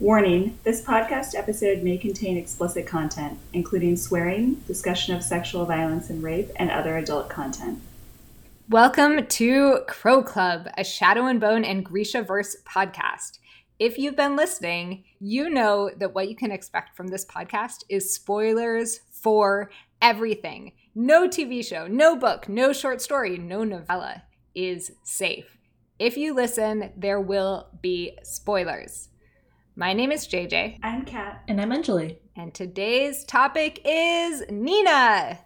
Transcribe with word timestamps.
Warning 0.00 0.58
this 0.64 0.82
podcast 0.82 1.36
episode 1.36 1.84
may 1.84 1.96
contain 1.96 2.36
explicit 2.36 2.84
content, 2.84 3.38
including 3.52 3.96
swearing, 3.96 4.54
discussion 4.66 5.14
of 5.14 5.22
sexual 5.22 5.66
violence 5.66 6.10
and 6.10 6.20
rape, 6.20 6.50
and 6.56 6.68
other 6.68 6.96
adult 6.96 7.28
content. 7.28 7.78
Welcome 8.68 9.24
to 9.24 9.82
Crow 9.86 10.24
Club, 10.24 10.66
a 10.76 10.82
Shadow 10.82 11.26
and 11.26 11.40
Bone 11.40 11.64
and 11.64 11.84
Grisha 11.84 12.22
verse 12.22 12.56
podcast. 12.66 13.38
If 13.78 13.96
you've 13.96 14.16
been 14.16 14.34
listening, 14.34 15.04
you 15.20 15.48
know 15.48 15.92
that 15.96 16.12
what 16.12 16.28
you 16.28 16.34
can 16.34 16.50
expect 16.50 16.96
from 16.96 17.06
this 17.06 17.24
podcast 17.24 17.84
is 17.88 18.12
spoilers 18.12 18.98
for 19.12 19.70
everything. 20.02 20.72
No 20.96 21.28
TV 21.28 21.64
show, 21.64 21.86
no 21.86 22.16
book, 22.16 22.48
no 22.48 22.72
short 22.72 23.00
story, 23.00 23.38
no 23.38 23.62
novella 23.62 24.24
is 24.56 24.90
safe. 25.04 25.56
If 26.00 26.16
you 26.16 26.34
listen, 26.34 26.90
there 26.96 27.20
will 27.20 27.68
be 27.80 28.18
spoilers. 28.24 29.10
My 29.76 29.92
name 29.92 30.12
is 30.12 30.28
JJ. 30.28 30.78
I'm 30.84 31.04
Kat. 31.04 31.42
And 31.48 31.60
I'm 31.60 31.70
Anjali. 31.70 32.18
And 32.36 32.54
today's 32.54 33.24
topic 33.24 33.80
is 33.84 34.44
Nina. 34.48 35.40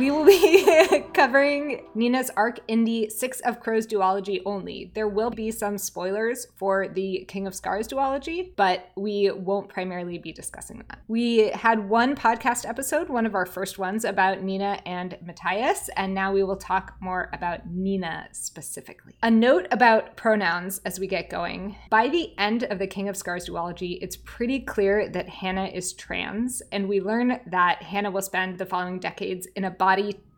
We 0.00 0.10
will 0.10 0.24
be 0.24 1.04
covering 1.12 1.84
Nina's 1.94 2.30
arc 2.34 2.60
in 2.68 2.84
the 2.84 3.10
Six 3.10 3.40
of 3.40 3.60
Crows 3.60 3.86
duology 3.86 4.40
only. 4.46 4.90
There 4.94 5.06
will 5.06 5.28
be 5.28 5.50
some 5.50 5.76
spoilers 5.76 6.46
for 6.56 6.88
the 6.88 7.26
King 7.28 7.46
of 7.46 7.54
Scars 7.54 7.86
duology, 7.86 8.56
but 8.56 8.88
we 8.96 9.30
won't 9.30 9.68
primarily 9.68 10.16
be 10.16 10.32
discussing 10.32 10.82
that. 10.88 11.00
We 11.06 11.50
had 11.50 11.86
one 11.86 12.16
podcast 12.16 12.66
episode, 12.66 13.10
one 13.10 13.26
of 13.26 13.34
our 13.34 13.44
first 13.44 13.78
ones, 13.78 14.06
about 14.06 14.42
Nina 14.42 14.80
and 14.86 15.18
Matthias, 15.22 15.90
and 15.98 16.14
now 16.14 16.32
we 16.32 16.44
will 16.44 16.56
talk 16.56 16.94
more 17.00 17.28
about 17.34 17.68
Nina 17.68 18.28
specifically. 18.32 19.16
A 19.22 19.30
note 19.30 19.66
about 19.70 20.16
pronouns 20.16 20.80
as 20.86 20.98
we 20.98 21.08
get 21.08 21.28
going. 21.28 21.76
By 21.90 22.08
the 22.08 22.32
end 22.38 22.64
of 22.64 22.78
the 22.78 22.86
King 22.86 23.10
of 23.10 23.18
Scars 23.18 23.50
duology, 23.50 23.98
it's 24.00 24.16
pretty 24.16 24.60
clear 24.60 25.10
that 25.10 25.28
Hanne 25.28 25.58
is 25.58 25.92
trans, 25.92 26.62
and 26.72 26.88
we 26.88 27.02
learn 27.02 27.38
that 27.48 27.82
Hanne 27.82 28.10
will 28.14 28.22
spend 28.22 28.56
the 28.56 28.64
following 28.64 28.98
decades 28.98 29.46
in 29.56 29.64
a 29.64 29.70
body 29.70 29.89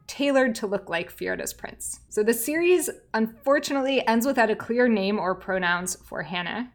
tailored 0.07 0.55
to 0.57 0.67
look 0.67 0.91
like 0.91 1.17
Fjerda's 1.17 1.55
prince. 1.55 2.01
So 2.11 2.23
the 2.23 2.35
series 2.35 2.91
unfortunately 3.15 4.07
ends 4.07 4.27
without 4.27 4.51
a 4.51 4.57
clear 4.57 4.87
name 4.87 5.19
or 5.19 5.35
pronouns 5.35 5.97
for 6.05 6.23
Hanne. 6.23 6.71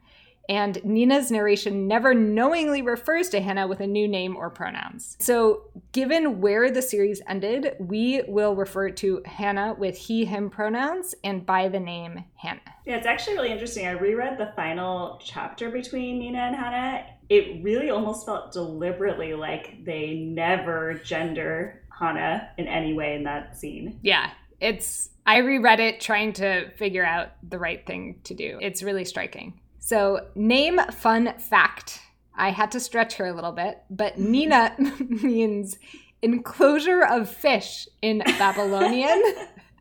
And 0.49 0.83
Nina's 0.83 1.29
narration 1.29 1.87
never 1.87 2.13
knowingly 2.13 2.81
refers 2.81 3.29
to 3.29 3.41
Hanne 3.41 3.67
with 3.67 3.81
a 3.81 3.87
new 3.87 4.07
name 4.07 4.35
or 4.37 4.49
pronouns. 4.49 5.17
So, 5.19 5.63
given 5.91 6.39
where 6.39 6.71
the 6.71 6.81
series 6.81 7.21
ended, 7.27 7.75
we 7.79 8.21
will 8.27 8.55
refer 8.55 8.89
to 8.91 9.21
Hanne 9.25 9.77
with 9.77 9.97
he, 9.97 10.23
him 10.23 10.49
pronouns 10.49 11.13
and 11.23 11.45
by 11.45 11.67
the 11.67 11.79
name 11.79 12.23
Hanne. 12.35 12.61
Yeah, 12.85 12.95
it's 12.95 13.05
actually 13.05 13.35
really 13.35 13.51
interesting. 13.51 13.87
I 13.87 13.91
reread 13.91 14.37
the 14.37 14.53
final 14.55 15.19
chapter 15.21 15.69
between 15.69 16.19
Nina 16.19 16.39
and 16.39 16.55
Hanne. 16.55 17.03
It 17.29 17.61
really 17.61 17.89
almost 17.89 18.25
felt 18.25 18.53
deliberately 18.53 19.33
like 19.33 19.83
they 19.83 20.13
never 20.15 20.93
gender 21.03 21.83
Hanne 21.99 22.47
in 22.57 22.67
any 22.67 22.93
way 22.93 23.15
in 23.15 23.23
that 23.23 23.57
scene. 23.57 23.99
Yeah, 24.01 24.31
it's. 24.59 25.09
I 25.25 25.37
reread 25.37 25.79
it 25.79 25.99
trying 25.99 26.33
to 26.33 26.69
figure 26.71 27.05
out 27.05 27.29
the 27.47 27.59
right 27.59 27.85
thing 27.85 28.21
to 28.25 28.33
do. 28.33 28.57
It's 28.61 28.81
really 28.81 29.05
striking. 29.05 29.59
So, 29.79 30.27
name 30.35 30.79
fun 30.91 31.33
fact. 31.39 32.01
I 32.35 32.51
had 32.51 32.71
to 32.71 32.79
stretch 32.79 33.15
her 33.15 33.25
a 33.25 33.33
little 33.33 33.51
bit, 33.51 33.83
but 33.89 34.17
Nina 34.19 34.75
means 34.99 35.77
enclosure 36.21 37.03
of 37.03 37.29
fish 37.29 37.87
in 38.01 38.19
Babylonian 38.19 39.21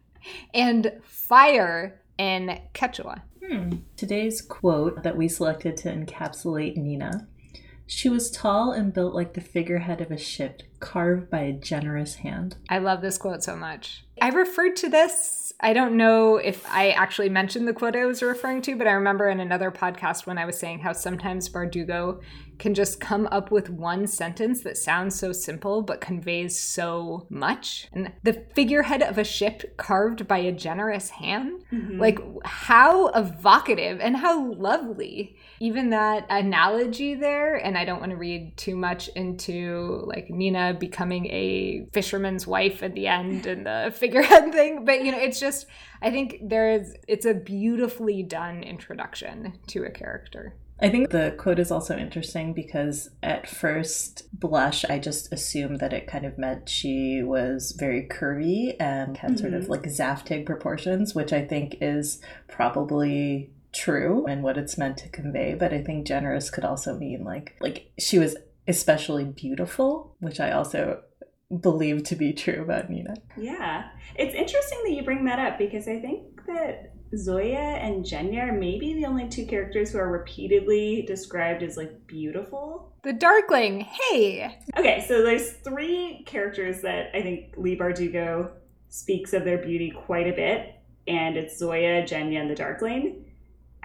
and 0.54 0.92
fire 1.02 2.00
in 2.18 2.60
Quechua. 2.74 3.22
Hmm. 3.46 3.76
Today's 3.96 4.40
quote 4.40 5.02
that 5.02 5.16
we 5.16 5.28
selected 5.28 5.76
to 5.78 5.92
encapsulate 5.94 6.76
Nina 6.76 7.28
she 7.86 8.08
was 8.08 8.30
tall 8.30 8.72
and 8.72 8.92
built 8.92 9.14
like 9.14 9.34
the 9.34 9.40
figurehead 9.40 10.00
of 10.00 10.10
a 10.10 10.18
ship, 10.18 10.62
carved 10.80 11.30
by 11.30 11.40
a 11.40 11.52
generous 11.52 12.16
hand. 12.16 12.56
I 12.68 12.78
love 12.78 13.00
this 13.00 13.16
quote 13.16 13.42
so 13.42 13.54
much. 13.56 14.04
I 14.20 14.28
referred 14.28 14.76
to 14.76 14.88
this. 14.88 15.52
I 15.60 15.72
don't 15.72 15.96
know 15.96 16.36
if 16.36 16.68
I 16.70 16.90
actually 16.90 17.28
mentioned 17.28 17.68
the 17.68 17.72
quote 17.72 17.96
I 17.96 18.04
was 18.04 18.22
referring 18.22 18.62
to, 18.62 18.76
but 18.76 18.86
I 18.86 18.92
remember 18.92 19.28
in 19.28 19.40
another 19.40 19.70
podcast 19.70 20.26
when 20.26 20.36
I 20.36 20.44
was 20.44 20.58
saying 20.58 20.80
how 20.80 20.92
sometimes 20.92 21.48
Bardugo 21.48 22.20
can 22.58 22.74
just 22.74 23.00
come 23.00 23.28
up 23.30 23.50
with 23.50 23.70
one 23.70 24.06
sentence 24.06 24.62
that 24.62 24.76
sounds 24.76 25.18
so 25.18 25.32
simple 25.32 25.82
but 25.82 26.00
conveys 26.00 26.58
so 26.58 27.26
much. 27.28 27.88
And 27.92 28.12
the 28.22 28.44
figurehead 28.54 29.02
of 29.02 29.18
a 29.18 29.24
ship 29.24 29.76
carved 29.76 30.26
by 30.26 30.38
a 30.38 30.52
generous 30.52 31.10
hand, 31.10 31.64
mm-hmm. 31.72 32.00
like 32.00 32.18
how 32.44 33.08
evocative 33.08 34.00
and 34.00 34.16
how 34.16 34.52
lovely. 34.52 35.36
Even 35.60 35.90
that 35.90 36.26
analogy 36.28 37.14
there, 37.14 37.56
and 37.56 37.78
I 37.78 37.84
don't 37.84 38.00
want 38.00 38.10
to 38.10 38.16
read 38.16 38.56
too 38.56 38.76
much 38.76 39.08
into 39.08 40.02
like 40.06 40.28
Nina 40.30 40.74
becoming 40.78 41.26
a 41.26 41.86
fisherman's 41.92 42.46
wife 42.46 42.82
at 42.82 42.94
the 42.94 43.06
end 43.06 43.46
and 43.46 43.66
the 43.66 43.92
figurehead 43.96 44.52
thing, 44.52 44.84
but 44.84 45.04
you 45.04 45.12
know, 45.12 45.18
it's 45.18 45.40
just 45.40 45.66
I 46.02 46.10
think 46.10 46.40
there 46.42 46.70
is 46.72 46.94
it's 47.08 47.26
a 47.26 47.34
beautifully 47.34 48.22
done 48.22 48.62
introduction 48.62 49.58
to 49.68 49.84
a 49.84 49.90
character. 49.90 50.54
I 50.78 50.90
think 50.90 51.10
the 51.10 51.34
quote 51.38 51.58
is 51.58 51.70
also 51.70 51.96
interesting 51.96 52.52
because 52.52 53.08
at 53.22 53.48
first 53.48 54.28
blush, 54.38 54.84
I 54.84 54.98
just 54.98 55.32
assumed 55.32 55.80
that 55.80 55.94
it 55.94 56.06
kind 56.06 56.26
of 56.26 56.36
meant 56.36 56.68
she 56.68 57.22
was 57.22 57.72
very 57.72 58.06
curvy 58.06 58.76
and 58.78 59.16
had 59.16 59.32
mm-hmm. 59.32 59.40
sort 59.40 59.54
of 59.54 59.62
mm-hmm. 59.62 59.72
like 59.72 59.82
Zaftig 59.84 60.44
proportions, 60.44 61.14
which 61.14 61.32
I 61.32 61.44
think 61.44 61.78
is 61.80 62.20
probably 62.48 63.50
true 63.72 64.26
and 64.26 64.42
what 64.42 64.58
it's 64.58 64.76
meant 64.76 64.98
to 64.98 65.08
convey. 65.08 65.54
But 65.54 65.72
I 65.72 65.82
think 65.82 66.06
generous 66.06 66.50
could 66.50 66.64
also 66.64 66.96
mean 66.96 67.24
like 67.24 67.56
like 67.60 67.90
she 67.98 68.18
was 68.18 68.36
especially 68.68 69.24
beautiful, 69.24 70.14
which 70.20 70.40
I 70.40 70.50
also 70.50 71.02
believe 71.60 72.02
to 72.04 72.16
be 72.16 72.32
true 72.32 72.62
about 72.62 72.90
Nina. 72.90 73.14
Yeah. 73.36 73.88
It's 74.16 74.34
interesting 74.34 74.80
that 74.84 74.92
you 74.92 75.04
bring 75.04 75.24
that 75.26 75.38
up 75.38 75.58
because 75.58 75.86
I 75.86 76.00
think 76.00 76.44
that 76.46 76.92
Zoya 77.14 77.58
and 77.58 78.04
Genya 78.04 78.48
are 78.48 78.52
maybe 78.52 78.94
the 78.94 79.06
only 79.06 79.28
two 79.28 79.46
characters 79.46 79.92
who 79.92 79.98
are 79.98 80.10
repeatedly 80.10 81.04
described 81.06 81.62
as 81.62 81.76
like 81.76 82.06
beautiful. 82.06 82.92
The 83.02 83.12
Darkling, 83.12 83.80
hey! 83.80 84.58
Okay, 84.76 85.04
so 85.06 85.22
there's 85.22 85.52
three 85.52 86.24
characters 86.26 86.80
that 86.82 87.10
I 87.14 87.22
think 87.22 87.54
Leigh 87.56 87.78
Bardugo 87.78 88.50
speaks 88.88 89.32
of 89.32 89.44
their 89.44 89.58
beauty 89.58 89.90
quite 89.90 90.26
a 90.26 90.32
bit, 90.32 90.74
and 91.06 91.36
it's 91.36 91.58
Zoya, 91.58 92.02
Genya, 92.02 92.40
and 92.40 92.50
the 92.50 92.54
Darkling. 92.54 93.25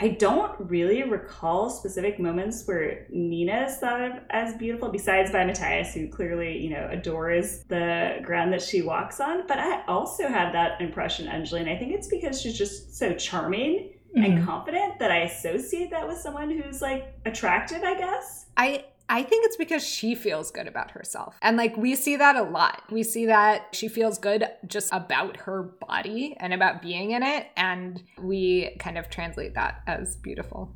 I 0.02 0.10
don't 0.10 0.52
really 0.60 1.04
recall 1.04 1.70
specific 1.70 2.20
moments 2.20 2.66
where 2.66 3.06
Nina 3.12 3.66
is 3.70 3.78
thought 3.78 4.02
of 4.02 4.14
as 4.32 4.56
beautiful, 4.56 4.90
besides 4.90 5.32
by 5.32 5.46
Matthias, 5.46 5.94
who 5.94 6.08
clearly, 6.08 6.58
you 6.58 6.72
know, 6.72 6.90
adores 6.92 7.64
the 7.66 8.18
ground 8.24 8.52
that 8.54 8.64
she 8.64 8.82
walks 8.82 9.20
on. 9.20 9.46
But 9.48 9.60
I 9.60 9.86
also 9.86 10.28
had 10.28 10.56
that 10.56 10.82
impression, 10.82 11.28
Anjali, 11.28 11.62
and 11.62 11.70
I 11.70 11.78
think 11.78 11.94
it's 11.94 12.08
because 12.08 12.42
she's 12.42 12.58
just 12.58 12.98
so 12.98 13.14
charming 13.14 13.92
mm-hmm. 14.16 14.24
and 14.24 14.44
confident 14.44 14.98
that 14.98 15.12
I 15.12 15.20
associate 15.20 15.92
that 15.92 16.08
with 16.08 16.18
someone 16.18 16.50
who's 16.50 16.82
like 16.82 17.14
attractive, 17.26 17.84
I 17.84 17.96
guess. 17.96 18.48
I 18.58 18.86
I 19.12 19.24
think 19.24 19.46
it's 19.46 19.58
because 19.58 19.86
she 19.86 20.16
feels 20.16 20.52
good 20.52 20.70
about 20.70 20.92
herself. 20.92 21.38
And 21.42 21.58
like 21.58 21.76
we 21.76 21.98
see 21.98 22.16
that 22.16 22.38
a 22.38 22.44
lot. 22.44 22.84
We 22.90 23.04
see 23.04 23.26
that 23.26 23.68
she 23.74 23.90
feels 23.90 24.18
good 24.18 24.46
just 24.66 24.88
about 24.94 25.36
her 25.36 25.64
body 25.64 26.38
and 26.40 26.54
about 26.54 26.82
being 26.82 27.12
in 27.12 27.22
it. 27.22 27.48
And 27.58 28.02
we 28.18 28.74
kind 28.80 28.98
of 28.98 29.10
translate 29.10 29.54
that 29.56 29.82
as 29.86 30.16
beautiful. 30.16 30.74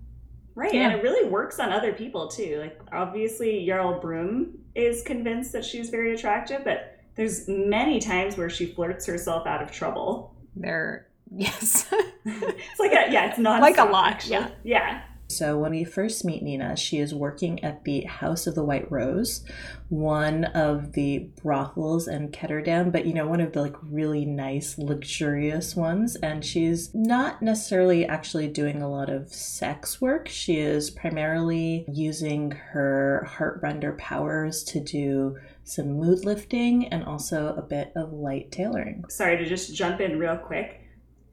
Right. 0.54 0.74
Yeah. 0.74 0.90
And 0.90 1.00
it 1.00 1.02
really 1.02 1.30
works 1.30 1.60
on 1.60 1.72
other 1.72 1.94
people 1.94 2.28
too. 2.28 2.58
Like 2.60 2.78
obviously 2.92 3.66
Jarl 3.66 4.02
Brum 4.02 4.58
is 4.76 5.02
convinced 5.04 5.54
that 5.54 5.64
she's 5.64 5.90
very 5.90 6.14
attractive, 6.14 6.66
but 6.66 7.00
there's 7.16 7.48
many 7.48 8.00
times 8.00 8.36
where 8.36 8.50
she 8.50 8.66
flirts 8.66 9.06
herself 9.06 9.48
out 9.48 9.64
of 9.64 9.72
trouble. 9.72 10.36
There 10.58 11.08
yes. 11.34 11.88
it's 12.26 12.80
like 12.80 12.92
a, 12.92 13.12
yeah, 13.14 13.30
it's 13.30 13.40
not 13.40 13.62
like 13.62 13.78
a 13.78 13.86
lot. 13.86 14.28
Yeah. 14.28 14.50
Yeah. 14.66 15.04
So, 15.36 15.58
when 15.58 15.72
we 15.72 15.84
first 15.84 16.24
meet 16.24 16.44
Nina, 16.44 16.78
she 16.78 17.00
is 17.00 17.14
working 17.14 17.62
at 17.62 17.84
the 17.84 18.02
House 18.02 18.48
of 18.48 18.56
the 18.56 18.64
White 18.64 18.90
Rose, 18.90 19.44
one 19.90 20.46
of 20.46 20.94
the 20.94 21.30
brothels 21.44 22.08
in 22.08 22.30
Ketterdam, 22.30 22.90
but 22.92 23.06
you 23.06 23.14
know, 23.14 23.28
one 23.28 23.42
of 23.42 23.52
the 23.52 23.62
like 23.62 23.76
really 23.84 24.26
nice, 24.26 24.78
luxurious 24.78 25.76
ones. 25.76 26.16
And 26.16 26.44
she's 26.46 26.96
not 26.96 27.42
necessarily 27.42 28.06
actually 28.06 28.48
doing 28.48 28.82
a 28.82 28.90
lot 28.90 29.10
of 29.10 29.28
sex 29.34 30.00
work. 30.00 30.30
She 30.30 30.60
is 30.60 30.90
primarily 30.90 31.86
using 31.92 32.52
her 32.52 33.28
heartrender 33.38 33.98
powers 33.98 34.64
to 34.66 34.80
do 34.80 35.38
some 35.66 35.94
mood 35.94 36.24
lifting 36.24 36.88
and 36.88 37.04
also 37.04 37.56
a 37.56 37.62
bit 37.62 37.92
of 37.96 38.14
light 38.14 38.52
tailoring. 38.52 39.04
Sorry 39.10 39.38
to 39.38 39.46
just 39.46 39.76
jump 39.76 40.00
in 40.00 40.18
real 40.18 40.38
quick. 40.38 40.82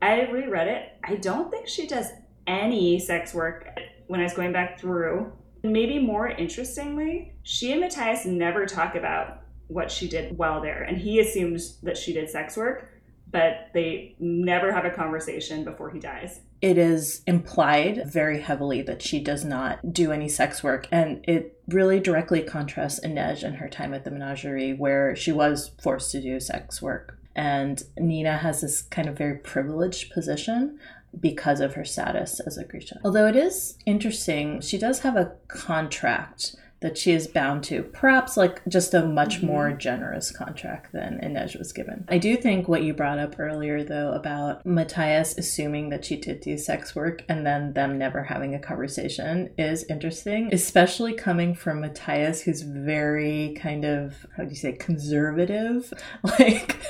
I 0.00 0.22
reread 0.22 0.66
it. 0.66 0.88
I 1.04 1.14
don't 1.14 1.50
think 1.50 1.68
she 1.68 1.86
does 1.86 2.08
any 2.46 2.98
sex 2.98 3.32
work 3.32 3.68
when 4.12 4.20
I 4.20 4.24
was 4.24 4.34
going 4.34 4.52
back 4.52 4.78
through. 4.78 5.32
Maybe 5.62 5.98
more 5.98 6.28
interestingly, 6.28 7.32
she 7.44 7.72
and 7.72 7.80
Matthias 7.80 8.26
never 8.26 8.66
talk 8.66 8.94
about 8.94 9.40
what 9.68 9.90
she 9.90 10.06
did 10.06 10.36
while 10.36 10.60
there, 10.60 10.82
and 10.82 10.98
he 10.98 11.18
assumes 11.18 11.78
that 11.78 11.96
she 11.96 12.12
did 12.12 12.28
sex 12.28 12.54
work, 12.54 12.92
but 13.30 13.70
they 13.72 14.14
never 14.18 14.70
have 14.70 14.84
a 14.84 14.90
conversation 14.90 15.64
before 15.64 15.88
he 15.88 15.98
dies. 15.98 16.40
It 16.60 16.76
is 16.76 17.22
implied 17.26 18.02
very 18.04 18.42
heavily 18.42 18.82
that 18.82 19.00
she 19.00 19.18
does 19.18 19.46
not 19.46 19.94
do 19.94 20.12
any 20.12 20.28
sex 20.28 20.62
work, 20.62 20.88
and 20.92 21.24
it 21.26 21.58
really 21.68 21.98
directly 21.98 22.42
contrasts 22.42 23.00
Inej 23.00 23.42
and 23.42 23.56
her 23.56 23.68
time 23.70 23.94
at 23.94 24.04
the 24.04 24.10
menagerie, 24.10 24.74
where 24.74 25.16
she 25.16 25.32
was 25.32 25.70
forced 25.82 26.12
to 26.12 26.20
do 26.20 26.38
sex 26.38 26.82
work. 26.82 27.18
And 27.34 27.82
Nina 27.96 28.36
has 28.36 28.60
this 28.60 28.82
kind 28.82 29.08
of 29.08 29.16
very 29.16 29.38
privileged 29.38 30.12
position 30.12 30.78
because 31.18 31.60
of 31.60 31.74
her 31.74 31.84
status 31.84 32.40
as 32.40 32.56
a 32.56 32.64
Grisha. 32.64 33.00
Although 33.04 33.26
it 33.26 33.36
is 33.36 33.78
interesting, 33.86 34.60
she 34.60 34.78
does 34.78 35.00
have 35.00 35.16
a 35.16 35.32
contract 35.48 36.56
that 36.82 36.98
she 36.98 37.12
is 37.12 37.26
bound 37.26 37.64
to. 37.64 37.82
Perhaps 37.84 38.36
like 38.36 38.60
just 38.68 38.92
a 38.92 39.06
much 39.06 39.38
mm-hmm. 39.38 39.46
more 39.46 39.72
generous 39.72 40.30
contract 40.30 40.92
than 40.92 41.18
Inej 41.22 41.58
was 41.58 41.72
given. 41.72 42.04
I 42.08 42.18
do 42.18 42.36
think 42.36 42.68
what 42.68 42.82
you 42.82 42.92
brought 42.92 43.18
up 43.18 43.36
earlier, 43.38 43.82
though, 43.82 44.12
about 44.12 44.66
Matthias 44.66 45.38
assuming 45.38 45.88
that 45.90 46.04
she 46.04 46.16
did 46.16 46.40
do 46.40 46.58
sex 46.58 46.94
work 46.94 47.22
and 47.28 47.46
then 47.46 47.72
them 47.72 47.98
never 47.98 48.24
having 48.24 48.54
a 48.54 48.58
conversation 48.58 49.50
is 49.56 49.84
interesting, 49.84 50.52
especially 50.52 51.14
coming 51.14 51.54
from 51.54 51.80
Matthias, 51.80 52.42
who's 52.42 52.62
very 52.62 53.56
kind 53.60 53.84
of, 53.84 54.26
how 54.36 54.44
do 54.44 54.50
you 54.50 54.56
say, 54.56 54.72
conservative. 54.72 55.92
Like, 56.38 56.80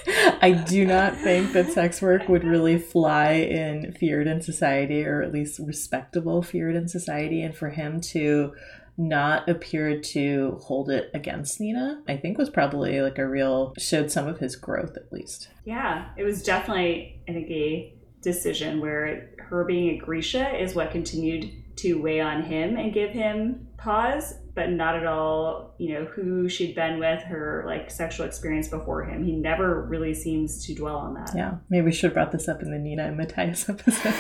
I 0.41 0.53
do 0.53 0.87
not 0.87 1.17
think 1.17 1.53
that 1.53 1.73
sex 1.73 2.01
work 2.01 2.29
would 2.29 2.45
really 2.45 2.79
fly 2.79 3.33
in 3.33 3.95
Fjerdan 4.01 4.43
society, 4.43 5.05
or 5.05 5.23
at 5.23 5.33
least 5.33 5.59
respectable 5.59 6.43
Fjerdan 6.43 6.89
society. 6.89 7.43
And 7.43 7.55
for 7.55 7.71
him 7.71 8.01
to 8.13 8.55
not 8.97 9.49
appeared 9.49 10.03
to 10.05 10.59
hold 10.63 10.91
it 10.91 11.11
against 11.15 11.61
Nina, 11.61 12.03
I 12.07 12.17
think 12.17 12.39
was 12.39 12.51
probably 12.51 13.01
like 13.01 13.19
a 13.19 13.27
real, 13.27 13.75
showed 13.79 14.11
some 14.11 14.29
of 14.29 14.39
his 14.39 14.57
growth 14.57 14.97
at 14.97 15.13
least. 15.13 15.49
Yeah, 15.65 16.11
it 16.17 16.25
was 16.25 16.43
definitely, 16.43 17.23
I 17.29 17.33
think, 17.33 17.51
a 17.51 17.95
decision 18.21 18.81
where 18.81 19.31
her 19.39 19.65
being 19.65 19.91
a 19.91 19.99
Grisha 19.99 20.61
is 20.63 20.75
what 20.75 20.91
continued 20.91 21.51
to 21.77 21.95
weigh 21.95 22.21
on 22.21 22.43
him 22.43 22.77
and 22.77 22.93
give 22.93 23.11
him 23.11 23.67
pause, 23.79 24.35
but 24.55 24.71
not 24.71 24.95
at 24.95 25.07
all, 25.07 25.75
you 25.79 25.95
know, 25.95 26.05
who 26.05 26.49
she'd 26.49 26.75
been 26.75 26.99
with, 26.99 27.23
her 27.23 27.65
like 27.67 27.91
sexual 27.91 28.27
experience 28.27 28.69
before 28.69 29.05
him. 29.05 29.25
He 29.25 29.33
never 29.33 29.83
really 29.87 30.15
seems 30.15 30.65
to 30.67 30.75
dwell 30.75 30.97
on 30.97 31.15
that. 31.15 31.33
Yeah, 31.35 31.55
maybe 31.71 31.87
we 31.87 31.93
should 31.93 32.09
have 32.09 32.15
brought 32.15 32.33
this 32.33 32.47
up 32.47 32.63
in 32.63 32.71
the 32.71 32.79
Nina 32.79 33.07
and 33.07 33.17
Matthias 33.17 33.69
episode. 33.69 34.15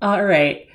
all 0.00 0.24
right 0.24 0.68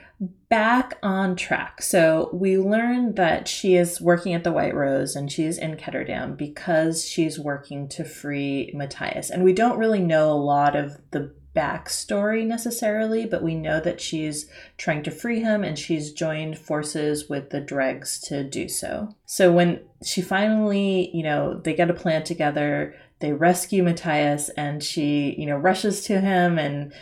back 0.50 0.98
on 1.02 1.36
track. 1.36 1.82
So 1.82 2.30
we 2.34 2.58
learned 2.58 3.16
that 3.16 3.48
she 3.48 3.76
is 3.76 4.02
working 4.02 4.34
at 4.34 4.44
the 4.44 4.52
White 4.52 4.76
Rose 4.76 5.16
and 5.16 5.32
she's 5.32 5.58
in 5.58 5.78
Ketterdam 5.78 6.36
because 6.36 7.08
she's 7.08 7.40
working 7.40 7.88
to 7.90 8.04
free 8.04 8.72
Matthias. 8.74 9.30
And 9.30 9.44
we 9.44 9.54
don't 9.54 9.78
really 9.78 10.02
know 10.02 10.32
a 10.32 10.34
lot 10.34 10.76
of 10.76 10.98
the 11.12 11.34
backstory 11.56 12.46
necessarily, 12.46 13.26
but 13.26 13.44
we 13.44 13.56
know 13.56 13.80
that 13.80 14.02
she's 14.02 14.50
trying 14.78 15.04
to 15.04 15.12
free 15.12 15.40
him 15.40 15.64
and 15.64 15.78
she's 15.78 16.14
joined 16.14 16.58
forces 16.58 17.30
with 17.30 17.50
the 17.50 17.62
dregs 17.62 18.20
to 18.20 18.44
do 18.44 18.68
so. 18.68 19.16
So 19.26 19.52
when 19.52 19.82
she 20.04 20.22
finally, 20.22 21.10
you 21.14 21.24
know, 21.24 21.60
they 21.60 21.74
get 21.74 21.90
a 21.90 21.94
plan 21.94 22.24
together, 22.24 22.96
they 23.20 23.34
rescue 23.34 23.84
Matthias 23.84 24.50
and 24.50 24.84
she, 24.84 25.36
you 25.38 25.46
know, 25.46 25.58
rushes 25.58 26.02
to 26.06 26.22
him 26.22 26.58
and 26.58 26.94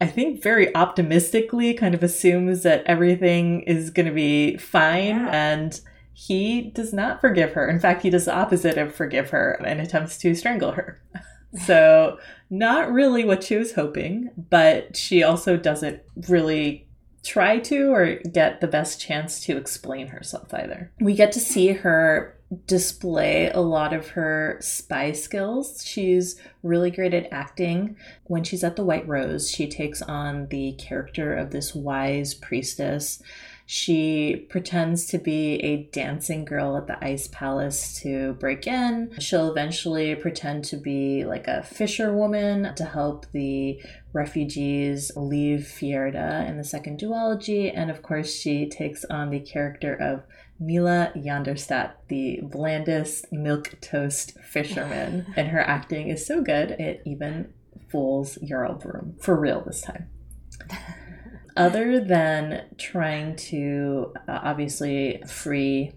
I 0.00 0.06
think 0.06 0.42
very 0.42 0.74
optimistically 0.74 1.72
kind 1.74 1.94
of 1.94 2.02
assumes 2.02 2.62
that 2.64 2.84
everything 2.84 3.62
is 3.62 3.90
going 3.90 4.06
to 4.06 4.12
be 4.12 4.56
fine 4.58 5.16
yeah. 5.16 5.28
and 5.32 5.80
he 6.12 6.62
does 6.62 6.92
not 6.92 7.20
forgive 7.20 7.52
her. 7.52 7.68
In 7.68 7.80
fact, 7.80 8.02
he 8.02 8.10
does 8.10 8.26
the 8.26 8.34
opposite 8.34 8.78
of 8.78 8.94
forgive 8.94 9.30
her 9.30 9.52
and 9.64 9.80
attempts 9.80 10.18
to 10.18 10.34
strangle 10.34 10.72
her. 10.72 11.00
so, 11.64 12.18
not 12.50 12.90
really 12.90 13.24
what 13.24 13.44
she 13.44 13.56
was 13.56 13.74
hoping, 13.74 14.30
but 14.36 14.96
she 14.96 15.22
also 15.22 15.56
doesn't 15.56 16.00
really 16.28 16.86
try 17.22 17.58
to 17.58 17.92
or 17.92 18.16
get 18.32 18.60
the 18.60 18.66
best 18.66 19.00
chance 19.00 19.40
to 19.40 19.56
explain 19.56 20.08
herself 20.08 20.54
either. 20.54 20.92
We 21.00 21.14
get 21.14 21.32
to 21.32 21.40
see 21.40 21.68
her 21.68 22.35
display 22.66 23.50
a 23.50 23.60
lot 23.60 23.92
of 23.92 24.10
her 24.10 24.58
spy 24.60 25.12
skills. 25.12 25.84
She's 25.84 26.40
really 26.62 26.90
great 26.90 27.14
at 27.14 27.32
acting. 27.32 27.96
When 28.24 28.44
she's 28.44 28.62
at 28.62 28.76
the 28.76 28.84
White 28.84 29.06
Rose, 29.08 29.50
she 29.50 29.68
takes 29.68 30.00
on 30.02 30.48
the 30.48 30.72
character 30.72 31.34
of 31.34 31.50
this 31.50 31.74
wise 31.74 32.34
priestess. 32.34 33.20
She 33.68 34.46
pretends 34.48 35.06
to 35.06 35.18
be 35.18 35.54
a 35.54 35.88
dancing 35.90 36.44
girl 36.44 36.76
at 36.76 36.86
the 36.86 37.04
Ice 37.04 37.26
Palace 37.26 38.00
to 38.02 38.34
break 38.34 38.64
in. 38.68 39.10
She'll 39.18 39.50
eventually 39.50 40.14
pretend 40.14 40.64
to 40.66 40.76
be 40.76 41.24
like 41.24 41.48
a 41.48 41.64
fisherwoman 41.64 42.76
to 42.76 42.84
help 42.84 43.26
the 43.32 43.82
refugees 44.12 45.10
leave 45.16 45.62
Fjerda 45.62 46.48
in 46.48 46.58
the 46.58 46.64
second 46.64 47.00
duology. 47.00 47.72
And 47.74 47.90
of 47.90 48.02
course, 48.02 48.32
she 48.32 48.68
takes 48.68 49.04
on 49.06 49.30
the 49.30 49.40
character 49.40 49.96
of 49.96 50.22
Mila 50.58 51.12
Jandersdat, 51.16 51.92
the 52.08 52.40
blandest 52.42 53.32
milk 53.32 53.74
toast 53.80 54.38
fisherman, 54.40 55.32
and 55.36 55.48
her 55.48 55.60
acting 55.60 56.08
is 56.08 56.26
so 56.26 56.42
good 56.42 56.70
it 56.72 57.02
even 57.04 57.52
fools 57.90 58.38
Jarl 58.44 58.74
Brum 58.74 59.14
for 59.20 59.38
real 59.38 59.62
this 59.62 59.80
time. 59.80 60.08
Other 61.56 62.00
than 62.00 62.66
trying 62.76 63.36
to 63.36 64.12
uh, 64.28 64.40
obviously 64.42 65.22
free 65.26 65.94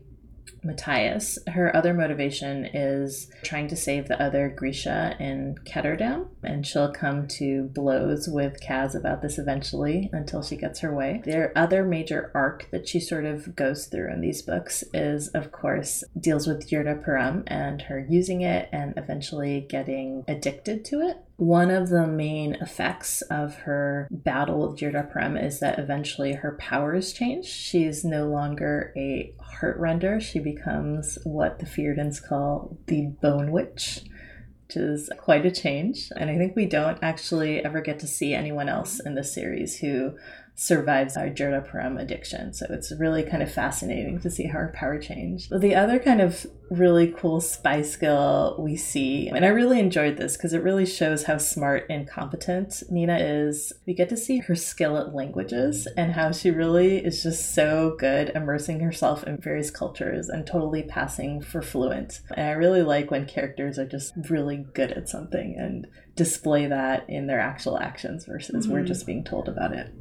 Matthias. 0.64 1.38
Her 1.48 1.76
other 1.76 1.94
motivation 1.94 2.66
is 2.66 3.30
trying 3.44 3.68
to 3.70 3.76
save 3.76 4.08
the 4.08 4.22
other 4.22 4.50
Grisha 4.50 5.16
in 5.20 5.56
Ketterdam, 5.66 6.28
and 6.44 6.66
she'll 6.66 6.92
come 6.92 7.28
to 7.30 7.64
blows 7.74 8.28
with 8.28 8.62
Kaz 8.62 8.96
about 8.96 9.22
this 9.22 9.38
eventually 9.38 10.10
until 10.14 10.42
she 10.42 10.56
gets 10.58 10.80
her 10.80 10.94
way. 10.94 11.22
Their 11.26 11.52
other 11.56 11.84
major 11.84 12.32
arc 12.34 12.70
that 12.72 12.88
she 12.88 13.00
sort 13.00 13.26
of 13.26 13.56
goes 13.56 13.88
through 13.88 14.12
in 14.12 14.22
these 14.22 14.42
books 14.42 14.84
is, 14.94 15.30
of 15.30 15.52
course, 15.52 16.04
deals 16.20 16.48
with 16.48 16.70
Jurda 16.70 17.04
Parem 17.04 17.44
and 17.48 17.84
her 17.84 18.06
using 18.10 18.42
it 18.42 18.70
and 18.72 18.94
eventually 18.98 19.62
getting 19.62 20.24
addicted 20.28 20.86
to 20.86 21.02
it. 21.02 21.18
One 21.40 21.72
of 21.72 21.88
the 21.88 22.06
main 22.06 22.56
effects 22.56 23.22
of 23.22 23.56
her 23.60 24.10
battle 24.12 24.68
with 24.68 24.78
Jurda 24.78 25.42
is 25.42 25.62
that 25.62 25.80
eventually 25.80 26.34
her 26.34 26.58
powers 26.60 27.14
change. 27.14 27.46
She's 27.46 28.04
no 28.04 28.28
longer 28.28 28.92
a 28.98 29.34
heartrender. 29.40 30.22
She 30.22 30.40
becomes 30.40 31.18
what 31.24 31.60
the 31.60 31.66
Fjerdans 31.66 32.22
call 32.22 32.78
the 32.88 33.06
Bone 33.22 33.54
Witch, 33.54 34.02
which 34.68 34.76
is 34.76 35.10
quite 35.18 35.46
a 35.46 35.52
change. 35.52 36.12
And 36.18 36.30
I 36.30 36.38
think 36.38 36.58
we 36.58 36.66
don't 36.66 37.00
actually 37.02 37.64
ever 37.64 37.80
get 37.80 38.00
to 38.00 38.08
see 38.08 38.34
anyone 38.34 38.68
else 38.68 39.00
in 39.00 39.16
the 39.16 39.24
series 39.24 39.80
who 39.80 40.18
survives 40.60 41.16
our 41.16 41.30
Jurda 41.30 41.66
parem 41.66 41.98
addiction. 41.98 42.54
So 42.54 42.66
it's 42.70 42.92
really 42.92 43.24
kind 43.24 43.42
of 43.42 43.50
fascinating 43.50 44.20
to 44.20 44.30
see 44.30 44.44
how 44.44 44.60
her 44.60 44.74
power 44.76 45.00
changed. 45.00 45.58
The 45.58 45.74
other 45.74 46.00
kind 46.00 46.20
of 46.20 46.46
really 46.70 47.14
cool 47.18 47.40
spy 47.40 47.82
skill 47.82 48.58
we 48.60 48.76
see, 48.76 49.30
and 49.30 49.46
I 49.46 49.48
really 49.48 49.80
enjoyed 49.80 50.18
this 50.18 50.36
because 50.36 50.52
it 50.52 50.62
really 50.62 50.86
shows 50.86 51.24
how 51.24 51.38
smart 51.38 51.86
and 51.90 52.06
competent 52.06 52.84
Nina 52.90 53.18
is. 53.20 53.72
We 53.88 53.94
get 53.94 54.10
to 54.10 54.18
see 54.18 54.40
her 54.40 54.56
skill 54.56 54.98
at 54.98 55.16
languages 55.16 55.88
and 55.96 56.12
how 56.12 56.34
she 56.34 56.52
really 56.52 56.98
is 56.98 57.24
just 57.24 57.56
so 57.56 57.96
good 57.98 58.30
immersing 58.36 58.82
herself 58.82 59.24
in 59.24 59.38
various 59.38 59.72
cultures 59.72 60.28
and 60.28 60.46
totally 60.46 60.84
passing 60.84 61.42
for 61.42 61.62
fluent. 61.62 62.20
And 62.36 62.48
I 62.48 62.52
really 62.52 62.84
like 62.84 63.12
when 63.12 63.26
characters 63.26 63.80
are 63.80 63.88
just 63.88 64.12
really 64.30 64.66
good 64.74 64.92
at 64.92 65.08
something 65.08 65.56
and 65.58 65.88
display 66.18 66.68
that 66.68 67.10
in 67.10 67.28
their 67.28 67.40
actual 67.40 67.80
actions 67.80 68.26
versus 68.26 68.66
mm-hmm. 68.66 68.74
we're 68.74 68.84
just 68.84 69.06
being 69.06 69.24
told 69.24 69.48
about 69.48 69.72
it 69.72 69.94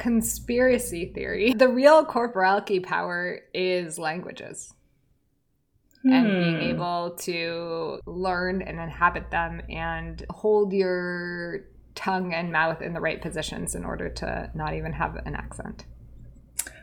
conspiracy 0.00 1.12
theory. 1.14 1.52
The 1.52 1.68
real 1.68 2.04
Corporalki 2.06 2.82
power 2.82 3.40
is 3.52 3.98
languages. 3.98 4.72
Hmm. 6.02 6.12
And 6.12 6.28
being 6.28 6.60
able 6.70 7.16
to 7.20 8.00
learn 8.06 8.62
and 8.62 8.80
inhabit 8.80 9.30
them 9.30 9.60
and 9.68 10.24
hold 10.30 10.72
your 10.72 11.66
tongue 11.94 12.32
and 12.32 12.50
mouth 12.50 12.80
in 12.80 12.94
the 12.94 13.00
right 13.00 13.20
positions 13.20 13.74
in 13.74 13.84
order 13.84 14.08
to 14.08 14.50
not 14.54 14.74
even 14.74 14.94
have 14.94 15.16
an 15.26 15.34
accent. 15.34 15.84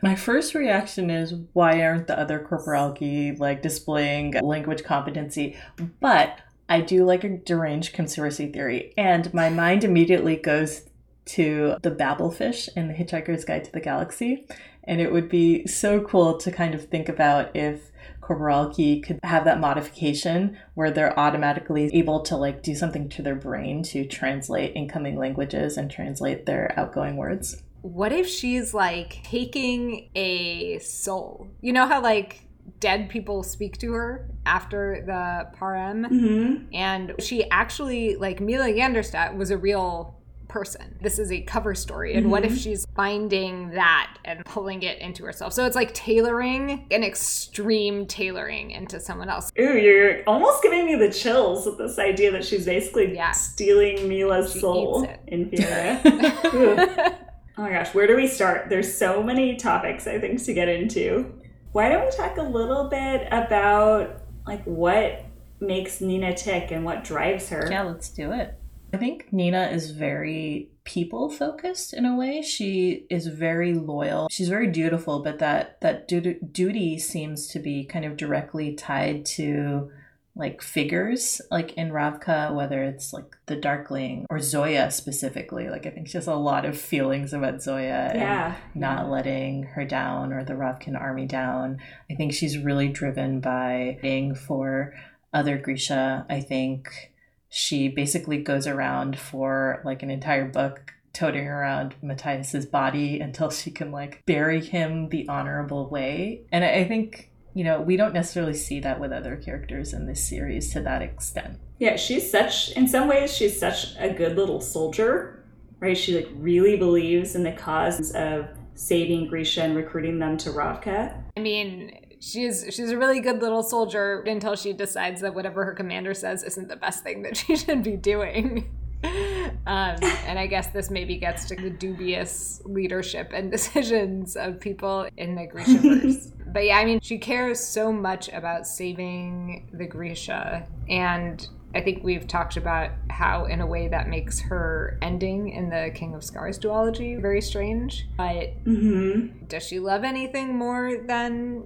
My 0.00 0.14
first 0.14 0.54
reaction 0.54 1.10
is 1.10 1.34
why 1.54 1.82
aren't 1.82 2.06
the 2.06 2.18
other 2.18 2.38
Corporalki 2.38 3.36
like 3.36 3.62
displaying 3.62 4.34
language 4.42 4.84
competency? 4.84 5.56
But 6.00 6.38
I 6.68 6.82
do 6.82 7.04
like 7.04 7.24
a 7.24 7.36
deranged 7.36 7.94
conspiracy 7.94 8.52
theory, 8.52 8.92
and 8.96 9.32
my 9.34 9.48
mind 9.48 9.82
immediately 9.82 10.36
goes 10.36 10.82
to 11.28 11.76
the 11.82 11.90
Babelfish 11.90 12.68
in 12.76 12.88
The 12.88 12.94
Hitchhiker's 12.94 13.44
Guide 13.44 13.64
to 13.64 13.72
the 13.72 13.80
Galaxy. 13.80 14.46
And 14.84 15.00
it 15.00 15.12
would 15.12 15.28
be 15.28 15.66
so 15.66 16.00
cool 16.00 16.38
to 16.38 16.50
kind 16.50 16.74
of 16.74 16.86
think 16.86 17.08
about 17.08 17.54
if 17.54 17.90
Corporalki 18.22 19.02
could 19.02 19.20
have 19.22 19.44
that 19.44 19.60
modification 19.60 20.56
where 20.74 20.90
they're 20.90 21.18
automatically 21.18 21.90
able 21.94 22.20
to 22.22 22.36
like 22.36 22.62
do 22.62 22.74
something 22.74 23.08
to 23.10 23.22
their 23.22 23.34
brain 23.34 23.82
to 23.84 24.06
translate 24.06 24.74
incoming 24.74 25.16
languages 25.18 25.76
and 25.76 25.90
translate 25.90 26.46
their 26.46 26.72
outgoing 26.78 27.16
words. 27.16 27.62
what 27.82 28.12
if 28.12 28.26
she's 28.28 28.74
like 28.74 29.20
taking 29.24 30.10
a 30.14 30.78
soul? 30.80 31.48
You 31.60 31.72
know 31.72 31.86
how 31.86 32.02
like 32.02 32.42
dead 32.80 33.08
people 33.08 33.42
speak 33.42 33.78
to 33.78 33.92
her 33.92 34.28
after 34.44 35.02
the 35.06 35.56
parem 35.58 36.06
Mm-hmm. 36.06 36.64
and 36.74 37.14
she 37.18 37.48
actually 37.50 38.16
like 38.16 38.40
Mila 38.40 38.66
Jandersdat 38.72 39.36
was 39.36 39.50
a 39.50 39.56
real 39.56 40.16
person. 40.48 40.98
This 41.00 41.18
is 41.18 41.30
a 41.30 41.40
cover 41.42 41.74
story 41.74 42.14
and 42.14 42.30
what 42.30 42.44
if 42.44 42.52
mm-hmm. 42.52 42.58
she's 42.58 42.86
finding 42.96 43.70
that 43.70 44.16
and 44.24 44.44
pulling 44.44 44.82
it 44.82 44.98
into 44.98 45.24
herself. 45.24 45.52
So 45.52 45.64
it's 45.66 45.76
like 45.76 45.94
tailoring 45.94 46.86
an 46.90 47.04
extreme 47.04 48.06
tailoring 48.06 48.70
into 48.70 48.98
someone 49.00 49.28
else. 49.28 49.52
Ooh, 49.58 49.76
you're 49.76 50.22
almost 50.26 50.62
giving 50.62 50.86
me 50.86 50.96
the 50.96 51.12
chills 51.12 51.66
with 51.66 51.78
this 51.78 51.98
idea 51.98 52.32
that 52.32 52.44
she's 52.44 52.64
basically 52.64 53.14
Yeah. 53.14 53.32
stealing 53.32 54.08
Mila's 54.08 54.52
She 54.52 54.60
soul 54.60 55.08
in 55.26 55.50
Fiora. 55.50 57.14
Oh 57.58 57.62
my 57.62 57.70
gosh, 57.70 57.92
where 57.92 58.06
do 58.06 58.14
we 58.14 58.28
start? 58.28 58.68
There's 58.68 58.96
so 58.96 59.20
many 59.20 59.56
topics 59.56 60.06
I 60.06 60.20
think 60.20 60.40
to 60.44 60.54
get 60.54 60.68
into. 60.68 61.34
Why 61.72 61.88
don't 61.88 62.04
we 62.04 62.10
talk 62.12 62.36
a 62.36 62.42
little 62.42 62.84
bit 62.88 63.26
about 63.32 64.22
like 64.46 64.62
what 64.62 65.24
makes 65.58 66.00
Nina 66.00 66.36
tick 66.36 66.70
and 66.70 66.84
what 66.84 67.02
drives 67.02 67.48
her? 67.48 67.66
Yeah, 67.68 67.82
let's 67.82 68.10
do 68.10 68.30
it. 68.30 68.54
I 68.92 68.96
think 68.96 69.32
Nina 69.32 69.68
is 69.68 69.90
very 69.90 70.70
people 70.84 71.28
focused 71.28 71.92
in 71.92 72.06
a 72.06 72.16
way. 72.16 72.40
She 72.40 73.06
is 73.10 73.26
very 73.26 73.74
loyal. 73.74 74.28
She's 74.30 74.48
very 74.48 74.68
dutiful, 74.68 75.22
but 75.22 75.38
that 75.40 75.80
that 75.82 76.08
du- 76.08 76.40
duty 76.40 76.98
seems 76.98 77.48
to 77.48 77.58
be 77.58 77.84
kind 77.84 78.04
of 78.04 78.16
directly 78.16 78.74
tied 78.74 79.26
to 79.26 79.90
like 80.34 80.62
figures 80.62 81.40
like 81.50 81.72
in 81.72 81.90
Ravka 81.90 82.54
whether 82.54 82.84
it's 82.84 83.12
like 83.12 83.36
the 83.46 83.56
Darkling 83.56 84.24
or 84.30 84.38
Zoya 84.38 84.90
specifically. 84.90 85.68
Like 85.68 85.84
I 85.84 85.90
think 85.90 86.06
she 86.08 86.16
has 86.16 86.28
a 86.28 86.34
lot 86.36 86.64
of 86.64 86.78
feelings 86.80 87.32
about 87.32 87.60
Zoya 87.60 88.08
and 88.12 88.20
Yeah. 88.20 88.56
not 88.74 89.10
letting 89.10 89.64
her 89.64 89.84
down 89.84 90.32
or 90.32 90.44
the 90.44 90.52
Ravkan 90.54 90.98
army 90.98 91.26
down. 91.26 91.78
I 92.10 92.14
think 92.14 92.32
she's 92.32 92.56
really 92.56 92.88
driven 92.88 93.40
by 93.40 93.98
being 94.00 94.34
for 94.34 94.94
other 95.34 95.58
Grisha. 95.58 96.24
I 96.30 96.40
think 96.40 97.12
she 97.48 97.88
basically 97.88 98.38
goes 98.38 98.66
around 98.66 99.18
for 99.18 99.80
like 99.84 100.02
an 100.02 100.10
entire 100.10 100.46
book 100.46 100.94
toting 101.12 101.46
around 101.46 101.94
Matthias's 102.02 102.66
body 102.66 103.20
until 103.20 103.50
she 103.50 103.70
can 103.70 103.90
like 103.90 104.22
bury 104.26 104.60
him 104.60 105.08
the 105.08 105.28
honorable 105.28 105.88
way. 105.88 106.42
And 106.52 106.64
I 106.64 106.68
I 106.68 106.88
think, 106.88 107.30
you 107.54 107.64
know, 107.64 107.80
we 107.80 107.96
don't 107.96 108.14
necessarily 108.14 108.54
see 108.54 108.80
that 108.80 109.00
with 109.00 109.12
other 109.12 109.36
characters 109.36 109.92
in 109.92 110.06
this 110.06 110.22
series 110.26 110.72
to 110.72 110.80
that 110.82 111.02
extent. 111.02 111.58
Yeah, 111.78 111.96
she's 111.96 112.30
such 112.30 112.70
in 112.72 112.86
some 112.86 113.08
ways 113.08 113.34
she's 113.34 113.58
such 113.58 113.96
a 113.98 114.10
good 114.10 114.36
little 114.36 114.60
soldier, 114.60 115.44
right? 115.80 115.96
She 115.96 116.16
like 116.16 116.28
really 116.34 116.76
believes 116.76 117.34
in 117.34 117.42
the 117.42 117.52
cause 117.52 118.12
of 118.12 118.48
saving 118.74 119.26
Grisha 119.26 119.62
and 119.62 119.74
recruiting 119.74 120.18
them 120.18 120.36
to 120.38 120.50
Ravka. 120.50 121.20
I 121.36 121.40
mean, 121.40 121.98
she's 122.20 122.64
she's 122.70 122.90
a 122.90 122.96
really 122.98 123.20
good 123.20 123.40
little 123.40 123.62
soldier 123.62 124.22
until 124.26 124.56
she 124.56 124.72
decides 124.72 125.20
that 125.20 125.34
whatever 125.34 125.64
her 125.64 125.72
commander 125.72 126.14
says 126.14 126.42
isn't 126.42 126.68
the 126.68 126.76
best 126.76 127.02
thing 127.02 127.22
that 127.22 127.36
she 127.42 127.56
should 127.56 127.82
be 127.82 127.96
doing. 127.96 128.70
Um, 129.04 129.96
and 130.26 130.38
I 130.38 130.48
guess 130.48 130.68
this 130.68 130.90
maybe 130.90 131.16
gets 131.18 131.44
to 131.46 131.54
the 131.56 131.70
dubious 131.70 132.60
leadership 132.64 133.30
and 133.32 133.48
decisions 133.58 134.34
of 134.36 134.58
people 134.58 135.08
in 135.16 135.34
the 135.36 135.46
Grishaverse. 135.46 136.32
but 136.52 136.64
yeah, 136.64 136.78
I 136.78 136.84
mean, 136.84 137.00
she 137.00 137.18
cares 137.18 137.60
so 137.60 137.92
much 137.92 138.28
about 138.30 138.66
saving 138.66 139.68
the 139.72 139.86
Grisha. 139.86 140.66
And 140.88 141.46
I 141.74 141.80
think 141.82 142.02
we've 142.02 142.26
talked 142.26 142.56
about 142.56 142.90
how, 143.10 143.44
in 143.44 143.60
a 143.60 143.66
way, 143.66 143.86
that 143.88 144.08
makes 144.08 144.40
her 144.40 144.98
ending 145.02 145.50
in 145.50 145.68
the 145.68 145.92
King 145.94 146.14
of 146.14 146.24
Scars 146.24 146.58
duology 146.58 147.20
very 147.20 147.40
strange. 147.42 148.08
But 148.16 148.64
Mm-hmm. 148.64 149.44
does 149.46 149.62
she 149.62 149.78
love 149.78 150.02
anything 150.02 150.56
more 150.56 150.96
than 151.06 151.64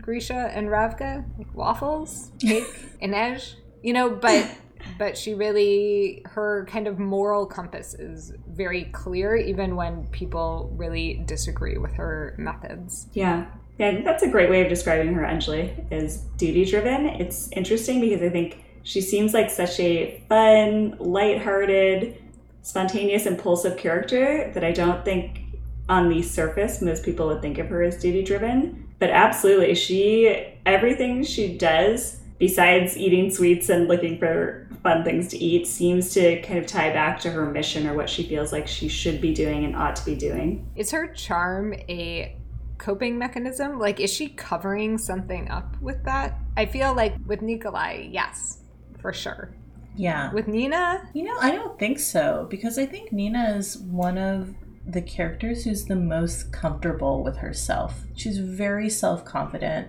Grisha 0.00 0.50
and 0.54 0.68
Ravka? 0.68 1.24
Like 1.38 1.54
waffles, 1.54 2.30
cake, 2.40 2.66
Inej? 3.02 3.54
You 3.82 3.92
know, 3.92 4.10
but 4.10 4.50
but 4.98 5.16
she 5.16 5.34
really 5.34 6.22
her 6.26 6.66
kind 6.70 6.86
of 6.86 6.98
moral 6.98 7.46
compass 7.46 7.94
is 7.94 8.32
very 8.48 8.84
clear 8.84 9.36
even 9.36 9.76
when 9.76 10.06
people 10.08 10.72
really 10.76 11.22
disagree 11.26 11.78
with 11.78 11.94
her 11.94 12.34
methods. 12.38 13.08
Yeah. 13.12 13.46
Yeah, 13.78 14.02
that's 14.02 14.24
a 14.24 14.28
great 14.28 14.50
way 14.50 14.62
of 14.62 14.68
describing 14.68 15.14
her, 15.14 15.22
Anjali, 15.22 15.92
is 15.92 16.22
duty 16.36 16.64
driven. 16.64 17.06
It's 17.06 17.48
interesting 17.52 18.00
because 18.00 18.20
I 18.22 18.28
think 18.28 18.64
she 18.82 19.00
seems 19.00 19.34
like 19.34 19.50
such 19.50 19.78
a 19.78 20.20
fun, 20.28 20.96
lighthearted, 20.98 22.20
spontaneous, 22.62 23.24
impulsive 23.24 23.78
character 23.78 24.50
that 24.52 24.64
I 24.64 24.72
don't 24.72 25.04
think 25.04 25.42
on 25.88 26.08
the 26.08 26.22
surface 26.22 26.82
most 26.82 27.04
people 27.04 27.28
would 27.28 27.40
think 27.40 27.58
of 27.58 27.68
her 27.68 27.82
as 27.82 27.96
duty 27.96 28.24
driven. 28.24 28.87
But 28.98 29.10
absolutely, 29.10 29.74
she 29.74 30.54
everything 30.66 31.24
she 31.24 31.56
does 31.56 32.20
besides 32.38 32.96
eating 32.96 33.30
sweets 33.30 33.68
and 33.68 33.88
looking 33.88 34.18
for 34.18 34.68
fun 34.82 35.02
things 35.04 35.28
to 35.28 35.38
eat 35.38 35.66
seems 35.66 36.12
to 36.14 36.40
kind 36.42 36.58
of 36.58 36.66
tie 36.66 36.92
back 36.92 37.18
to 37.20 37.30
her 37.30 37.50
mission 37.50 37.86
or 37.86 37.94
what 37.94 38.08
she 38.08 38.22
feels 38.22 38.52
like 38.52 38.66
she 38.68 38.88
should 38.88 39.20
be 39.20 39.34
doing 39.34 39.64
and 39.64 39.74
ought 39.74 39.96
to 39.96 40.04
be 40.04 40.14
doing. 40.14 40.68
Is 40.76 40.90
her 40.92 41.08
charm 41.08 41.74
a 41.88 42.36
coping 42.78 43.18
mechanism? 43.18 43.78
Like 43.78 44.00
is 44.00 44.12
she 44.12 44.28
covering 44.28 44.98
something 44.98 45.50
up 45.50 45.80
with 45.80 46.04
that? 46.04 46.38
I 46.56 46.66
feel 46.66 46.94
like 46.94 47.14
with 47.26 47.42
Nikolai, 47.42 48.08
yes, 48.10 48.58
for 49.00 49.12
sure. 49.12 49.54
Yeah. 49.96 50.32
With 50.32 50.46
Nina, 50.46 51.10
You 51.12 51.24
know, 51.24 51.36
I 51.40 51.50
don't 51.50 51.76
think 51.76 51.98
so 51.98 52.46
because 52.48 52.78
I 52.78 52.86
think 52.86 53.10
Nina 53.10 53.56
is 53.56 53.78
one 53.78 54.16
of 54.16 54.54
the 54.88 55.02
characters 55.02 55.64
who's 55.64 55.84
the 55.84 55.94
most 55.94 56.50
comfortable 56.50 57.22
with 57.22 57.36
herself. 57.36 58.04
She's 58.16 58.38
very 58.38 58.88
self 58.88 59.24
confident. 59.24 59.88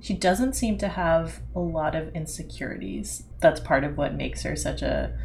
She 0.00 0.14
doesn't 0.14 0.54
seem 0.54 0.76
to 0.78 0.88
have 0.88 1.40
a 1.54 1.60
lot 1.60 1.94
of 1.94 2.14
insecurities. 2.14 3.22
That's 3.40 3.60
part 3.60 3.84
of 3.84 3.96
what 3.96 4.14
makes 4.14 4.42
her 4.42 4.56
such 4.56 4.82
a, 4.82 5.16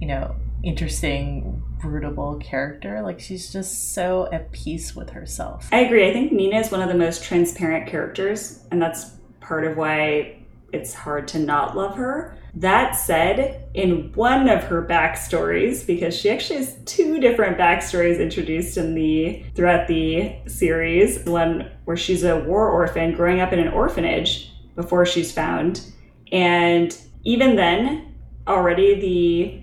you 0.00 0.06
know, 0.06 0.36
interesting, 0.62 1.62
rootable 1.82 2.40
character. 2.40 3.02
Like 3.02 3.20
she's 3.20 3.52
just 3.52 3.92
so 3.92 4.28
at 4.32 4.52
peace 4.52 4.96
with 4.96 5.10
herself. 5.10 5.68
I 5.70 5.80
agree. 5.80 6.08
I 6.08 6.12
think 6.12 6.32
Nina 6.32 6.60
is 6.60 6.70
one 6.70 6.80
of 6.80 6.88
the 6.88 6.94
most 6.94 7.24
transparent 7.24 7.88
characters, 7.88 8.64
and 8.70 8.80
that's 8.80 9.10
part 9.40 9.64
of 9.64 9.76
why 9.76 10.41
it's 10.72 10.94
hard 10.94 11.28
to 11.28 11.38
not 11.38 11.76
love 11.76 11.96
her. 11.96 12.36
That 12.54 12.92
said, 12.92 13.68
in 13.74 14.12
one 14.12 14.48
of 14.48 14.64
her 14.64 14.86
backstories, 14.86 15.86
because 15.86 16.14
she 16.14 16.30
actually 16.30 16.58
has 16.58 16.76
two 16.84 17.18
different 17.18 17.56
backstories 17.56 18.20
introduced 18.20 18.76
in 18.76 18.94
the 18.94 19.44
throughout 19.54 19.88
the 19.88 20.36
series, 20.46 21.24
one 21.24 21.70
where 21.84 21.96
she's 21.96 22.24
a 22.24 22.40
war 22.40 22.68
orphan 22.68 23.14
growing 23.14 23.40
up 23.40 23.52
in 23.52 23.58
an 23.58 23.68
orphanage 23.68 24.52
before 24.76 25.06
she's 25.06 25.32
found, 25.32 25.92
and 26.30 26.98
even 27.24 27.56
then, 27.56 28.14
already 28.46 29.00
the 29.00 29.62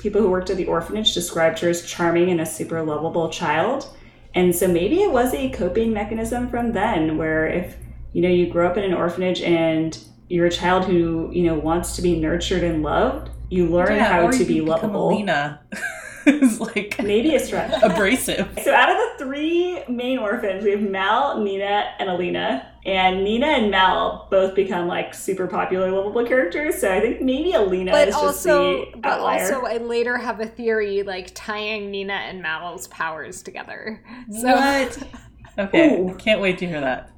people 0.00 0.20
who 0.20 0.30
worked 0.30 0.50
at 0.50 0.56
the 0.56 0.66
orphanage 0.66 1.14
described 1.14 1.58
her 1.60 1.68
as 1.68 1.84
charming 1.86 2.30
and 2.30 2.40
a 2.40 2.46
super 2.46 2.82
lovable 2.82 3.30
child. 3.30 3.88
And 4.34 4.54
so 4.54 4.68
maybe 4.68 5.02
it 5.02 5.10
was 5.10 5.34
a 5.34 5.50
coping 5.50 5.92
mechanism 5.92 6.48
from 6.48 6.72
then 6.72 7.16
where 7.16 7.46
if 7.48 7.76
you 8.12 8.22
know 8.22 8.28
you 8.28 8.50
grow 8.50 8.68
up 8.68 8.76
in 8.76 8.84
an 8.84 8.94
orphanage 8.94 9.40
and 9.42 9.98
you're 10.28 10.46
a 10.46 10.50
child 10.50 10.84
who, 10.84 11.30
you 11.32 11.44
know, 11.44 11.54
wants 11.54 11.96
to 11.96 12.02
be 12.02 12.18
nurtured 12.18 12.62
and 12.64 12.82
loved, 12.82 13.30
you 13.50 13.66
learn 13.66 13.96
Yeah, 13.96 14.04
how 14.04 14.26
or 14.26 14.32
to 14.32 14.38
you 14.38 14.44
be 14.46 14.60
become 14.60 14.68
lovable. 14.68 15.08
Alina. 15.10 15.60
it's 16.26 16.60
like 16.60 17.00
Maybe 17.02 17.34
a 17.34 17.40
stretch. 17.40 17.72
abrasive. 17.82 18.46
So 18.62 18.74
out 18.74 18.90
of 18.90 18.96
the 18.96 19.24
three 19.24 19.82
main 19.88 20.18
orphans, 20.18 20.62
we 20.64 20.72
have 20.72 20.82
Mal, 20.82 21.42
Nina, 21.42 21.94
and 21.98 22.10
Alina. 22.10 22.70
And 22.84 23.22
Nina 23.24 23.46
and 23.46 23.70
Mal 23.70 24.28
both 24.30 24.54
become 24.54 24.86
like 24.86 25.14
super 25.14 25.46
popular, 25.46 25.90
lovable 25.90 26.24
characters. 26.26 26.78
So 26.80 26.92
I 26.92 27.00
think 27.00 27.20
maybe 27.22 27.52
Alina 27.52 27.90
but 27.92 28.08
is 28.08 28.14
also 28.14 28.82
just 28.84 28.92
the 28.92 28.98
but 29.00 29.12
outlier. 29.12 29.54
also 29.54 29.66
I 29.66 29.76
later 29.78 30.16
have 30.18 30.40
a 30.40 30.46
theory 30.46 31.02
like 31.02 31.30
tying 31.34 31.90
Nina 31.90 32.14
and 32.14 32.42
Mal's 32.42 32.86
powers 32.88 33.42
together. 33.42 34.02
So 34.30 34.52
what? 34.54 34.98
Okay, 35.58 35.98
Ooh. 35.98 36.14
can't 36.18 36.40
wait 36.40 36.56
to 36.58 36.66
hear 36.68 36.80
that. 36.80 37.10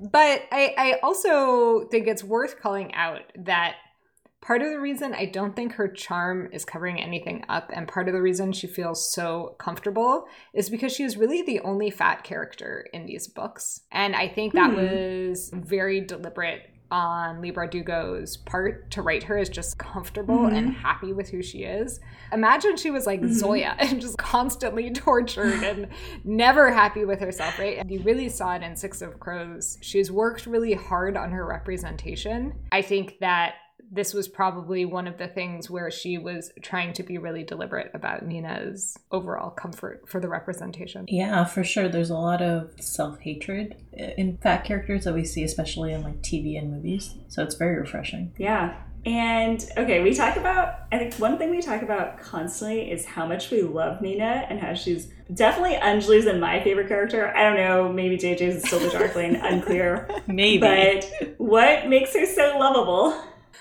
But 0.00 0.44
I, 0.50 0.74
I 0.78 0.98
also 1.02 1.86
think 1.90 2.06
it's 2.06 2.24
worth 2.24 2.58
calling 2.60 2.94
out 2.94 3.20
that 3.36 3.74
part 4.40 4.62
of 4.62 4.70
the 4.70 4.80
reason 4.80 5.12
I 5.12 5.26
don't 5.26 5.54
think 5.54 5.74
her 5.74 5.86
charm 5.86 6.48
is 6.52 6.64
covering 6.64 7.00
anything 7.00 7.44
up, 7.50 7.70
and 7.74 7.86
part 7.86 8.08
of 8.08 8.14
the 8.14 8.22
reason 8.22 8.52
she 8.52 8.66
feels 8.66 9.12
so 9.12 9.56
comfortable 9.58 10.24
is 10.54 10.70
because 10.70 10.92
she 10.94 11.02
is 11.04 11.18
really 11.18 11.42
the 11.42 11.60
only 11.60 11.90
fat 11.90 12.24
character 12.24 12.86
in 12.94 13.04
these 13.04 13.28
books. 13.28 13.82
And 13.92 14.16
I 14.16 14.28
think 14.28 14.54
that 14.54 14.70
Hmm. 14.70 14.76
was 14.76 15.50
very 15.52 16.00
deliberate 16.00 16.62
on 16.90 17.40
Leigh 17.40 17.52
Bardugo's 17.52 18.36
part 18.36 18.90
to 18.90 19.02
write 19.02 19.22
her 19.24 19.38
as 19.38 19.48
just 19.48 19.78
comfortable 19.78 20.38
Mhm. 20.38 20.56
and 20.56 20.72
happy 20.72 21.12
with 21.12 21.28
who 21.30 21.42
she 21.42 21.64
is. 21.64 22.00
Imagine 22.32 22.76
she 22.76 22.90
was 22.90 23.06
like 23.06 23.20
Mhm. 23.20 23.32
Zoya 23.32 23.76
and 23.78 24.00
just 24.00 24.18
constantly 24.18 24.90
tortured 24.90 25.62
and 25.62 25.88
never 26.24 26.70
happy 26.72 27.04
with 27.04 27.20
herself, 27.20 27.58
right? 27.58 27.78
And 27.78 27.90
you 27.90 28.00
really 28.00 28.28
saw 28.28 28.54
it 28.54 28.62
in 28.62 28.74
Six 28.76 29.02
of 29.02 29.20
Crows. 29.20 29.78
She's 29.80 30.10
worked 30.10 30.46
really 30.46 30.74
hard 30.74 31.16
on 31.16 31.30
her 31.30 31.46
representation. 31.46 32.54
I 32.72 32.82
think 32.82 33.18
that 33.20 33.54
this 33.90 34.14
was 34.14 34.28
probably 34.28 34.84
one 34.84 35.06
of 35.06 35.18
the 35.18 35.26
things 35.26 35.68
where 35.68 35.90
she 35.90 36.16
was 36.16 36.52
trying 36.62 36.92
to 36.92 37.02
be 37.02 37.18
really 37.18 37.42
deliberate 37.42 37.90
about 37.92 38.24
Nina's 38.24 38.96
overall 39.10 39.50
comfort 39.50 40.08
for 40.08 40.20
the 40.20 40.28
representation. 40.28 41.06
Yeah, 41.08 41.44
for 41.44 41.64
sure. 41.64 41.88
There's 41.88 42.10
a 42.10 42.14
lot 42.14 42.40
of 42.40 42.70
self 42.80 43.18
hatred 43.20 43.76
eh, 43.96 44.12
in 44.16 44.38
fat 44.38 44.64
characters 44.64 45.04
that 45.04 45.14
we 45.14 45.24
see, 45.24 45.42
especially 45.42 45.92
in 45.92 46.02
like 46.02 46.22
TV 46.22 46.56
and 46.56 46.70
movies. 46.70 47.14
So 47.28 47.42
it's 47.42 47.56
very 47.56 47.76
refreshing. 47.76 48.32
Yeah. 48.38 48.76
And 49.06 49.64
okay, 49.78 50.02
we 50.02 50.14
talk 50.14 50.36
about, 50.36 50.80
I 50.92 50.98
think 50.98 51.14
one 51.14 51.38
thing 51.38 51.50
we 51.50 51.62
talk 51.62 51.80
about 51.82 52.20
constantly 52.20 52.90
is 52.90 53.06
how 53.06 53.26
much 53.26 53.50
we 53.50 53.62
love 53.62 54.02
Nina 54.02 54.46
and 54.48 54.60
how 54.60 54.74
she's 54.74 55.08
definitely 55.32 55.76
Anjali's 55.76 56.26
and 56.26 56.38
my 56.38 56.62
favorite 56.62 56.88
character. 56.88 57.34
I 57.34 57.44
don't 57.44 57.56
know, 57.56 57.90
maybe 57.90 58.18
JJ's 58.18 58.56
is 58.56 58.62
still 58.64 58.78
the 58.78 58.90
Darkling, 58.90 59.36
unclear. 59.36 60.08
Maybe. 60.26 60.58
But 60.58 61.34
what 61.38 61.88
makes 61.88 62.14
her 62.14 62.26
so 62.26 62.58
lovable? 62.58 63.18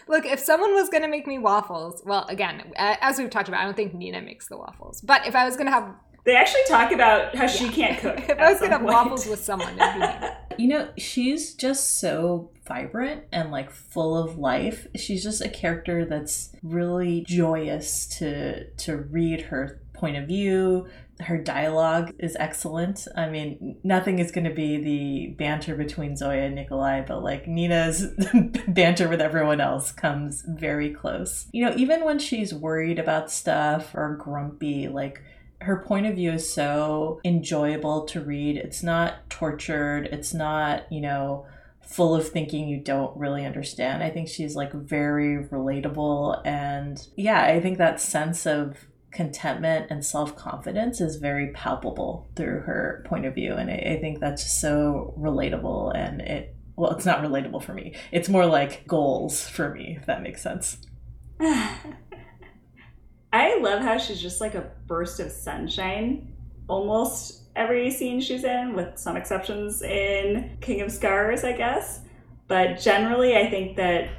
Look, 0.07 0.25
if 0.25 0.39
someone 0.39 0.73
was 0.73 0.89
going 0.89 1.03
to 1.03 1.09
make 1.09 1.27
me 1.27 1.37
waffles, 1.37 2.01
well, 2.05 2.25
again, 2.27 2.73
as 2.77 3.17
we've 3.17 3.29
talked 3.29 3.47
about, 3.47 3.61
I 3.61 3.65
don't 3.65 3.75
think 3.75 3.93
Nina 3.93 4.21
makes 4.21 4.47
the 4.47 4.57
waffles. 4.57 5.01
But 5.01 5.27
if 5.27 5.35
I 5.35 5.45
was 5.45 5.55
going 5.55 5.67
to 5.67 5.71
have 5.71 5.93
they 6.25 6.35
actually 6.35 6.63
talk 6.67 6.91
about 6.91 7.35
how 7.35 7.47
she 7.47 7.69
can't 7.69 7.99
cook. 7.99 8.19
if 8.29 8.37
I 8.37 8.51
was 8.51 8.59
gonna 8.59 8.73
have 8.73 8.83
waffles 8.83 9.25
with 9.25 9.43
someone, 9.43 9.79
it'd 9.79 9.93
be 9.93 9.99
me. 9.99 10.07
You 10.59 10.67
know, 10.67 10.89
she's 10.97 11.55
just 11.55 12.01
so 12.01 12.51
vibrant 12.67 13.23
and 13.31 13.49
like 13.49 13.71
full 13.71 14.17
of 14.17 14.37
life. 14.37 14.87
She's 14.95 15.23
just 15.23 15.41
a 15.41 15.47
character 15.47 16.03
that's 16.05 16.51
really 16.61 17.23
joyous 17.25 18.05
to 18.17 18.69
to 18.69 18.97
read 18.97 19.41
her 19.43 19.81
point 19.93 20.17
of 20.17 20.27
view. 20.27 20.87
Her 21.19 21.37
dialogue 21.37 22.13
is 22.17 22.37
excellent. 22.39 23.07
I 23.15 23.29
mean, 23.29 23.77
nothing 23.83 24.19
is 24.19 24.31
going 24.31 24.45
to 24.45 24.53
be 24.53 24.77
the 24.77 25.35
banter 25.37 25.75
between 25.75 26.15
Zoya 26.15 26.43
and 26.43 26.55
Nikolai, 26.55 27.01
but 27.05 27.23
like 27.23 27.47
Nina's 27.47 28.07
banter 28.67 29.09
with 29.09 29.19
everyone 29.19 29.59
else 29.59 29.91
comes 29.91 30.43
very 30.47 30.91
close. 30.91 31.47
You 31.51 31.65
know, 31.65 31.73
even 31.75 32.05
when 32.05 32.19
she's 32.19 32.53
worried 32.53 32.99
about 32.99 33.31
stuff 33.31 33.93
or 33.93 34.15
grumpy, 34.15 34.87
like 34.87 35.21
her 35.61 35.77
point 35.77 36.05
of 36.05 36.15
view 36.15 36.31
is 36.31 36.51
so 36.51 37.19
enjoyable 37.25 38.05
to 38.05 38.21
read. 38.21 38.57
It's 38.57 38.81
not 38.81 39.29
tortured. 39.29 40.05
It's 40.05 40.33
not, 40.33 40.89
you 40.91 41.01
know, 41.01 41.45
full 41.81 42.15
of 42.15 42.29
thinking 42.29 42.67
you 42.67 42.79
don't 42.79 43.17
really 43.17 43.45
understand. 43.45 44.03
I 44.03 44.09
think 44.09 44.29
she's 44.29 44.55
like 44.55 44.71
very 44.71 45.43
relatable. 45.45 46.41
And 46.45 47.05
yeah, 47.17 47.43
I 47.43 47.59
think 47.59 47.77
that 47.77 47.99
sense 47.99 48.45
of 48.45 48.77
contentment 49.11 49.87
and 49.89 50.05
self 50.05 50.35
confidence 50.35 51.01
is 51.01 51.17
very 51.17 51.51
palpable 51.51 52.29
through 52.35 52.61
her 52.61 53.03
point 53.07 53.25
of 53.25 53.35
view. 53.35 53.53
And 53.53 53.69
I, 53.69 53.95
I 53.95 53.99
think 53.99 54.19
that's 54.19 54.59
so 54.59 55.13
relatable. 55.17 55.95
And 55.95 56.21
it, 56.21 56.55
well, 56.75 56.91
it's 56.91 57.05
not 57.05 57.21
relatable 57.21 57.63
for 57.63 57.73
me. 57.73 57.95
It's 58.11 58.29
more 58.29 58.45
like 58.45 58.87
goals 58.87 59.47
for 59.47 59.73
me, 59.73 59.97
if 59.99 60.05
that 60.05 60.21
makes 60.21 60.41
sense. 60.41 60.77
I 63.31 63.59
love 63.59 63.81
how 63.81 63.97
she's 63.97 64.21
just 64.21 64.41
like 64.41 64.55
a 64.55 64.71
burst 64.87 65.19
of 65.19 65.31
sunshine 65.31 66.35
almost 66.69 67.43
every 67.55 67.91
scene 67.91 68.21
she's 68.21 68.45
in, 68.45 68.73
with 68.73 68.97
some 68.97 69.17
exceptions 69.17 69.81
in 69.81 70.57
King 70.61 70.81
of 70.81 70.91
Scars, 70.91 71.43
I 71.43 71.51
guess. 71.53 72.01
But 72.47 72.79
generally, 72.79 73.35
I 73.35 73.49
think 73.49 73.75
that 73.75 74.09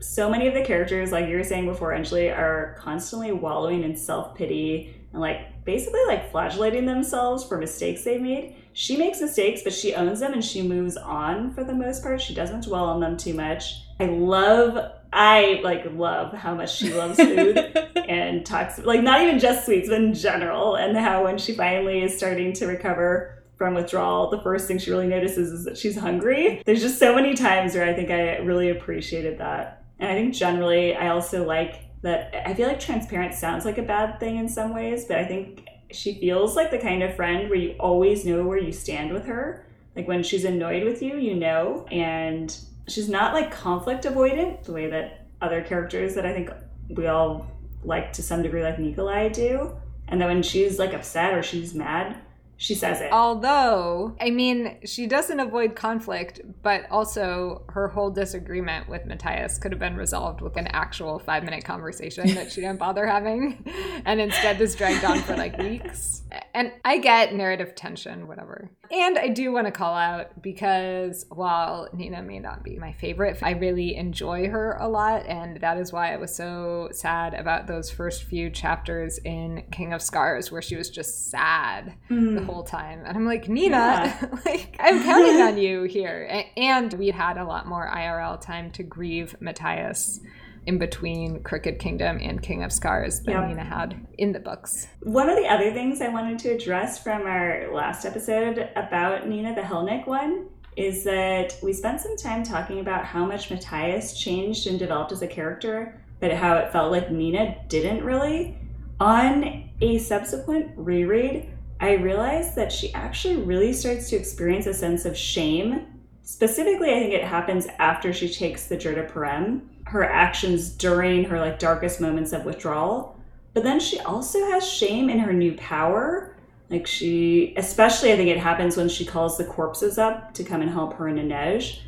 so 0.00 0.30
many 0.30 0.48
of 0.48 0.54
the 0.54 0.64
characters, 0.64 1.12
like 1.12 1.28
you 1.28 1.36
were 1.36 1.44
saying 1.44 1.66
before, 1.66 1.92
Anjali, 1.92 2.36
are 2.36 2.76
constantly 2.78 3.32
wallowing 3.32 3.84
in 3.84 3.94
self 3.96 4.34
pity 4.34 4.94
and 5.12 5.20
like 5.20 5.64
basically 5.64 6.00
like 6.06 6.30
flagellating 6.30 6.86
themselves 6.86 7.44
for 7.44 7.58
mistakes 7.58 8.02
they've 8.02 8.20
made. 8.20 8.56
She 8.72 8.96
makes 8.96 9.20
mistakes, 9.20 9.62
but 9.62 9.72
she 9.72 9.94
owns 9.94 10.20
them 10.20 10.32
and 10.32 10.44
she 10.44 10.62
moves 10.62 10.96
on 10.96 11.52
for 11.52 11.64
the 11.64 11.74
most 11.74 12.02
part. 12.02 12.20
She 12.20 12.34
doesn't 12.34 12.64
dwell 12.64 12.84
on 12.84 13.00
them 13.00 13.16
too 13.16 13.34
much. 13.34 13.74
I 13.98 14.06
love 14.06 14.92
I 15.12 15.60
like 15.64 15.84
love 15.92 16.32
how 16.32 16.54
much 16.54 16.76
she 16.76 16.94
loves 16.94 17.16
food 17.16 17.58
and 18.08 18.46
talks 18.46 18.78
like 18.78 19.02
not 19.02 19.20
even 19.20 19.38
just 19.38 19.66
sweets, 19.66 19.88
but 19.88 20.00
in 20.00 20.14
general, 20.14 20.76
and 20.76 20.96
how 20.96 21.24
when 21.24 21.36
she 21.36 21.52
finally 21.52 22.02
is 22.02 22.16
starting 22.16 22.52
to 22.54 22.66
recover 22.66 23.42
from 23.56 23.74
withdrawal, 23.74 24.30
the 24.30 24.40
first 24.40 24.66
thing 24.66 24.78
she 24.78 24.90
really 24.90 25.08
notices 25.08 25.52
is 25.52 25.64
that 25.64 25.76
she's 25.76 25.98
hungry. 25.98 26.62
There's 26.64 26.80
just 26.80 26.98
so 26.98 27.14
many 27.14 27.34
times 27.34 27.74
where 27.74 27.84
I 27.84 27.92
think 27.92 28.10
I 28.10 28.38
really 28.38 28.70
appreciated 28.70 29.38
that. 29.38 29.79
And 30.00 30.10
I 30.10 30.14
think 30.14 30.34
generally 30.34 30.96
I 30.96 31.08
also 31.08 31.46
like 31.46 31.84
that 32.02 32.34
I 32.46 32.54
feel 32.54 32.66
like 32.66 32.80
transparent 32.80 33.34
sounds 33.34 33.64
like 33.64 33.78
a 33.78 33.82
bad 33.82 34.18
thing 34.18 34.36
in 34.36 34.48
some 34.48 34.74
ways, 34.74 35.04
but 35.04 35.18
I 35.18 35.26
think 35.26 35.66
she 35.92 36.14
feels 36.14 36.56
like 36.56 36.70
the 36.70 36.78
kind 36.78 37.02
of 37.02 37.14
friend 37.14 37.50
where 37.50 37.58
you 37.58 37.76
always 37.78 38.24
know 38.24 38.44
where 38.44 38.58
you 38.58 38.72
stand 38.72 39.12
with 39.12 39.26
her. 39.26 39.66
Like 39.94 40.08
when 40.08 40.22
she's 40.22 40.44
annoyed 40.44 40.84
with 40.84 41.02
you, 41.02 41.16
you 41.16 41.34
know, 41.34 41.86
and 41.90 42.56
she's 42.88 43.08
not 43.08 43.34
like 43.34 43.50
conflict 43.50 44.04
avoidant 44.04 44.64
the 44.64 44.72
way 44.72 44.88
that 44.88 45.26
other 45.42 45.62
characters 45.62 46.14
that 46.14 46.24
I 46.24 46.32
think 46.32 46.50
we 46.88 47.06
all 47.06 47.46
like 47.84 48.12
to 48.14 48.22
some 48.22 48.42
degree, 48.42 48.62
like 48.62 48.78
Nikolai, 48.78 49.28
do. 49.28 49.76
And 50.08 50.20
then 50.20 50.28
when 50.28 50.42
she's 50.42 50.78
like 50.78 50.94
upset 50.94 51.34
or 51.34 51.42
she's 51.42 51.74
mad, 51.74 52.16
she 52.60 52.74
says 52.74 53.00
it. 53.00 53.10
Although, 53.10 54.14
I 54.20 54.28
mean, 54.28 54.80
she 54.84 55.06
doesn't 55.06 55.40
avoid 55.40 55.74
conflict, 55.74 56.42
but 56.62 56.84
also 56.90 57.62
her 57.70 57.88
whole 57.88 58.10
disagreement 58.10 58.86
with 58.86 59.06
Matthias 59.06 59.56
could 59.56 59.72
have 59.72 59.78
been 59.78 59.96
resolved 59.96 60.42
with 60.42 60.58
an 60.58 60.66
actual 60.66 61.18
five 61.18 61.42
minute 61.42 61.64
conversation 61.64 62.34
that 62.34 62.52
she 62.52 62.60
didn't 62.60 62.78
bother 62.78 63.06
having. 63.06 63.64
And 64.04 64.20
instead, 64.20 64.58
this 64.58 64.74
dragged 64.74 65.04
on 65.04 65.22
for 65.22 65.36
like 65.36 65.56
weeks. 65.56 66.20
And 66.52 66.70
I 66.84 66.98
get 66.98 67.34
narrative 67.34 67.74
tension, 67.74 68.28
whatever. 68.28 68.70
And 68.90 69.18
I 69.18 69.28
do 69.28 69.52
want 69.52 69.66
to 69.66 69.70
call 69.70 69.94
out 69.94 70.42
because 70.42 71.24
while 71.28 71.88
Nina 71.92 72.22
may 72.22 72.40
not 72.40 72.64
be 72.64 72.76
my 72.76 72.92
favorite, 72.92 73.38
I 73.40 73.52
really 73.52 73.94
enjoy 73.94 74.48
her 74.48 74.76
a 74.80 74.88
lot. 74.88 75.26
And 75.26 75.60
that 75.60 75.78
is 75.78 75.92
why 75.92 76.12
I 76.12 76.16
was 76.16 76.34
so 76.34 76.88
sad 76.92 77.34
about 77.34 77.68
those 77.68 77.90
first 77.90 78.24
few 78.24 78.50
chapters 78.50 79.18
in 79.18 79.64
King 79.70 79.92
of 79.92 80.02
Scars, 80.02 80.50
where 80.50 80.62
she 80.62 80.76
was 80.76 80.90
just 80.90 81.30
sad. 81.30 81.94
Mm 82.10 82.40
whole 82.50 82.62
time. 82.64 83.02
And 83.04 83.16
I'm 83.16 83.26
like, 83.26 83.48
Nina, 83.48 83.76
yeah. 83.76 84.26
like 84.44 84.76
I'm 84.80 85.02
counting 85.04 85.40
on 85.40 85.58
you 85.58 85.84
here. 85.84 86.44
And 86.56 86.92
we 86.94 87.08
had 87.10 87.36
a 87.36 87.44
lot 87.44 87.66
more 87.66 87.88
IRL 87.88 88.40
time 88.40 88.70
to 88.72 88.82
grieve 88.82 89.36
Matthias 89.40 90.20
in 90.66 90.78
between 90.78 91.42
Crooked 91.42 91.78
Kingdom 91.78 92.18
and 92.20 92.42
King 92.42 92.62
of 92.62 92.72
Scars 92.72 93.20
that 93.20 93.32
yep. 93.32 93.48
Nina 93.48 93.64
had 93.64 94.06
in 94.18 94.32
the 94.32 94.40
books. 94.40 94.88
One 95.02 95.28
of 95.28 95.36
the 95.36 95.46
other 95.46 95.72
things 95.72 96.00
I 96.00 96.08
wanted 96.08 96.38
to 96.40 96.50
address 96.50 97.02
from 97.02 97.22
our 97.22 97.72
last 97.72 98.04
episode 98.04 98.68
about 98.76 99.28
Nina 99.28 99.54
the 99.54 99.62
Helnik 99.62 100.06
one 100.06 100.48
is 100.76 101.04
that 101.04 101.56
we 101.62 101.72
spent 101.72 102.00
some 102.00 102.16
time 102.16 102.42
talking 102.42 102.80
about 102.80 103.04
how 103.04 103.24
much 103.24 103.50
Matthias 103.50 104.18
changed 104.18 104.66
and 104.66 104.78
developed 104.78 105.12
as 105.12 105.22
a 105.22 105.26
character, 105.26 106.00
but 106.20 106.32
how 106.32 106.56
it 106.56 106.72
felt 106.72 106.92
like 106.92 107.10
Nina 107.10 107.56
didn't 107.68 108.04
really. 108.04 108.56
On 109.00 109.70
a 109.80 109.98
subsequent 109.98 110.72
reread, 110.76 111.48
I 111.80 111.94
realized 111.94 112.54
that 112.56 112.70
she 112.70 112.92
actually 112.92 113.36
really 113.36 113.72
starts 113.72 114.10
to 114.10 114.16
experience 114.16 114.66
a 114.66 114.74
sense 114.74 115.06
of 115.06 115.16
shame. 115.16 115.86
Specifically, 116.22 116.90
I 116.90 117.00
think 117.00 117.14
it 117.14 117.24
happens 117.24 117.66
after 117.78 118.12
she 118.12 118.28
takes 118.28 118.66
the 118.66 118.76
Jurda 118.76 119.10
Parem, 119.10 119.62
her 119.90 120.04
actions 120.04 120.70
during 120.70 121.24
her 121.24 121.40
like 121.40 121.58
darkest 121.58 122.00
moments 122.00 122.32
of 122.32 122.44
withdrawal. 122.44 123.16
But 123.54 123.64
then 123.64 123.80
she 123.80 123.98
also 124.00 124.38
has 124.50 124.66
shame 124.66 125.10
in 125.10 125.18
her 125.18 125.32
new 125.32 125.56
power. 125.56 126.36
Like 126.68 126.86
she, 126.86 127.54
especially 127.56 128.12
I 128.12 128.16
think 128.16 128.28
it 128.28 128.38
happens 128.38 128.76
when 128.76 128.88
she 128.88 129.04
calls 129.04 129.36
the 129.36 129.44
corpses 129.44 129.98
up 129.98 130.32
to 130.34 130.44
come 130.44 130.62
and 130.62 130.70
help 130.70 130.94
her 130.94 131.08
and 131.08 131.18
Inej. 131.18 131.80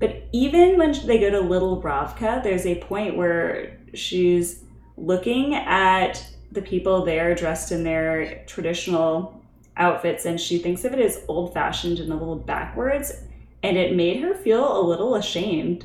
But 0.00 0.24
even 0.32 0.76
when 0.78 0.92
they 1.06 1.20
go 1.20 1.30
to 1.30 1.40
Little 1.40 1.80
Ravka, 1.80 2.42
there's 2.42 2.66
a 2.66 2.80
point 2.82 3.16
where 3.16 3.78
she's 3.94 4.64
looking 4.96 5.54
at 5.54 6.24
the 6.50 6.62
people 6.62 7.04
there 7.04 7.36
dressed 7.36 7.70
in 7.70 7.84
their 7.84 8.44
traditional 8.46 9.40
outfits 9.76 10.24
and 10.24 10.40
she 10.40 10.58
thinks 10.58 10.84
of 10.84 10.92
it 10.92 10.98
as 10.98 11.22
old 11.28 11.54
fashioned 11.54 12.00
and 12.00 12.12
a 12.12 12.16
little 12.16 12.34
backwards 12.34 13.12
and 13.62 13.76
it 13.76 13.94
made 13.94 14.20
her 14.20 14.34
feel 14.34 14.76
a 14.76 14.82
little 14.82 15.14
ashamed 15.14 15.84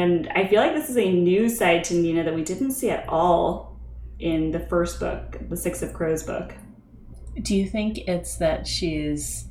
and 0.00 0.28
i 0.34 0.46
feel 0.46 0.60
like 0.60 0.74
this 0.74 0.88
is 0.88 0.96
a 0.96 1.12
new 1.12 1.48
side 1.48 1.84
to 1.84 1.94
nina 1.94 2.22
that 2.22 2.34
we 2.34 2.42
didn't 2.42 2.72
see 2.72 2.90
at 2.90 3.08
all 3.08 3.78
in 4.18 4.50
the 4.50 4.60
first 4.60 5.00
book 5.00 5.38
the 5.48 5.56
six 5.56 5.82
of 5.82 5.92
crows 5.92 6.22
book 6.22 6.54
do 7.42 7.56
you 7.56 7.68
think 7.68 7.98
it's 8.06 8.36
that 8.36 8.66
she's 8.66 9.48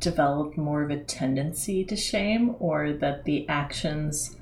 developed 0.00 0.56
more 0.56 0.82
of 0.82 0.90
a 0.90 1.02
tendency 1.04 1.84
to 1.84 1.96
shame 1.96 2.54
or 2.58 2.92
that 2.92 3.24
the 3.24 3.48
actions 3.48 4.36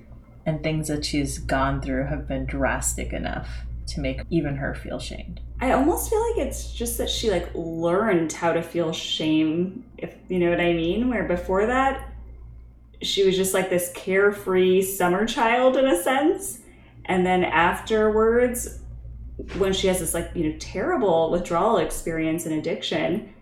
and 0.47 0.63
things 0.63 0.89
that 0.89 1.05
she's 1.05 1.39
gone 1.39 1.81
through 1.81 2.05
have 2.07 2.29
been 2.29 2.45
drastic 2.45 3.13
enough 3.13 3.49
to 3.87 4.01
make 4.01 4.21
even 4.31 4.57
her 4.57 4.75
feel 4.75 4.99
shamed 4.99 5.41
I 5.61 5.73
almost 5.73 6.11
feel 6.11 6.21
like 6.21 6.47
it's 6.47 6.73
just 6.73 6.99
that 6.99 7.09
she 7.09 7.31
like 7.31 7.49
learned 7.55 8.33
how 8.33 8.53
to 8.53 8.63
feel 8.63 8.93
shame, 8.93 9.85
if 9.97 10.15
you 10.29 10.39
know 10.39 10.51
what 10.51 10.61
I 10.61 10.73
mean. 10.73 11.09
Where 11.09 11.25
before 11.25 11.67
that, 11.67 12.13
she 13.07 13.25
was 13.25 13.37
just 13.37 13.55
like 13.55 13.71
this 13.71 13.91
carefree 13.95 14.83
summer 14.83 15.27
child 15.27 15.77
in 15.77 15.87
a 15.87 16.03
sense. 16.03 16.61
And 17.07 17.25
then 17.25 17.45
afterwards, 17.45 18.79
when 19.59 19.73
she 19.73 19.89
has 19.89 20.01
this 20.01 20.15
like, 20.15 20.31
you 20.35 20.51
know, 20.51 20.57
terrible 20.59 21.31
withdrawal 21.31 21.79
experience 21.79 22.47
and 22.47 22.55
addiction, 22.55 23.35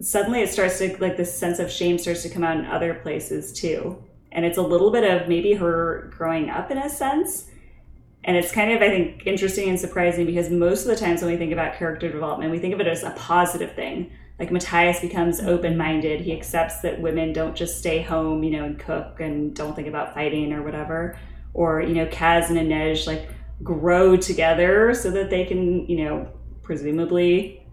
suddenly 0.00 0.40
it 0.40 0.50
starts 0.50 0.78
to 0.78 0.96
like 0.98 1.16
this 1.16 1.36
sense 1.36 1.58
of 1.58 1.70
shame 1.70 1.98
starts 1.98 2.22
to 2.22 2.28
come 2.28 2.44
out 2.44 2.56
in 2.56 2.66
other 2.66 2.94
places 2.94 3.52
too. 3.52 4.02
And 4.32 4.44
it's 4.44 4.58
a 4.58 4.62
little 4.62 4.90
bit 4.90 5.04
of 5.04 5.28
maybe 5.28 5.54
her 5.54 6.12
growing 6.16 6.50
up 6.50 6.70
in 6.70 6.78
a 6.78 6.88
sense. 6.88 7.48
And 8.24 8.36
it's 8.36 8.50
kind 8.50 8.72
of, 8.72 8.80
I 8.80 8.88
think, 8.88 9.26
interesting 9.26 9.68
and 9.68 9.78
surprising 9.78 10.26
because 10.26 10.50
most 10.50 10.82
of 10.82 10.88
the 10.88 10.96
times 10.96 11.20
when 11.20 11.30
we 11.30 11.36
think 11.36 11.52
about 11.52 11.76
character 11.76 12.10
development, 12.10 12.50
we 12.50 12.58
think 12.58 12.74
of 12.74 12.80
it 12.80 12.86
as 12.86 13.02
a 13.02 13.10
positive 13.10 13.74
thing. 13.74 14.10
Like 14.38 14.50
Matthias 14.50 15.00
becomes 15.00 15.40
open 15.40 15.76
minded. 15.76 16.20
He 16.20 16.32
accepts 16.32 16.80
that 16.80 17.00
women 17.00 17.32
don't 17.32 17.54
just 17.54 17.78
stay 17.78 18.02
home, 18.02 18.42
you 18.42 18.50
know, 18.50 18.64
and 18.64 18.78
cook 18.78 19.20
and 19.20 19.54
don't 19.54 19.76
think 19.76 19.86
about 19.86 20.14
fighting 20.14 20.52
or 20.52 20.62
whatever. 20.62 21.16
Or, 21.52 21.80
you 21.80 21.94
know, 21.94 22.06
Kaz 22.06 22.48
and 22.48 22.58
Inej 22.58 23.06
like 23.06 23.28
grow 23.62 24.16
together 24.16 24.92
so 24.94 25.10
that 25.12 25.30
they 25.30 25.44
can, 25.44 25.86
you 25.88 26.04
know, 26.04 26.28
presumably 26.62 27.64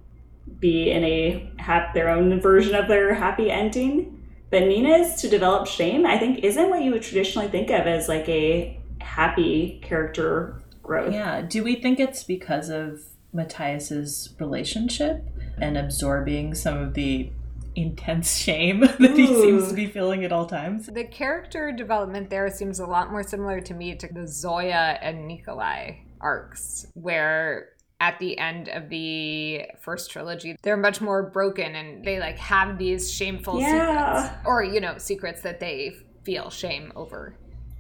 be 0.60 0.91
in 0.91 1.04
a 1.04 1.52
hap- 1.58 1.93
their 1.93 2.10
own 2.10 2.39
version 2.39 2.76
of 2.76 2.88
their 2.88 3.13
happy 3.13 3.50
ending. 3.50 4.17
But 4.52 4.63
Nina's 4.63 5.21
to 5.21 5.30
develop 5.30 5.65
shame, 5.65 6.06
I 6.06 6.19
think, 6.19 6.39
isn't 6.43 6.69
what 6.69 6.84
you 6.84 6.91
would 6.91 7.02
traditionally 7.02 7.47
think 7.47 7.69
of 7.71 7.88
as 7.88 8.08
like 8.08 8.28
a 8.30 8.80
happy 9.00 9.80
character 9.82 10.62
growth. 10.84 11.13
Yeah. 11.13 11.41
Do 11.41 11.63
we 11.63 11.76
think 11.76 12.00
it's 12.00 12.24
because 12.24 12.69
of 12.69 13.02
Matthias's 13.34 14.34
relationship 14.39 15.26
and 15.62 15.78
absorbing 15.78 16.56
some 16.56 16.78
of 16.78 16.93
the 16.95 17.32
intense 17.76 18.36
shame 18.36 18.80
that 19.00 19.15
he 19.15 19.28
seems 19.28 19.69
to 19.69 19.74
be 19.74 19.88
feeling 19.88 20.26
at 20.26 20.32
all 20.32 20.45
times? 20.45 20.88
The 20.88 21.06
character 21.06 21.71
development 21.71 22.30
there 22.30 22.50
seems 22.50 22.80
a 22.80 22.86
lot 22.86 23.12
more 23.12 23.24
similar 23.24 23.62
to 23.62 23.74
me 23.74 23.95
to 23.95 24.08
the 24.12 24.28
Zoya 24.28 24.97
and 25.02 25.28
Nikolai 25.28 25.97
arcs, 26.19 26.88
where 26.95 27.69
at 28.02 28.17
the 28.19 28.38
end 28.38 28.67
of 28.69 28.89
the 28.89 29.62
first 29.80 30.10
trilogy 30.12 30.58
they're 30.63 30.76
much 30.76 31.02
more 31.02 31.30
broken 31.30 31.76
and 31.76 32.04
they 32.04 32.19
like 32.19 32.38
have 32.39 32.80
these 32.80 33.13
shameful 33.13 33.60
Yeah. 33.60 34.24
secrets 34.24 34.47
or 34.47 34.63
you 34.63 34.82
know 34.82 34.97
secrets 34.97 35.41
that 35.43 35.60
they 35.60 35.95
feel 36.24 36.50
shame 36.50 36.91
over 36.95 37.36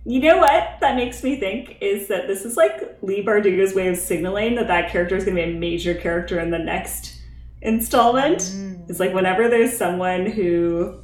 You 0.05 0.19
know 0.19 0.37
what 0.37 0.77
that 0.79 0.95
makes 0.95 1.23
me 1.23 1.39
think 1.39 1.77
is 1.81 2.07
that 2.09 2.27
this 2.27 2.45
is 2.45 2.55
like 2.55 2.97
Leigh 3.01 3.23
Bardugo's 3.25 3.73
way 3.73 3.87
of 3.87 3.97
signaling 3.97 4.53
that 4.55 4.67
that 4.67 4.91
character 4.91 5.15
is 5.15 5.25
going 5.25 5.37
to 5.37 5.43
be 5.43 5.51
a 5.55 5.59
major 5.59 5.95
character 5.95 6.39
in 6.39 6.51
the 6.51 6.59
next 6.59 7.20
installment. 7.61 8.39
Mm. 8.39 8.89
It's 8.89 8.99
like 8.99 9.13
whenever 9.13 9.49
there's 9.49 9.77
someone 9.77 10.25
who 10.25 10.99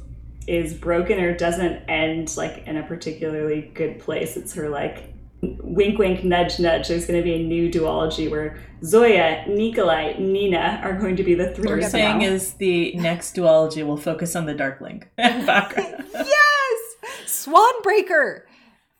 is 0.46 0.74
broken 0.74 1.20
or 1.20 1.36
doesn't 1.36 1.82
end 1.88 2.36
like 2.36 2.66
in 2.66 2.76
a 2.76 2.82
particularly 2.82 3.70
good 3.74 3.98
place, 3.98 4.36
it's 4.36 4.54
her 4.54 4.68
like 4.68 5.12
wink 5.42 5.98
wink 5.98 6.24
nudge 6.24 6.58
nudge. 6.58 6.88
There's 6.88 7.06
going 7.06 7.20
to 7.20 7.24
be 7.24 7.34
a 7.34 7.42
new 7.42 7.70
duology 7.70 8.30
where 8.30 8.58
Zoya, 8.84 9.44
Nikolai, 9.48 10.14
Nina 10.18 10.80
are 10.82 10.94
going 10.94 11.16
to 11.16 11.22
be 11.22 11.34
the 11.34 11.50
three 11.50 11.66
What 11.66 11.78
we're 11.80 11.88
saying 11.88 12.20
them. 12.20 12.32
is 12.32 12.54
the 12.54 12.94
next 12.94 13.36
duology 13.36 13.86
will 13.86 13.96
focus 13.96 14.34
on 14.36 14.46
the 14.46 14.54
Darkling 14.54 15.04
background. 15.16 16.04
yes 16.14 16.48
swanbreaker 17.26 18.42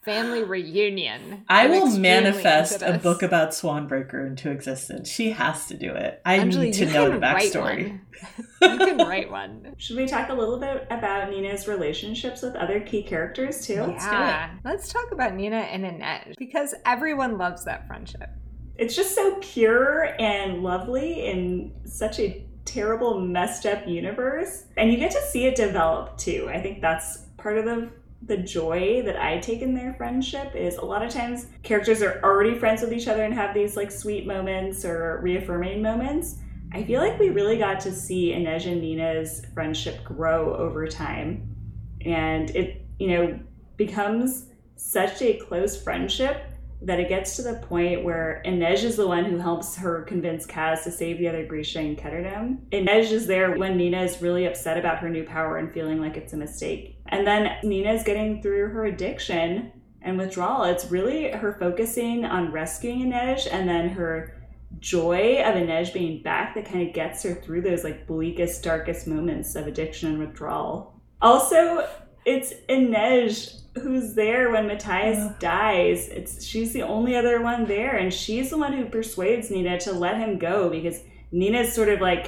family 0.02 0.42
reunion 0.42 1.44
I 1.48 1.64
I'm 1.64 1.70
will 1.70 1.98
manifest 1.98 2.82
a 2.82 2.98
book 2.98 3.22
about 3.22 3.50
Swanbreaker 3.50 4.26
into 4.26 4.50
existence. 4.50 5.08
She 5.08 5.30
has 5.30 5.66
to 5.66 5.76
do 5.76 5.92
it. 5.92 6.20
I 6.24 6.38
Anjali, 6.38 6.61
need 6.61 6.74
to 6.74 6.87
know 6.87 7.11
the 7.11 7.18
backstory. 7.18 8.00
you 8.62 8.78
can 8.78 8.98
write 8.98 9.30
one 9.30 9.74
Should 9.76 9.96
we 9.96 10.06
talk 10.06 10.28
a 10.28 10.34
little 10.34 10.58
bit 10.58 10.87
about 10.90 11.30
Nina's 11.30 11.68
relationships 11.68 12.42
with 12.42 12.56
other 12.56 12.80
key 12.80 13.02
characters 13.02 13.66
too? 13.66 13.74
yeah 13.74 14.50
let's 14.64 14.92
talk 14.92 15.12
about 15.12 15.34
nina 15.34 15.56
and 15.56 15.84
Inej 15.84 16.34
because 16.38 16.74
everyone 16.84 17.38
loves 17.38 17.64
that 17.64 17.87
friendship 17.87 18.30
It's 18.76 18.94
just 18.96 19.14
so 19.14 19.37
pure 19.40 20.14
and 20.20 20.62
lovely 20.62 21.26
in 21.26 21.72
such 21.84 22.18
a 22.20 22.44
terrible, 22.64 23.18
messed 23.20 23.66
up 23.66 23.87
universe. 23.88 24.64
And 24.76 24.92
you 24.92 24.98
get 24.98 25.11
to 25.12 25.22
see 25.30 25.46
it 25.46 25.56
develop 25.56 26.16
too. 26.18 26.48
I 26.52 26.61
think 26.61 26.80
that's 26.80 27.18
part 27.38 27.58
of 27.58 27.64
the 27.64 27.90
the 28.22 28.37
joy 28.37 29.02
that 29.04 29.16
I 29.16 29.38
take 29.38 29.62
in 29.62 29.74
their 29.74 29.94
friendship 29.94 30.54
is 30.54 30.76
a 30.76 30.85
lot 30.85 31.04
of 31.04 31.12
times 31.12 31.46
characters 31.62 32.02
are 32.02 32.20
already 32.22 32.59
friends 32.59 32.83
with 32.83 32.92
each 32.92 33.09
other 33.09 33.24
and 33.24 33.33
have 33.33 33.54
these 33.54 33.76
like 33.76 33.90
sweet 33.90 34.26
moments 34.26 34.85
or 34.85 35.20
reaffirming 35.22 35.81
moments. 35.81 36.37
I 36.72 36.83
feel 36.83 37.00
like 37.00 37.18
we 37.18 37.31
really 37.31 37.59
got 37.59 37.81
to 37.81 37.92
see 37.92 38.33
Inej 38.33 38.66
and 38.66 38.81
Nina's 38.81 39.42
friendship 39.54 40.04
grow 40.04 40.54
over 40.54 40.87
time. 40.87 41.57
And 42.04 42.50
it, 42.50 42.85
you 42.98 43.09
know, 43.09 43.40
becomes 43.76 44.46
such 44.76 45.22
a 45.22 45.35
close 45.35 45.81
friendship 45.81 46.47
that 46.80 47.00
it 47.00 47.08
gets 47.08 47.36
to 47.36 47.42
the 47.42 47.54
point 47.54 48.04
where 48.04 48.40
Inej 48.46 48.84
is 48.84 48.96
the 48.96 49.06
one 49.06 49.24
who 49.24 49.38
helps 49.38 49.76
her 49.76 50.02
convince 50.02 50.46
Kaz 50.46 50.84
to 50.84 50.92
save 50.92 51.18
the 51.18 51.28
other 51.28 51.44
Grisha 51.44 51.80
and 51.80 51.98
Ketterdam. 51.98 52.58
Inej 52.70 53.10
is 53.10 53.26
there 53.26 53.56
when 53.56 53.76
Nina 53.76 54.02
is 54.02 54.22
really 54.22 54.46
upset 54.46 54.78
about 54.78 54.98
her 54.98 55.08
new 55.08 55.24
power 55.24 55.56
and 55.56 55.72
feeling 55.72 56.00
like 56.00 56.16
it's 56.16 56.32
a 56.32 56.36
mistake. 56.36 56.96
And 57.06 57.26
then 57.26 57.56
Nina 57.64 57.92
is 57.92 58.04
getting 58.04 58.40
through 58.42 58.68
her 58.68 58.86
addiction 58.86 59.72
and 60.02 60.16
withdrawal. 60.16 60.64
It's 60.64 60.90
really 60.90 61.30
her 61.30 61.56
focusing 61.58 62.24
on 62.24 62.52
rescuing 62.52 63.10
Inej 63.10 63.48
and 63.50 63.68
then 63.68 63.88
her 63.88 64.34
joy 64.78 65.42
of 65.42 65.54
Inej 65.56 65.92
being 65.92 66.22
back 66.22 66.54
that 66.54 66.66
kind 66.66 66.86
of 66.86 66.94
gets 66.94 67.22
her 67.24 67.34
through 67.34 67.62
those 67.62 67.82
like 67.82 68.06
bleakest, 68.06 68.62
darkest 68.62 69.06
moments 69.08 69.56
of 69.56 69.66
addiction 69.66 70.10
and 70.10 70.18
withdrawal. 70.20 70.94
Also, 71.20 71.88
it's 72.34 72.52
Inej 72.68 73.54
who's 73.82 74.14
there 74.14 74.50
when 74.50 74.66
Matthias 74.66 75.18
Yeah. 75.18 75.32
dies. 75.38 76.08
It's 76.08 76.44
she's 76.44 76.72
the 76.72 76.82
only 76.82 77.16
other 77.16 77.40
one 77.40 77.64
there, 77.64 77.96
and 77.96 78.12
she's 78.12 78.50
the 78.50 78.58
one 78.58 78.72
who 78.72 78.84
persuades 78.86 79.50
Nina 79.50 79.78
to 79.80 79.92
let 79.92 80.16
him 80.18 80.38
go 80.38 80.68
because 80.68 81.02
Nina's 81.32 81.72
sort 81.72 81.88
of 81.88 82.00
like 82.00 82.26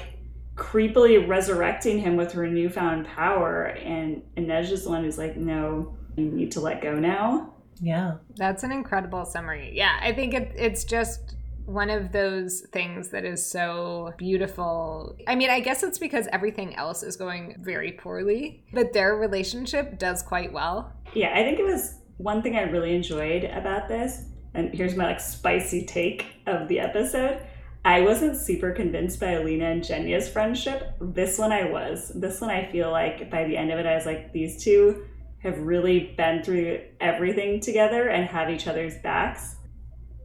creepily 0.56 1.26
resurrecting 1.26 1.98
him 1.98 2.16
with 2.16 2.32
her 2.32 2.46
newfound 2.46 3.06
power, 3.06 3.64
and 3.94 4.22
Inej 4.36 4.70
is 4.72 4.84
the 4.84 4.90
one 4.90 5.04
who's 5.04 5.18
like, 5.18 5.36
"No, 5.36 5.94
you 6.16 6.24
need 6.26 6.52
to 6.52 6.60
let 6.60 6.80
go 6.82 6.94
now." 6.94 7.54
Yeah. 7.82 8.16
That's 8.36 8.62
an 8.62 8.72
incredible 8.72 9.24
summary. 9.24 9.72
Yeah, 9.74 9.98
I 10.02 10.12
think 10.12 10.34
it, 10.34 10.52
it's 10.56 10.84
just 10.84 11.34
one 11.70 11.88
of 11.88 12.10
those 12.10 12.62
things 12.72 13.10
that 13.10 13.24
is 13.24 13.48
so 13.48 14.12
beautiful. 14.18 15.16
I 15.28 15.36
mean, 15.36 15.50
I 15.50 15.60
guess 15.60 15.84
it's 15.84 15.98
because 15.98 16.26
everything 16.32 16.74
else 16.74 17.04
is 17.04 17.16
going 17.16 17.56
very 17.60 17.92
poorly, 17.92 18.64
but 18.72 18.92
their 18.92 19.14
relationship 19.14 19.98
does 19.98 20.20
quite 20.22 20.52
well. 20.52 20.92
Yeah, 21.14 21.32
I 21.32 21.44
think 21.44 21.60
it 21.60 21.64
was 21.64 21.94
one 22.16 22.42
thing 22.42 22.56
I 22.56 22.62
really 22.62 22.94
enjoyed 22.94 23.44
about 23.44 23.86
this, 23.86 24.24
and 24.54 24.74
here's 24.74 24.96
my 24.96 25.04
like 25.04 25.20
spicy 25.20 25.86
take 25.86 26.26
of 26.46 26.66
the 26.66 26.80
episode. 26.80 27.40
I 27.84 28.00
wasn't 28.00 28.36
super 28.36 28.72
convinced 28.72 29.20
by 29.20 29.32
Alina 29.32 29.66
and 29.66 29.84
Genya's 29.84 30.28
friendship. 30.28 30.92
This 31.00 31.38
one 31.38 31.52
I 31.52 31.70
was. 31.70 32.10
This 32.14 32.40
one 32.40 32.50
I 32.50 32.70
feel 32.70 32.90
like 32.90 33.30
by 33.30 33.44
the 33.44 33.56
end 33.56 33.70
of 33.70 33.78
it, 33.78 33.86
I 33.86 33.94
was 33.94 34.06
like, 34.06 34.32
these 34.32 34.62
two 34.62 35.06
have 35.38 35.56
really 35.58 36.14
been 36.16 36.42
through 36.42 36.80
everything 37.00 37.60
together 37.60 38.08
and 38.08 38.28
have 38.28 38.50
each 38.50 38.66
other's 38.66 38.98
backs. 38.98 39.54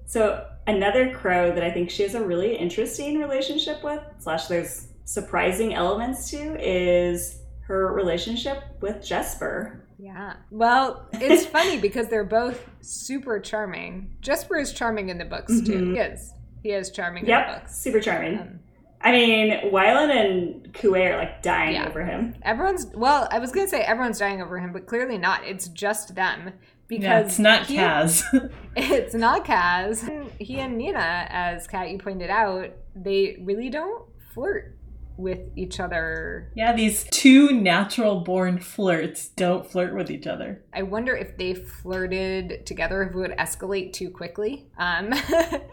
So 0.06 0.46
another 0.68 1.12
crow 1.14 1.52
that 1.54 1.64
I 1.64 1.72
think 1.72 1.90
she 1.90 2.04
has 2.04 2.16
a 2.16 2.24
really 2.24 2.56
interesting 2.56 3.20
relationship 3.20 3.84
with, 3.84 4.02
slash 4.20 4.48
there's 4.48 4.88
surprising 5.06 5.74
elements 5.74 6.30
to, 6.32 6.58
is 6.60 7.40
her 7.68 7.94
relationship 7.94 8.64
with 8.82 9.04
Jesper. 9.06 9.88
Yeah. 9.98 10.34
Well, 10.52 11.08
it's 11.14 11.46
funny 11.58 11.80
because 11.80 12.08
they're 12.10 12.24
both 12.24 12.68
super 12.82 13.40
charming. 13.40 14.16
Jesper 14.22 14.58
is 14.58 14.74
charming 14.74 15.10
in 15.10 15.18
the 15.18 15.26
books 15.26 15.62
too. 15.62 15.74
Mhm. 15.82 15.94
He 15.94 16.00
is. 16.00 16.34
He 16.64 16.70
is 16.72 16.92
charming 16.92 17.24
in 17.24 17.28
the 17.28 17.32
Yep, 17.32 17.48
books. 17.62 17.78
super 17.80 18.00
charming. 18.02 18.40
Um, 18.40 18.60
I 19.02 19.12
mean, 19.12 19.72
Wylan 19.72 20.10
and 20.10 20.74
Kuwei 20.74 21.14
are 21.14 21.18
like 21.18 21.44
dying 21.44 21.76
Yeah. 21.76 21.88
over 21.88 22.04
him. 22.04 22.36
everyone's 22.42 22.88
well, 22.96 23.28
I 23.32 23.38
was 23.40 23.52
gonna 23.52 23.68
say 23.68 23.82
everyone's 23.82 24.18
dying 24.20 24.42
over 24.42 24.58
him, 24.60 24.74
but 24.74 24.88
clearly 24.88 25.18
not. 25.20 25.44
It's 25.46 25.68
just 25.68 26.16
them. 26.16 26.54
Because 26.88 27.04
Yeah, 27.04 27.20
it's 27.20 27.40
not 27.40 27.66
he- 27.68 27.78
Kaz. 27.78 28.24
It's 28.76 29.14
not 29.16 29.46
Kaz. 29.46 30.30
He 30.40 30.60
and 30.60 30.78
Nina, 30.78 31.28
as 31.30 31.66
Kat 31.68 31.90
you 31.90 31.98
pointed 31.98 32.30
out, 32.30 32.72
they 32.96 33.38
really 33.42 33.70
don't 33.70 34.04
flirt 34.34 34.76
with 35.18 35.40
each 35.56 35.80
other. 35.80 36.52
yeah, 36.56 36.74
these 36.74 37.06
two 37.12 37.52
natural 37.52 38.22
born 38.22 38.60
flirts 38.60 39.28
don't 39.30 39.70
flirt 39.70 39.96
with 39.96 40.10
each 40.12 40.28
other. 40.28 40.64
I 40.74 40.84
wonder 40.84 41.16
if 41.16 41.38
they 41.38 41.54
flirted 41.54 42.66
together, 42.66 43.04
if 43.04 43.10
it 43.12 43.16
would 43.16 43.32
escalate 43.32 43.94
too 43.94 44.10
quickly. 44.10 44.68
Um, 44.78 45.14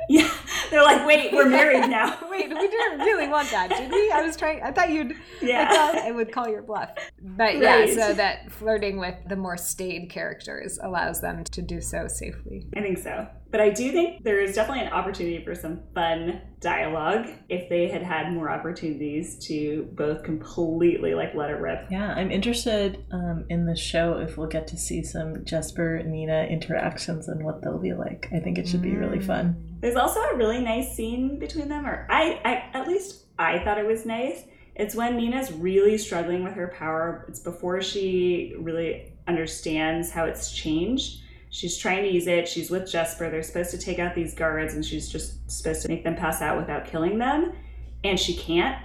Yeah, 0.09 0.31
they're 0.71 0.83
like, 0.83 1.07
wait, 1.07 1.33
we're 1.33 1.49
married 1.49 1.89
now. 1.89 2.19
wait, 2.31 2.49
we 2.49 2.69
didn't 2.69 2.99
really 3.01 3.29
want 3.29 3.51
that, 3.51 3.71
did 3.71 3.91
we? 3.91 4.11
I 4.11 4.21
was 4.23 4.37
trying. 4.37 4.63
I 4.63 4.71
thought 4.73 4.91
you'd. 4.91 5.13
I 5.13 5.17
Yeah, 5.41 5.71
thought 5.73 5.95
I 5.97 6.11
would 6.13 6.31
call 6.33 6.49
your 6.49 6.63
bluff. 6.63 6.91
But 7.23 7.59
yeah, 7.59 7.77
Right. 7.77 7.95
so 7.95 8.13
that 8.15 8.51
flirting 8.53 8.99
with 8.99 9.15
the 9.29 9.37
more 9.37 9.57
staid 9.57 10.11
characters 10.11 10.79
allows 10.83 11.21
them 11.21 11.45
to 11.45 11.63
do 11.63 11.81
so 11.81 12.09
safely. 12.09 12.67
I 12.77 12.81
think 12.83 12.99
so. 12.99 13.27
But 13.53 13.61
I 13.61 13.69
do 13.69 13.93
think 13.93 14.25
there 14.25 14.41
is 14.41 14.55
definitely 14.55 14.87
an 14.87 14.93
opportunity 14.93 15.45
for 15.45 15.55
some 15.55 15.83
fun 15.95 16.41
dialogue 16.61 17.27
if 17.51 17.69
they 17.69 17.87
had 17.87 18.03
had 18.03 18.33
more 18.33 18.49
opportunities 18.49 19.37
to 19.47 19.89
both 19.93 20.25
completely 20.25 21.15
like 21.15 21.35
let 21.35 21.51
it 21.51 21.61
rip. 21.61 21.87
Yeah, 21.91 22.15
I'm 22.15 22.31
interested 22.31 23.05
um, 23.13 23.45
in 23.51 23.67
the 23.67 23.77
show 23.77 24.17
if 24.17 24.39
we'll 24.39 24.49
get 24.49 24.67
to 24.69 24.79
see 24.79 25.03
some 25.05 25.45
Jesper 25.45 26.03
Nina 26.03 26.45
interactions 26.45 27.29
and 27.29 27.45
what 27.45 27.61
they'll 27.61 27.79
be 27.79 27.93
like. 27.93 28.29
I 28.35 28.41
think 28.41 28.57
it 28.57 28.67
should 28.67 28.83
be 28.83 28.97
really 28.97 29.21
fun. 29.21 29.63
There's 29.81 29.97
also 29.97 30.21
a 30.21 30.37
really 30.37 30.61
nice 30.61 30.97
scene 30.97 31.39
between 31.39 31.69
them, 31.69 31.85
or 31.87 32.07
I, 32.11 32.41
I 32.45 32.79
at 32.79 32.89
least 32.89 33.27
I 33.39 33.59
thought 33.59 33.77
it 33.77 33.87
was 33.87 34.07
nice. 34.07 34.45
It's 34.77 34.95
when 34.95 35.17
Nina's 35.17 35.53
really 35.53 35.99
struggling 35.99 36.43
with 36.43 36.55
her 36.55 36.69
power. 36.69 37.27
It's 37.29 37.41
before 37.41 37.83
she 37.83 38.55
really 38.59 39.13
understands 39.29 40.11
how 40.11 40.25
it's 40.25 40.53
changed. 40.53 41.22
She's 41.55 41.77
trying 41.77 42.03
to 42.03 42.11
use 42.11 42.27
it. 42.27 42.49
She's 42.49 42.71
with 42.71 42.91
Jesper. 42.91 43.29
They're 43.29 43.43
supposed 43.43 43.71
to 43.73 43.79
take 43.79 43.99
out 43.99 44.15
these 44.15 44.35
guards, 44.35 44.73
and 44.73 44.83
she's 44.85 45.11
just 45.11 45.51
supposed 45.51 45.83
to 45.83 45.89
make 45.89 46.03
them 46.03 46.17
pass 46.17 46.41
out 46.41 46.57
without 46.57 46.87
killing 46.87 47.19
them. 47.19 47.53
And 48.03 48.19
she 48.19 48.35
can't. 48.35 48.83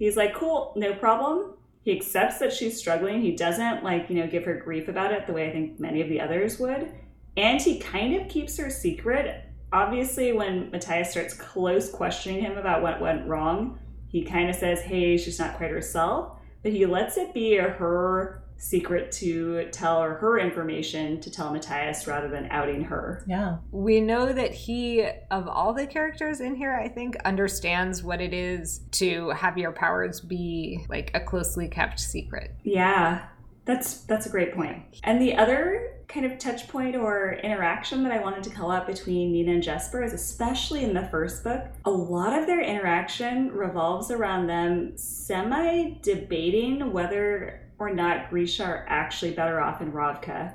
He's 0.00 0.16
like, 0.16 0.34
cool, 0.34 0.72
no 0.74 0.94
problem. 0.94 1.54
He 1.84 1.96
accepts 1.96 2.40
that 2.40 2.52
she's 2.52 2.76
struggling. 2.76 3.22
He 3.22 3.36
doesn't, 3.36 3.84
like, 3.84 4.10
you 4.10 4.16
know, 4.16 4.26
give 4.26 4.44
her 4.46 4.56
grief 4.56 4.88
about 4.88 5.12
it 5.12 5.28
the 5.28 5.32
way 5.32 5.48
I 5.48 5.52
think 5.52 5.78
many 5.78 6.02
of 6.02 6.08
the 6.08 6.20
others 6.20 6.58
would. 6.58 6.92
And 7.36 7.62
he 7.62 7.78
kind 7.78 8.20
of 8.20 8.28
keeps 8.28 8.56
her 8.56 8.68
secret. 8.68 9.44
Obviously, 9.72 10.32
when 10.32 10.72
Matthias 10.72 11.12
starts 11.12 11.34
close 11.34 11.88
questioning 11.88 12.42
him 12.42 12.58
about 12.58 12.82
what 12.82 13.00
went 13.00 13.28
wrong, 13.28 13.78
he 14.08 14.24
kind 14.24 14.50
of 14.50 14.56
says, 14.56 14.80
hey, 14.80 15.16
she's 15.16 15.38
not 15.38 15.56
quite 15.56 15.70
herself. 15.70 16.32
But 16.64 16.72
he 16.72 16.84
lets 16.84 17.16
it 17.16 17.32
be 17.32 17.56
her 17.56 18.42
secret 18.58 19.12
to 19.12 19.68
tell 19.70 20.02
or 20.02 20.14
her 20.14 20.38
information 20.38 21.20
to 21.20 21.30
tell 21.30 21.52
Matthias 21.52 22.06
rather 22.06 22.28
than 22.28 22.48
outing 22.50 22.82
her. 22.82 23.24
Yeah. 23.26 23.58
We 23.70 24.00
know 24.00 24.32
that 24.32 24.52
he, 24.52 25.06
of 25.30 25.48
all 25.48 25.72
the 25.72 25.86
characters 25.86 26.40
in 26.40 26.56
here, 26.56 26.74
I 26.74 26.88
think, 26.88 27.16
understands 27.24 28.02
what 28.02 28.20
it 28.20 28.34
is 28.34 28.80
to 28.92 29.30
have 29.30 29.56
your 29.56 29.72
powers 29.72 30.20
be 30.20 30.84
like 30.88 31.12
a 31.14 31.20
closely 31.20 31.68
kept 31.68 32.00
secret. 32.00 32.54
Yeah. 32.64 33.26
That's 33.64 34.00
that's 34.04 34.26
a 34.26 34.30
great 34.30 34.54
point. 34.54 34.82
And 35.04 35.20
the 35.20 35.34
other 35.36 35.98
kind 36.08 36.24
of 36.24 36.38
touch 36.38 36.66
point 36.68 36.96
or 36.96 37.34
interaction 37.34 38.02
that 38.02 38.12
I 38.12 38.18
wanted 38.18 38.42
to 38.44 38.50
call 38.50 38.70
out 38.70 38.86
between 38.86 39.30
Nina 39.30 39.52
and 39.52 39.62
Jesper 39.62 40.02
is 40.02 40.14
especially 40.14 40.82
in 40.82 40.94
the 40.94 41.06
first 41.08 41.44
book, 41.44 41.66
a 41.84 41.90
lot 41.90 42.36
of 42.36 42.46
their 42.46 42.62
interaction 42.62 43.52
revolves 43.52 44.10
around 44.10 44.46
them 44.46 44.96
semi 44.96 45.98
debating 46.00 46.94
whether 46.94 47.67
or 47.78 47.92
not 47.92 48.30
Grisha 48.30 48.64
are 48.64 48.86
actually 48.88 49.32
better 49.32 49.60
off 49.60 49.80
in 49.80 49.92
Ravka. 49.92 50.54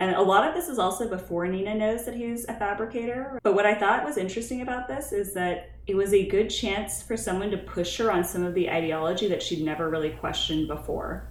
And 0.00 0.14
a 0.14 0.22
lot 0.22 0.48
of 0.48 0.54
this 0.54 0.68
is 0.68 0.78
also 0.78 1.08
before 1.08 1.46
Nina 1.48 1.74
knows 1.74 2.04
that 2.04 2.14
he's 2.14 2.44
a 2.44 2.54
fabricator. 2.54 3.40
But 3.42 3.54
what 3.54 3.66
I 3.66 3.74
thought 3.74 4.04
was 4.04 4.16
interesting 4.16 4.62
about 4.62 4.86
this 4.86 5.12
is 5.12 5.34
that 5.34 5.70
it 5.88 5.96
was 5.96 6.14
a 6.14 6.28
good 6.28 6.50
chance 6.50 7.02
for 7.02 7.16
someone 7.16 7.50
to 7.50 7.58
push 7.58 7.96
her 7.98 8.12
on 8.12 8.22
some 8.22 8.44
of 8.44 8.54
the 8.54 8.70
ideology 8.70 9.26
that 9.28 9.42
she'd 9.42 9.64
never 9.64 9.90
really 9.90 10.10
questioned 10.10 10.68
before. 10.68 11.28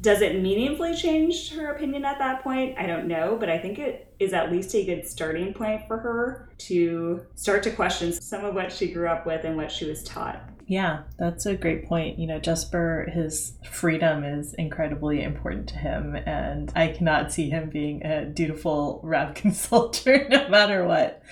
Does 0.00 0.20
it 0.22 0.40
meaningfully 0.40 0.94
change 0.94 1.52
her 1.54 1.72
opinion 1.72 2.04
at 2.04 2.18
that 2.18 2.42
point? 2.44 2.78
I 2.78 2.86
don't 2.86 3.08
know, 3.08 3.36
but 3.38 3.50
I 3.50 3.58
think 3.58 3.78
it 3.78 4.14
is 4.20 4.32
at 4.32 4.52
least 4.52 4.74
a 4.74 4.84
good 4.84 5.06
starting 5.06 5.52
point 5.52 5.86
for 5.88 5.98
her 5.98 6.48
to 6.58 7.26
start 7.34 7.64
to 7.64 7.70
question 7.70 8.12
some 8.12 8.44
of 8.44 8.54
what 8.54 8.72
she 8.72 8.92
grew 8.92 9.08
up 9.08 9.26
with 9.26 9.44
and 9.44 9.56
what 9.56 9.72
she 9.72 9.86
was 9.86 10.04
taught. 10.04 10.40
Yeah, 10.68 11.04
that's 11.18 11.46
a 11.46 11.56
great 11.56 11.86
point. 11.86 12.18
You 12.18 12.26
know, 12.26 12.38
Jesper, 12.38 13.10
his 13.10 13.54
freedom 13.68 14.22
is 14.22 14.52
incredibly 14.52 15.22
important 15.22 15.66
to 15.70 15.76
him, 15.76 16.14
and 16.14 16.70
I 16.76 16.88
cannot 16.88 17.32
see 17.32 17.48
him 17.48 17.70
being 17.70 18.04
a 18.04 18.26
dutiful 18.26 19.00
Ravkan 19.02 19.54
soldier 19.54 20.28
no 20.28 20.46
matter 20.48 20.84
what. 20.84 21.22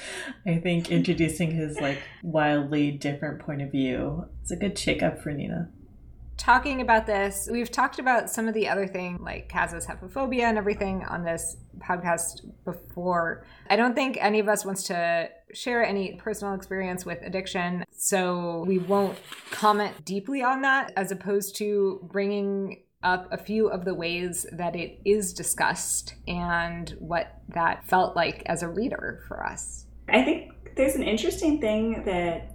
I 0.47 0.57
think 0.57 0.91
introducing 0.91 1.51
his 1.51 1.79
like 1.79 1.99
wildly 2.23 2.91
different 2.93 3.41
point 3.41 3.61
of 3.61 3.71
view 3.71 4.25
is 4.43 4.51
a 4.51 4.57
good 4.57 4.79
shake 4.79 5.03
up 5.03 5.21
for 5.21 5.33
Nina 5.33 5.69
talking 6.37 6.81
about 6.81 7.07
this, 7.07 7.49
we've 7.51 7.71
talked 7.71 7.99
about 7.99 8.31
some 8.31 8.49
of 8.49 8.55
the 8.55 8.69
other 8.69 8.87
things 8.87 9.21
like 9.21 9.49
Kaz's 9.49 9.87
haphephobia 9.87 10.43
and 10.43 10.59
everything 10.59 11.05
on 11.05 11.25
this 11.25 11.57
podcast 11.79 12.47
before. 12.65 13.45
I 13.69 13.77
don't 13.77 13.95
think 13.95 14.19
any 14.21 14.39
of 14.39 14.49
us 14.49 14.65
wants 14.65 14.85
to 14.85 15.31
share 15.53 15.85
any 15.85 16.15
personal 16.17 16.55
experience 16.55 17.05
with 17.05 17.19
addiction, 17.23 17.85
so 17.91 18.65
we 18.67 18.79
won't 18.79 19.19
comment 19.51 20.05
deeply 20.05 20.43
on 20.43 20.63
that 20.63 20.93
as 20.97 21.11
opposed 21.11 21.57
to 21.57 22.01
bringing 22.11 22.83
up 23.03 23.29
a 23.33 23.37
few 23.37 23.69
of 23.69 23.85
the 23.85 23.95
ways 23.95 24.47
that 24.53 24.75
it 24.75 24.99
is 25.05 25.33
discussed 25.33 26.15
and 26.27 26.97
what 26.99 27.41
that 27.49 27.85
felt 27.85 28.17
like 28.17 28.43
as 28.47 28.63
a 28.63 28.69
reader 28.69 29.23
for 29.29 29.45
us. 29.45 29.87
I 30.09 30.23
think 30.23 30.75
there's 30.77 30.97
an 30.97 31.03
interesting 31.03 31.61
thing 31.61 32.05
that 32.05 32.53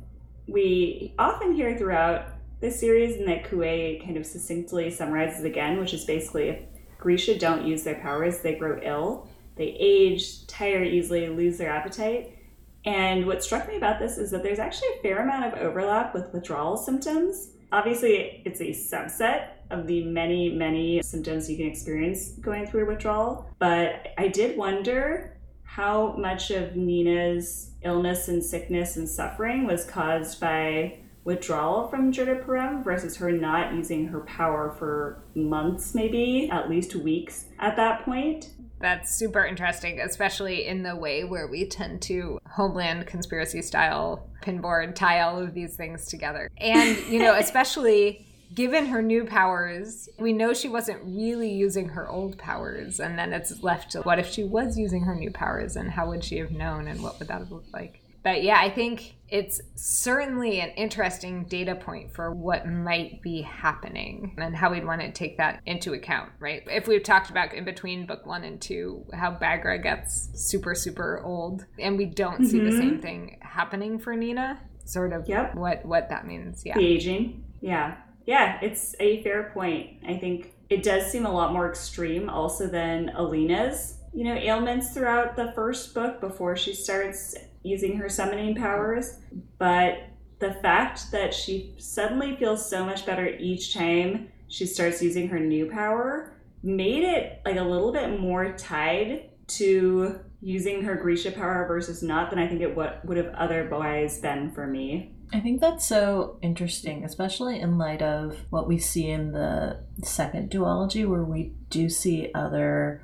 we 0.47 1.13
often 1.17 1.53
hear 1.53 1.77
throughout 1.77 2.25
this 2.61 2.79
series 2.79 3.17
and 3.17 3.27
that 3.27 3.43
Kuwei 3.43 4.03
kind 4.03 4.15
of 4.15 4.25
succinctly 4.25 4.91
summarizes 4.91 5.43
again, 5.43 5.79
which 5.79 5.93
is 5.93 6.05
basically 6.05 6.49
if 6.49 6.61
Grisha 6.99 7.37
don't 7.37 7.65
use 7.65 7.83
their 7.83 7.95
powers, 7.95 8.39
they 8.39 8.55
grow 8.55 8.79
ill, 8.83 9.27
they 9.55 9.75
age, 9.79 10.45
tire 10.47 10.83
easily, 10.83 11.27
lose 11.27 11.57
their 11.57 11.71
appetite. 11.71 12.37
And 12.85 13.25
what 13.25 13.43
struck 13.43 13.67
me 13.67 13.77
about 13.77 13.99
this 13.99 14.17
is 14.17 14.31
that 14.31 14.43
there's 14.43 14.59
actually 14.59 14.89
a 14.89 15.01
fair 15.01 15.23
amount 15.23 15.45
of 15.45 15.59
overlap 15.59 16.13
with 16.13 16.31
withdrawal 16.33 16.77
symptoms. 16.77 17.49
Obviously, 17.71 18.41
it's 18.45 18.61
a 18.61 18.69
subset 18.69 19.49
of 19.71 19.87
the 19.87 20.03
many, 20.03 20.49
many 20.49 21.01
symptoms 21.01 21.49
you 21.49 21.57
can 21.57 21.67
experience 21.67 22.29
going 22.41 22.67
through 22.67 22.87
withdrawal. 22.87 23.49
But 23.59 24.13
I 24.17 24.27
did 24.27 24.57
wonder 24.57 25.37
how 25.63 26.13
much 26.17 26.51
of 26.51 26.75
Nina's 26.75 27.71
illness 27.83 28.27
and 28.27 28.43
sickness 28.43 28.97
and 28.97 29.07
suffering 29.07 29.65
was 29.65 29.85
caused 29.85 30.39
by 30.39 30.97
withdrawal 31.23 31.87
from 31.87 32.11
Jurda 32.11 32.83
versus 32.83 33.17
her 33.17 33.31
not 33.31 33.73
using 33.73 34.07
her 34.07 34.21
power 34.21 34.75
for 34.77 35.21
months, 35.35 35.93
maybe 35.93 36.49
at 36.51 36.69
least 36.69 36.95
weeks 36.95 37.45
at 37.59 37.75
that 37.75 38.03
point. 38.03 38.51
That's 38.79 39.13
super 39.13 39.45
interesting, 39.45 39.99
especially 39.99 40.65
in 40.65 40.81
the 40.81 40.95
way 40.95 41.23
where 41.23 41.47
we 41.47 41.67
tend 41.67 42.01
to 42.03 42.39
homeland 42.49 43.05
conspiracy 43.05 43.61
style 43.61 44.27
pinboard 44.41 44.95
tie 44.95 45.21
all 45.21 45.37
of 45.37 45.53
these 45.53 45.75
things 45.75 46.07
together. 46.07 46.49
And, 46.57 46.97
you 47.07 47.19
know, 47.19 47.35
especially 47.39 48.25
given 48.53 48.87
her 48.87 49.01
new 49.01 49.25
powers, 49.25 50.09
we 50.19 50.33
know 50.33 50.53
she 50.53 50.67
wasn't 50.67 50.99
really 51.03 51.53
using 51.53 51.89
her 51.89 52.09
old 52.09 52.37
powers. 52.37 52.99
And 52.99 53.17
then 53.17 53.33
it's 53.33 53.61
left 53.63 53.91
to 53.91 54.01
what 54.01 54.19
if 54.19 54.29
she 54.29 54.43
was 54.43 54.77
using 54.77 55.03
her 55.03 55.15
new 55.15 55.31
powers 55.31 55.75
and 55.75 55.91
how 55.91 56.09
would 56.09 56.23
she 56.23 56.37
have 56.37 56.51
known 56.51 56.87
and 56.87 57.01
what 57.01 57.19
would 57.19 57.27
that 57.27 57.39
have 57.39 57.51
looked 57.51 57.71
like? 57.71 58.00
But 58.23 58.43
yeah, 58.43 58.59
I 58.59 58.69
think 58.69 59.15
it's 59.27 59.61
certainly 59.75 60.59
an 60.59 60.69
interesting 60.71 61.45
data 61.45 61.73
point 61.73 62.13
for 62.13 62.31
what 62.31 62.67
might 62.67 63.21
be 63.21 63.41
happening 63.41 64.35
and 64.37 64.55
how 64.55 64.71
we'd 64.71 64.85
want 64.85 65.01
to 65.01 65.11
take 65.11 65.37
that 65.37 65.61
into 65.65 65.93
account, 65.93 66.29
right? 66.39 66.63
If 66.67 66.87
we've 66.87 67.01
talked 67.01 67.29
about 67.29 67.53
in 67.53 67.63
between 67.63 68.05
book 68.05 68.25
one 68.25 68.43
and 68.43 68.61
two, 68.61 69.05
how 69.13 69.31
Baghra 69.31 69.81
gets 69.81 70.29
super, 70.35 70.75
super 70.75 71.21
old 71.23 71.65
and 71.79 71.97
we 71.97 72.05
don't 72.05 72.35
mm-hmm. 72.35 72.45
see 72.45 72.59
the 72.59 72.69
mm-hmm. 72.69 72.79
same 72.79 73.01
thing 73.01 73.39
happening 73.41 73.97
for 73.97 74.15
Nina, 74.15 74.59
sort 74.85 75.13
of 75.13 75.27
yep. 75.27 75.55
what, 75.55 75.85
what 75.85 76.09
that 76.09 76.27
means. 76.27 76.63
Yeah. 76.65 76.77
The 76.77 76.85
aging. 76.85 77.45
Yeah. 77.61 77.95
Yeah, 78.25 78.59
it's 78.61 78.95
a 78.99 79.23
fair 79.23 79.51
point. 79.53 79.97
I 80.07 80.17
think 80.17 80.53
it 80.69 80.83
does 80.83 81.11
seem 81.11 81.25
a 81.25 81.31
lot 81.31 81.53
more 81.53 81.69
extreme 81.69 82.29
also 82.29 82.67
than 82.67 83.09
Alina's, 83.15 83.97
you 84.13 84.25
know, 84.25 84.35
ailments 84.35 84.93
throughout 84.93 85.35
the 85.35 85.53
first 85.53 85.93
book 85.93 86.19
before 86.19 86.55
she 86.55 86.73
starts 86.73 87.35
using 87.63 87.97
her 87.97 88.09
summoning 88.09 88.55
powers, 88.55 89.19
but 89.57 90.09
the 90.39 90.53
fact 90.55 91.11
that 91.11 91.33
she 91.33 91.75
suddenly 91.77 92.35
feels 92.35 92.67
so 92.67 92.83
much 92.83 93.05
better 93.05 93.27
each 93.39 93.73
time 93.73 94.29
she 94.47 94.65
starts 94.65 95.01
using 95.01 95.29
her 95.29 95.39
new 95.39 95.69
power 95.69 96.33
made 96.63 97.03
it 97.03 97.41
like 97.45 97.57
a 97.57 97.63
little 97.63 97.91
bit 97.91 98.19
more 98.19 98.53
tied 98.53 99.29
to 99.47 100.19
using 100.41 100.83
her 100.83 100.95
Grisha 100.95 101.31
power 101.31 101.65
versus 101.67 102.01
not 102.01 102.29
than 102.29 102.39
I 102.39 102.47
think 102.47 102.61
it 102.61 102.75
would 102.75 102.93
would 103.03 103.17
have 103.17 103.33
otherwise 103.35 104.19
been 104.19 104.51
for 104.51 104.67
me. 104.67 105.13
I 105.33 105.39
think 105.39 105.61
that's 105.61 105.85
so 105.85 106.37
interesting, 106.41 107.05
especially 107.05 107.59
in 107.59 107.77
light 107.77 108.01
of 108.01 108.37
what 108.49 108.67
we 108.67 108.77
see 108.77 109.09
in 109.09 109.31
the 109.31 109.79
second 110.03 110.49
duology, 110.49 111.07
where 111.07 111.23
we 111.23 111.53
do 111.69 111.89
see 111.89 112.31
other 112.35 113.01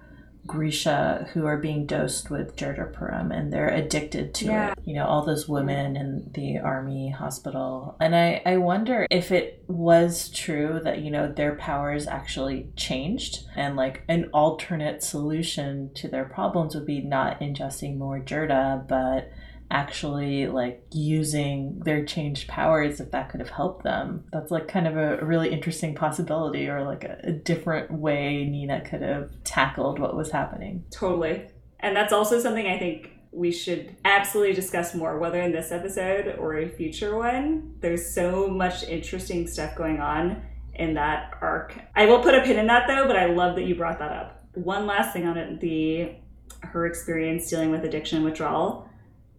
Grisha 0.48 1.30
who 1.34 1.46
are 1.46 1.58
being 1.58 1.86
dosed 1.86 2.30
with 2.30 2.56
Jurda 2.56 2.94
parem 2.94 3.38
and 3.38 3.52
they're 3.52 3.70
addicted 3.70 4.34
to 4.36 4.46
yeah. 4.46 4.72
it. 4.72 4.80
You 4.86 4.96
know, 4.96 5.06
all 5.06 5.26
those 5.26 5.48
women 5.48 5.96
in 5.96 6.32
the 6.34 6.60
army 6.60 7.10
hospital. 7.10 7.98
And 8.00 8.16
I, 8.16 8.42
I 8.46 8.58
wonder 8.58 9.06
if 9.12 9.32
it 9.32 9.64
was 9.68 10.30
true 10.30 10.80
that, 10.84 11.02
you 11.02 11.12
know, 11.12 11.32
their 11.32 11.56
powers 11.56 12.08
actually 12.08 12.70
changed 12.76 13.46
and 13.56 13.76
like 13.76 14.04
an 14.08 14.30
alternate 14.34 15.04
solution 15.04 15.92
to 15.96 16.08
their 16.08 16.26
problems 16.26 16.74
would 16.76 16.86
be 16.86 17.02
not 17.02 17.40
ingesting 17.42 17.98
more 17.98 18.20
Jurda, 18.20 18.88
but 18.88 19.30
actually 19.70 20.48
like 20.48 20.82
using 20.92 21.80
their 21.80 22.06
changed 22.06 22.48
powers 22.48 23.00
if 23.00 23.12
that 23.12 23.30
could 23.30 23.40
have 23.40 23.50
helped 23.50 23.84
them 23.84 24.24
that's 24.32 24.50
like 24.50 24.68
kind 24.68 24.88
of 24.88 24.96
a, 24.96 25.24
really 25.26 25.50
interesting 25.50 25.94
possibility 25.94 26.70
or 26.70 26.84
like 26.84 27.04
a, 27.04 27.20
a 27.24 27.32
different 27.32 27.92
way 27.92 28.46
nina 28.46 28.82
could 28.82 29.02
have 29.02 29.30
tackled 29.44 30.00
what 30.00 30.16
was 30.16 30.32
happening 30.32 30.84
totally 30.90 31.46
and 31.82 31.96
that's 31.96 32.14
also 32.14 32.40
something 32.40 32.66
i 32.66 32.78
think 32.80 33.12
we 33.38 33.52
should 33.52 33.96
absolutely 34.04 34.54
discuss 34.54 34.96
more, 34.96 35.20
whether 35.20 35.40
in 35.42 35.52
this 35.52 35.72
episode 35.72 36.36
or 36.40 36.58
a 36.58 36.68
future 36.68 37.16
one. 37.16 37.76
There's 37.82 38.14
so 38.14 38.48
much 38.48 38.84
interesting 38.84 39.48
stuff 39.48 39.76
going 39.76 40.00
on 40.00 40.42
in 40.74 40.96
that 40.96 41.34
arc. 41.42 41.78
I 41.96 42.06
will 42.06 42.22
put 42.22 42.34
a 42.34 42.42
pin 42.42 42.58
in 42.58 42.68
that 42.68 42.88
though, 42.88 43.06
but 43.06 43.16
I 43.16 43.28
love 43.28 43.56
that 43.56 43.66
you 43.66 43.76
brought 43.76 44.00
that 44.00 44.12
up. 44.12 44.44
One 44.54 44.88
last 44.88 45.14
thing 45.14 45.28
on 45.28 45.38
it 45.38 45.60
the 45.60 46.16
her 46.62 46.88
experience 46.88 47.50
dealing 47.50 47.70
with 47.70 47.84
addiction 47.84 48.24
withdrawal 48.24 48.90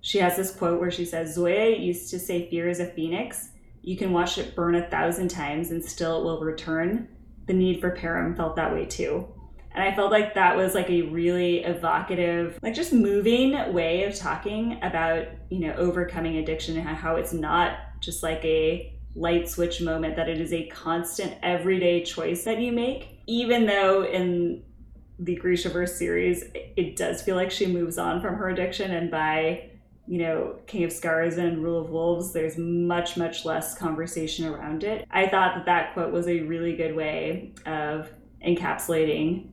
she 0.00 0.18
has 0.18 0.36
this 0.36 0.54
quote 0.54 0.80
where 0.80 0.90
she 0.90 1.04
says, 1.04 1.34
Zoya 1.34 1.76
used 1.76 2.10
to 2.10 2.18
say 2.18 2.48
fear 2.48 2.68
is 2.68 2.80
a 2.80 2.86
phoenix. 2.86 3.50
You 3.82 3.96
can 3.96 4.12
watch 4.12 4.38
it 4.38 4.54
burn 4.54 4.74
a 4.74 4.88
thousand 4.88 5.28
times 5.28 5.70
and 5.70 5.84
still 5.84 6.20
it 6.20 6.24
will 6.24 6.40
return. 6.40 7.08
The 7.46 7.54
need 7.54 7.80
for 7.80 7.96
Parem 7.96 8.36
felt 8.36 8.56
that 8.56 8.72
way 8.72 8.84
too. 8.84 9.26
And 9.72 9.82
I 9.82 9.94
felt 9.94 10.10
like 10.10 10.34
that 10.34 10.56
was 10.56 10.74
like 10.74 10.90
a 10.90 11.02
really 11.02 11.62
evocative, 11.64 12.58
like 12.62 12.74
just 12.74 12.92
moving 12.92 13.72
way 13.72 14.04
of 14.04 14.14
talking 14.14 14.78
about, 14.82 15.26
you 15.50 15.60
know, 15.60 15.72
overcoming 15.74 16.36
addiction 16.38 16.76
and 16.76 16.88
how 16.88 17.16
it's 17.16 17.32
not 17.32 17.78
just 18.00 18.22
like 18.22 18.44
a 18.44 18.92
light 19.14 19.48
switch 19.48 19.80
moment, 19.80 20.16
that 20.16 20.28
it 20.28 20.40
is 20.40 20.52
a 20.52 20.66
constant 20.68 21.34
everyday 21.42 22.02
choice 22.02 22.44
that 22.44 22.60
you 22.60 22.72
make. 22.72 23.20
Even 23.26 23.66
though 23.66 24.04
in 24.04 24.62
the 25.18 25.36
Grishaverse 25.36 25.90
series, 25.90 26.44
it 26.54 26.96
does 26.96 27.22
feel 27.22 27.36
like 27.36 27.50
she 27.50 27.66
moves 27.66 27.98
on 27.98 28.20
from 28.20 28.36
her 28.36 28.48
addiction 28.48 28.90
and 28.92 29.10
by 29.10 29.70
you 30.08 30.18
know, 30.18 30.56
King 30.66 30.84
of 30.84 30.92
Scars 30.92 31.36
and 31.36 31.62
Rule 31.62 31.80
of 31.80 31.90
Wolves, 31.90 32.32
there's 32.32 32.56
much, 32.56 33.16
much 33.16 33.44
less 33.44 33.76
conversation 33.76 34.46
around 34.46 34.82
it. 34.82 35.06
I 35.10 35.28
thought 35.28 35.54
that 35.54 35.66
that 35.66 35.92
quote 35.92 36.12
was 36.12 36.26
a 36.26 36.40
really 36.40 36.74
good 36.74 36.96
way 36.96 37.52
of 37.66 38.10
encapsulating 38.46 39.50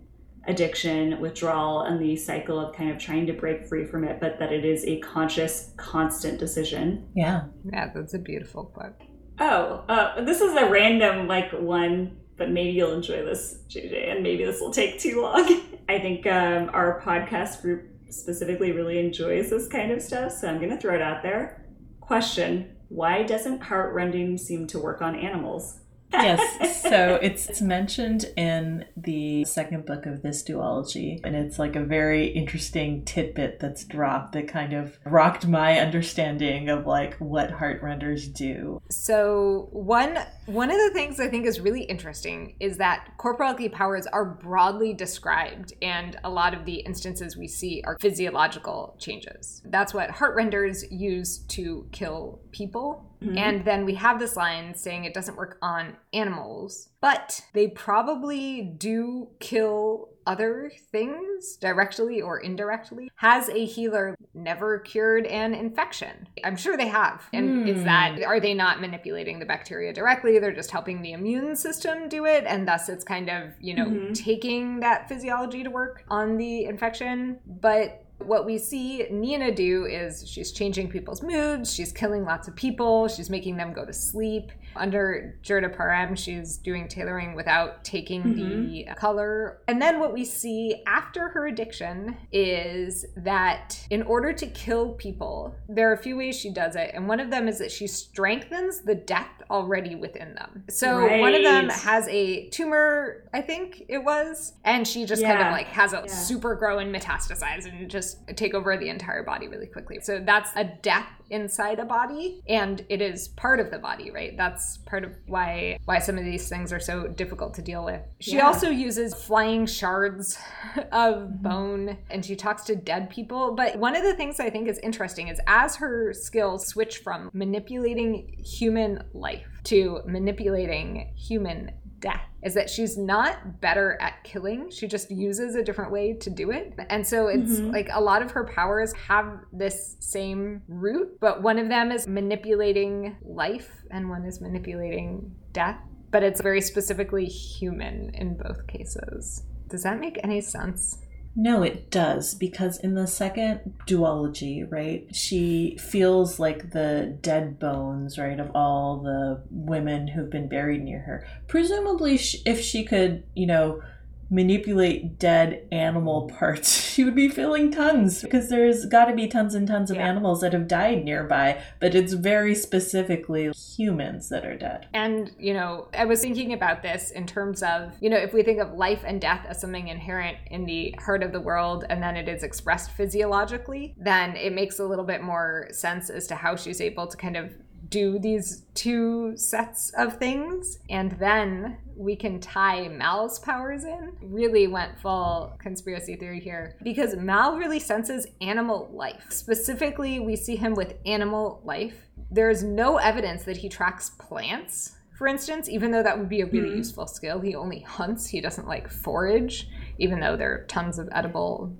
addiction, 0.47 1.19
withdrawal, 1.19 1.81
and 1.81 1.99
the 1.99 2.15
cycle 2.15 2.59
of 2.59 2.75
kind 2.75 2.89
of 2.91 2.97
trying 2.97 3.25
to 3.27 3.33
break 3.33 3.65
free 3.67 3.85
from 3.85 4.03
it, 4.03 4.19
but 4.19 4.39
that 4.39 4.53
it 4.53 4.63
is 4.63 4.85
a 4.85 4.99
conscious, 4.99 5.73
constant 5.75 6.39
decision. 6.39 7.07
Yeah. 7.15 7.45
Yeah, 7.71 7.91
that's 7.93 8.13
a 8.13 8.19
beautiful 8.19 8.65
quote. 8.65 8.95
Oh, 9.39 9.83
uh, 9.89 10.23
this 10.23 10.39
is 10.39 10.55
a 10.55 10.69
random, 10.69 11.27
like, 11.27 11.51
one, 11.51 12.17
but 12.37 12.51
maybe 12.51 12.71
you'll 12.71 12.93
enjoy 12.93 13.25
this, 13.25 13.59
JJ, 13.69 14.11
and 14.11 14.23
maybe 14.23 14.45
this 14.45 14.61
will 14.61 14.71
take 14.71 14.99
too 14.99 15.21
long. 15.21 15.61
I 15.89 15.99
think 15.99 16.25
um, 16.27 16.69
our 16.73 17.01
podcast 17.01 17.61
group 17.61 17.89
specifically 18.09 18.71
really 18.71 18.99
enjoys 18.99 19.49
this 19.49 19.67
kind 19.67 19.91
of 19.91 20.01
stuff, 20.01 20.31
so 20.31 20.47
I'm 20.47 20.57
going 20.57 20.69
to 20.69 20.77
throw 20.77 20.95
it 20.95 21.01
out 21.01 21.23
there. 21.23 21.65
Question 22.01 22.75
Why 22.89 23.23
doesn't 23.23 23.61
Heartrending 23.61 24.37
seem 24.37 24.67
to 24.67 24.79
work 24.79 25.01
on 25.01 25.15
animals? 25.15 25.79
Yes. 26.11 26.75
So 26.85 27.15
it's, 27.15 27.49
it's 27.49 27.61
mentioned 27.61 28.25
in 28.37 28.85
the 28.95 29.43
second 29.45 29.87
book 29.87 30.05
of 30.05 30.21
this 30.21 30.43
duology, 30.43 31.19
and 31.23 31.35
it's 31.35 31.57
like 31.57 31.75
a 31.75 31.83
very 31.83 32.27
interesting 32.27 33.03
tidbit 33.05 33.59
that's 33.59 33.85
dropped 33.85 34.33
that 34.33 34.47
kind 34.47 34.71
of 34.71 34.99
rocked 35.03 35.47
my 35.47 35.79
understanding 35.79 36.69
of 36.69 36.85
like 36.85 37.15
what 37.15 37.49
heart 37.49 37.81
renders 37.81 38.27
do. 38.27 38.81
So 38.91 39.67
one 39.71 40.19
one 40.45 40.69
of 40.69 40.77
the 40.77 40.91
things 40.93 41.19
I 41.19 41.27
think 41.27 41.47
is 41.47 41.59
really 41.59 41.81
interesting 41.81 42.55
is 42.59 42.77
that 42.77 43.09
corporality 43.17 43.67
powers 43.67 44.05
are 44.05 44.25
broadly 44.25 44.93
described, 44.93 45.73
and 45.81 46.17
a 46.23 46.29
lot 46.29 46.53
of 46.53 46.65
the 46.65 46.75
instances 46.75 47.35
we 47.35 47.47
see 47.47 47.81
are 47.83 47.97
physiological 47.99 48.95
changes. 48.99 49.63
That's 49.65 49.93
what 49.93 50.11
heart 50.11 50.35
renders 50.35 50.85
use 50.91 51.39
to 51.49 51.87
kill 51.91 52.39
people 52.51 53.04
Mm-hmm. 53.25 53.37
And 53.37 53.65
then 53.65 53.85
we 53.85 53.95
have 53.95 54.19
this 54.19 54.35
line 54.35 54.75
saying 54.75 55.05
it 55.05 55.13
doesn't 55.13 55.37
work 55.37 55.57
on 55.61 55.97
animals, 56.13 56.89
but 57.01 57.41
they 57.53 57.67
probably 57.67 58.61
do 58.61 59.29
kill 59.39 60.09
other 60.27 60.71
things 60.91 61.55
directly 61.57 62.21
or 62.21 62.39
indirectly. 62.39 63.09
Has 63.17 63.47
a 63.49 63.65
healer 63.65 64.15
never 64.33 64.79
cured 64.79 65.25
an 65.27 65.53
infection? 65.53 66.27
I'm 66.43 66.55
sure 66.55 66.77
they 66.77 66.87
have. 66.87 67.27
And 67.31 67.65
mm. 67.65 67.69
is 67.69 67.83
that, 67.83 68.23
are 68.23 68.39
they 68.39 68.53
not 68.53 68.81
manipulating 68.81 69.39
the 69.39 69.45
bacteria 69.45 69.93
directly? 69.93 70.39
They're 70.39 70.51
just 70.51 70.71
helping 70.71 71.01
the 71.01 71.13
immune 71.13 71.55
system 71.55 72.09
do 72.09 72.25
it. 72.25 72.43
And 72.47 72.67
thus 72.67 72.89
it's 72.89 73.03
kind 73.03 73.29
of, 73.29 73.51
you 73.59 73.75
know, 73.75 73.85
mm-hmm. 73.85 74.13
taking 74.13 74.79
that 74.79 75.07
physiology 75.07 75.63
to 75.63 75.69
work 75.69 76.03
on 76.09 76.37
the 76.37 76.65
infection. 76.65 77.39
But 77.45 78.04
what 78.19 78.45
we 78.45 78.57
see 78.57 79.05
Nina 79.09 79.53
do 79.53 79.85
is 79.85 80.27
she's 80.27 80.51
changing 80.51 80.89
people's 80.89 81.21
moods, 81.21 81.73
she's 81.73 81.91
killing 81.91 82.23
lots 82.23 82.47
of 82.47 82.55
people, 82.55 83.07
she's 83.07 83.29
making 83.29 83.57
them 83.57 83.73
go 83.73 83.85
to 83.85 83.93
sleep. 83.93 84.51
Under 84.75 85.37
Jurda 85.41 85.73
Parem, 85.73 86.17
she's 86.17 86.57
doing 86.57 86.87
tailoring 86.89 87.33
without 87.33 87.83
taking 87.85 88.23
mm-hmm. 88.23 88.67
the 88.67 88.87
color. 88.97 89.59
And 89.67 89.81
then 89.81 89.99
what 89.99 90.13
we 90.13 90.25
see 90.25 90.83
after 90.85 91.29
her 91.29 91.47
addiction 91.47 92.17
is 92.31 93.05
that 93.15 93.79
in 93.89 94.01
order 94.01 94.33
to 94.33 94.47
kill 94.47 94.89
people, 94.93 95.55
there 95.69 95.89
are 95.89 95.93
a 95.93 95.97
few 95.97 96.17
ways 96.17 96.35
she 96.35 96.49
does 96.49 96.75
it. 96.75 96.91
And 96.93 97.07
one 97.07 97.21
of 97.21 97.29
them 97.29 97.47
is 97.47 97.57
that 97.59 97.71
she 97.71 97.87
strengthens 97.87 98.81
the 98.81 98.95
death 98.95 99.29
already 99.49 99.95
within 99.95 100.33
them. 100.35 100.63
So 100.69 100.99
right. 100.99 101.21
one 101.21 101.35
of 101.35 101.43
them 101.43 101.69
has 101.69 102.07
a 102.09 102.49
tumor, 102.49 103.23
I 103.33 103.41
think 103.41 103.85
it 103.87 103.99
was, 103.99 104.53
and 104.63 104.85
she 104.85 105.05
just 105.05 105.21
yeah. 105.21 105.35
kind 105.35 105.47
of 105.47 105.53
like 105.53 105.67
has 105.67 105.93
a 105.93 106.03
yeah. 106.05 106.11
super 106.11 106.55
grow 106.55 106.79
and 106.79 106.93
metastasize 106.93 107.65
and 107.65 107.89
just 107.89 108.04
take 108.35 108.53
over 108.53 108.77
the 108.77 108.89
entire 108.89 109.23
body 109.23 109.47
really 109.47 109.67
quickly. 109.67 109.99
So 110.01 110.19
that's 110.19 110.51
a 110.55 110.63
death 110.63 111.09
inside 111.29 111.79
a 111.79 111.85
body 111.85 112.41
and 112.47 112.85
it 112.89 113.01
is 113.01 113.29
part 113.29 113.59
of 113.59 113.71
the 113.71 113.79
body 113.79 114.11
right 114.11 114.37
that's 114.37 114.77
part 114.85 115.03
of 115.03 115.11
why 115.25 115.77
why 115.85 115.97
some 115.97 116.17
of 116.17 116.23
these 116.23 116.47
things 116.47 116.71
are 116.71 116.79
so 116.79 117.07
difficult 117.07 117.53
to 117.53 117.61
deal 117.61 117.83
with 117.83 118.01
she 118.19 118.35
yeah. 118.35 118.45
also 118.45 118.69
uses 118.69 119.15
flying 119.15 119.65
shards 119.65 120.37
of 120.91 121.15
mm-hmm. 121.15 121.41
bone 121.41 121.97
and 122.11 122.23
she 122.23 122.35
talks 122.35 122.63
to 122.63 122.75
dead 122.75 123.09
people 123.09 123.55
but 123.55 123.75
one 123.77 123.95
of 123.95 124.03
the 124.03 124.13
things 124.13 124.39
i 124.39 124.49
think 124.49 124.67
is 124.67 124.77
interesting 124.79 125.27
is 125.27 125.39
as 125.47 125.75
her 125.75 126.13
skills 126.13 126.67
switch 126.67 126.97
from 126.97 127.31
manipulating 127.33 128.35
human 128.37 129.03
life 129.13 129.47
to 129.63 130.01
manipulating 130.05 131.11
human 131.15 131.71
death 132.05 132.21
is 132.43 132.53
that 132.53 132.69
she's 132.69 132.97
not 132.97 133.59
better 133.59 133.97
at 133.99 134.23
killing. 134.23 134.69
She 134.69 134.87
just 134.87 135.09
uses 135.09 135.55
a 135.55 135.63
different 135.63 135.91
way 135.91 136.13
to 136.13 136.29
do 136.29 136.51
it. 136.51 136.73
And 136.89 137.05
so 137.05 137.27
it's 137.27 137.53
mm-hmm. 137.53 137.71
like 137.71 137.89
a 137.91 137.99
lot 137.99 138.21
of 138.21 138.29
her 138.31 138.45
powers 138.45 138.93
have 139.07 139.39
this 139.51 139.97
same 139.99 140.61
root, 140.67 141.17
but 141.19 141.41
one 141.41 141.57
of 141.57 141.67
them 141.67 141.91
is 141.91 142.07
manipulating 142.07 143.17
life 143.23 143.83
and 143.89 144.07
one 144.07 144.23
is 144.23 144.39
manipulating 144.39 145.35
death. 145.51 145.79
But 146.11 146.21
it's 146.21 146.41
very 146.41 146.61
specifically 146.61 147.25
human 147.25 148.11
in 148.13 148.37
both 148.37 148.67
cases. 148.67 149.43
Does 149.67 149.81
that 149.81 149.99
make 149.99 150.19
any 150.23 150.41
sense? 150.41 150.99
No, 151.37 151.63
it 151.63 151.91
does 151.91 152.33
because 152.33 152.77
in 152.77 152.95
the 152.95 153.07
second 153.07 153.73
duology, 153.85 154.65
right, 154.71 155.05
she 155.13 155.77
feels 155.77 156.39
like 156.39 156.71
the 156.71 157.17
dead 157.21 157.59
bones, 157.59 158.17
right, 158.17 158.39
of 158.39 158.51
all 158.55 158.99
the 158.99 159.41
women 159.51 160.07
who've 160.07 160.29
been 160.29 160.47
buried 160.47 160.81
near 160.81 161.01
her. 161.01 161.27
Presumably, 161.47 162.15
if 162.45 162.61
she 162.61 162.85
could, 162.85 163.23
you 163.33 163.47
know, 163.47 163.81
manipulate 164.29 165.19
dead 165.19 165.67
animal 165.71 166.27
parts, 166.27 166.81
she 166.93 167.03
would 167.03 167.15
be 167.15 167.29
filling 167.29 167.71
tons 167.71 168.21
because 168.21 168.49
there's 168.49 168.85
got 168.85 169.05
to 169.05 169.15
be 169.15 169.27
tons 169.27 169.55
and 169.55 169.67
tons 169.67 169.91
of 169.91 169.97
yeah. 169.97 170.07
animals 170.07 170.41
that 170.41 170.53
have 170.53 170.67
died 170.67 171.03
nearby, 171.03 171.61
but 171.79 171.95
it's 171.95 172.13
very 172.13 172.55
specifically 172.55 173.51
humans 173.51 174.29
that 174.29 174.45
are 174.45 174.57
dead. 174.57 174.87
And, 174.93 175.31
you 175.37 175.53
know, 175.53 175.87
I 175.93 176.05
was 176.05 176.21
thinking 176.21 176.53
about 176.53 176.81
this 176.81 177.11
in 177.11 177.27
terms 177.27 177.63
of, 177.63 177.93
you 178.01 178.09
know, 178.09 178.17
if 178.17 178.33
we 178.33 178.43
think 178.43 178.59
of 178.59 178.73
life 178.73 179.03
and 179.05 179.19
death 179.21 179.45
as 179.47 179.61
something 179.61 179.87
inherent 179.87 180.37
in 180.51 180.65
the 180.65 180.95
heart 180.99 181.23
of 181.23 181.31
the 181.31 181.41
world 181.41 181.85
and 181.89 182.01
then 182.01 182.15
it 182.15 182.27
is 182.27 182.43
expressed 182.43 182.91
physiologically, 182.91 183.95
then 183.97 184.35
it 184.35 184.53
makes 184.53 184.79
a 184.79 184.85
little 184.85 185.05
bit 185.05 185.21
more 185.21 185.67
sense 185.71 186.09
as 186.09 186.27
to 186.27 186.35
how 186.35 186.55
she's 186.55 186.81
able 186.81 187.07
to 187.07 187.17
kind 187.17 187.37
of 187.37 187.53
do 187.89 188.19
these 188.19 188.63
two 188.73 189.35
sets 189.37 189.91
of 189.97 190.17
things 190.17 190.79
and 190.89 191.11
then 191.13 191.77
we 191.95 192.15
can 192.15 192.39
tie 192.39 192.87
Mal's 192.87 193.39
powers 193.39 193.83
in. 193.83 194.13
Really 194.21 194.67
went 194.67 194.99
full 194.99 195.55
conspiracy 195.59 196.15
theory 196.15 196.39
here 196.39 196.77
because 196.83 197.15
Mal 197.15 197.57
really 197.57 197.79
senses 197.79 198.27
animal 198.41 198.89
life. 198.93 199.25
Specifically, 199.29 200.19
we 200.19 200.35
see 200.35 200.55
him 200.55 200.73
with 200.73 200.95
animal 201.05 201.61
life. 201.63 202.07
There's 202.31 202.63
no 202.63 202.97
evidence 202.97 203.43
that 203.43 203.57
he 203.57 203.69
tracks 203.69 204.11
plants, 204.11 204.95
for 205.17 205.27
instance, 205.27 205.69
even 205.69 205.91
though 205.91 206.03
that 206.03 206.17
would 206.17 206.29
be 206.29 206.41
a 206.41 206.45
really 206.45 206.69
mm-hmm. 206.69 206.77
useful 206.77 207.07
skill. 207.07 207.39
He 207.39 207.55
only 207.55 207.79
hunts, 207.79 208.27
he 208.27 208.41
doesn't 208.41 208.67
like 208.67 208.89
forage, 208.89 209.69
even 209.97 210.19
though 210.19 210.35
there 210.35 210.53
are 210.53 210.65
tons 210.65 210.99
of 210.99 211.07
edible 211.11 211.75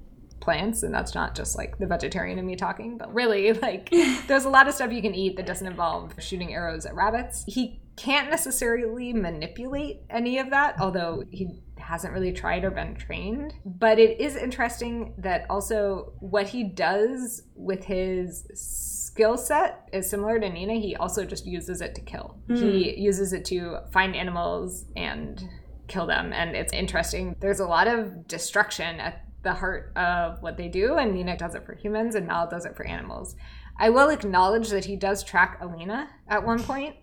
plants 0.46 0.84
and 0.84 0.94
that's 0.94 1.16
not 1.16 1.36
just 1.36 1.58
like 1.58 1.78
the 1.80 1.88
vegetarian 1.88 2.38
in 2.38 2.46
me 2.46 2.56
talking 2.56 2.98
but 2.98 3.14
really 3.14 3.52
like 3.68 3.90
there's 4.28 4.46
a 4.46 4.50
lot 4.50 4.68
of 4.68 4.74
stuff 4.74 4.94
you 4.94 5.02
can 5.02 5.16
eat 5.16 5.36
that 5.36 5.46
doesn't 5.46 5.68
involve 5.68 6.14
shooting 6.20 6.54
arrows 6.54 6.86
at 6.86 6.96
rabbits. 6.96 7.44
He 7.48 7.82
can't 7.98 8.30
necessarily 8.30 9.12
manipulate 9.12 10.02
any 10.10 10.38
of 10.38 10.52
that 10.52 10.80
although 10.80 11.24
he 11.32 11.50
hasn't 11.78 12.14
really 12.14 12.32
tried 12.32 12.64
or 12.64 12.72
been 12.72 12.96
trained. 12.96 13.54
But 13.64 14.00
it 14.00 14.20
is 14.20 14.36
interesting 14.36 15.14
that 15.18 15.46
also 15.50 16.14
what 16.20 16.48
he 16.48 16.64
does 16.64 17.44
with 17.56 17.84
his 17.84 18.48
skill 18.56 19.38
set 19.38 19.88
is 19.94 20.10
similar 20.10 20.40
to 20.40 20.50
nina. 20.50 20.74
He 20.74 20.96
also 20.96 21.26
just 21.26 21.46
uses 21.46 21.82
it 21.82 21.94
to 21.96 22.02
kill. 22.02 22.38
Mm. 22.50 22.58
he 22.58 23.00
uses 23.00 23.34
it 23.34 23.46
to 23.46 23.80
find 23.92 24.16
animals 24.16 24.86
and 24.96 25.44
kill 25.88 26.08
them 26.08 26.34
and 26.34 26.56
it's 26.56 26.74
interesting. 26.74 27.36
There's 27.40 27.60
a 27.60 27.68
lot 27.68 27.88
of 27.88 28.28
destruction 28.28 29.00
at 29.00 29.26
the 29.46 29.54
heart 29.54 29.94
of 29.96 30.42
what 30.42 30.58
they 30.58 30.68
do, 30.68 30.98
and 30.98 31.14
Nina 31.14 31.38
does 31.38 31.56
it 31.56 31.66
for 31.66 31.74
humans, 31.74 32.16
and 32.16 32.28
Mal 32.28 32.50
does 32.50 32.66
it 32.66 32.76
for 32.76 32.86
animals. 32.86 33.38
I 33.78 33.90
will 33.90 34.10
acknowledge 34.10 34.70
that 34.70 34.84
he 34.84 34.98
does 34.98 35.24
track 35.24 35.60
Alina 35.62 36.10
at 36.28 36.46
one 36.46 36.62
point. 36.62 36.98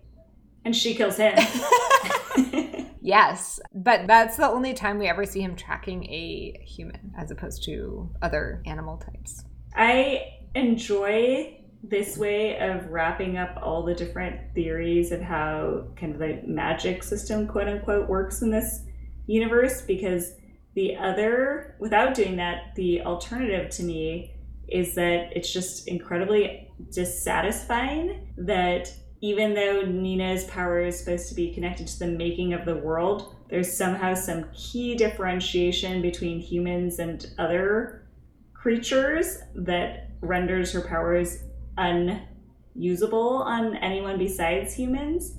And 0.63 0.75
she 0.75 0.93
kills 0.93 1.17
him. 1.17 1.35
yes, 3.01 3.59
but 3.73 4.05
that's 4.05 4.37
the 4.37 4.47
only 4.47 4.73
time 4.73 4.99
we 4.99 5.07
ever 5.07 5.25
see 5.25 5.41
him 5.41 5.55
tracking 5.55 6.03
a 6.05 6.59
human 6.63 7.13
as 7.17 7.31
opposed 7.31 7.63
to 7.63 8.09
other 8.21 8.61
animal 8.65 8.97
types. 8.97 9.43
I 9.75 10.35
enjoy 10.53 11.59
this 11.83 12.17
way 12.17 12.57
of 12.59 12.87
wrapping 12.87 13.37
up 13.37 13.57
all 13.61 13.83
the 13.83 13.93
different 13.93 14.53
theories 14.53 15.11
of 15.11 15.21
how 15.21 15.87
kind 15.95 16.13
of 16.13 16.19
the 16.19 16.41
magic 16.45 17.03
system, 17.03 17.47
quote 17.47 17.67
unquote, 17.67 18.07
works 18.07 18.41
in 18.41 18.51
this 18.51 18.83
universe 19.27 19.81
because 19.81 20.33
The 20.75 20.95
other, 20.95 21.75
without 21.79 22.13
doing 22.13 22.37
that, 22.37 22.75
the 22.75 23.01
alternative 23.01 23.69
to 23.71 23.83
me 23.83 24.35
is 24.67 24.95
that 24.95 25.35
it's 25.35 25.51
just 25.51 25.87
incredibly 25.87 26.71
dissatisfying 26.91 28.33
that 28.37 28.91
even 29.21 29.53
though 29.53 29.83
Nina's 29.83 30.43
power 30.45 30.81
is 30.81 30.99
supposed 30.99 31.29
to 31.29 31.35
be 31.35 31.53
connected 31.53 31.87
to 31.87 31.99
the 31.99 32.07
making 32.07 32.53
of 32.53 32.65
the 32.65 32.75
world, 32.75 33.35
there's 33.49 33.75
somehow 33.75 34.13
some 34.15 34.45
key 34.53 34.95
differentiation 34.95 36.01
between 36.01 36.39
humans 36.39 36.99
and 36.99 37.27
other 37.37 38.07
creatures 38.53 39.39
that 39.55 40.09
renders 40.21 40.71
her 40.71 40.81
powers 40.81 41.43
unusable 41.77 43.43
on 43.43 43.75
anyone 43.77 44.17
besides 44.17 44.73
humans. 44.73 45.37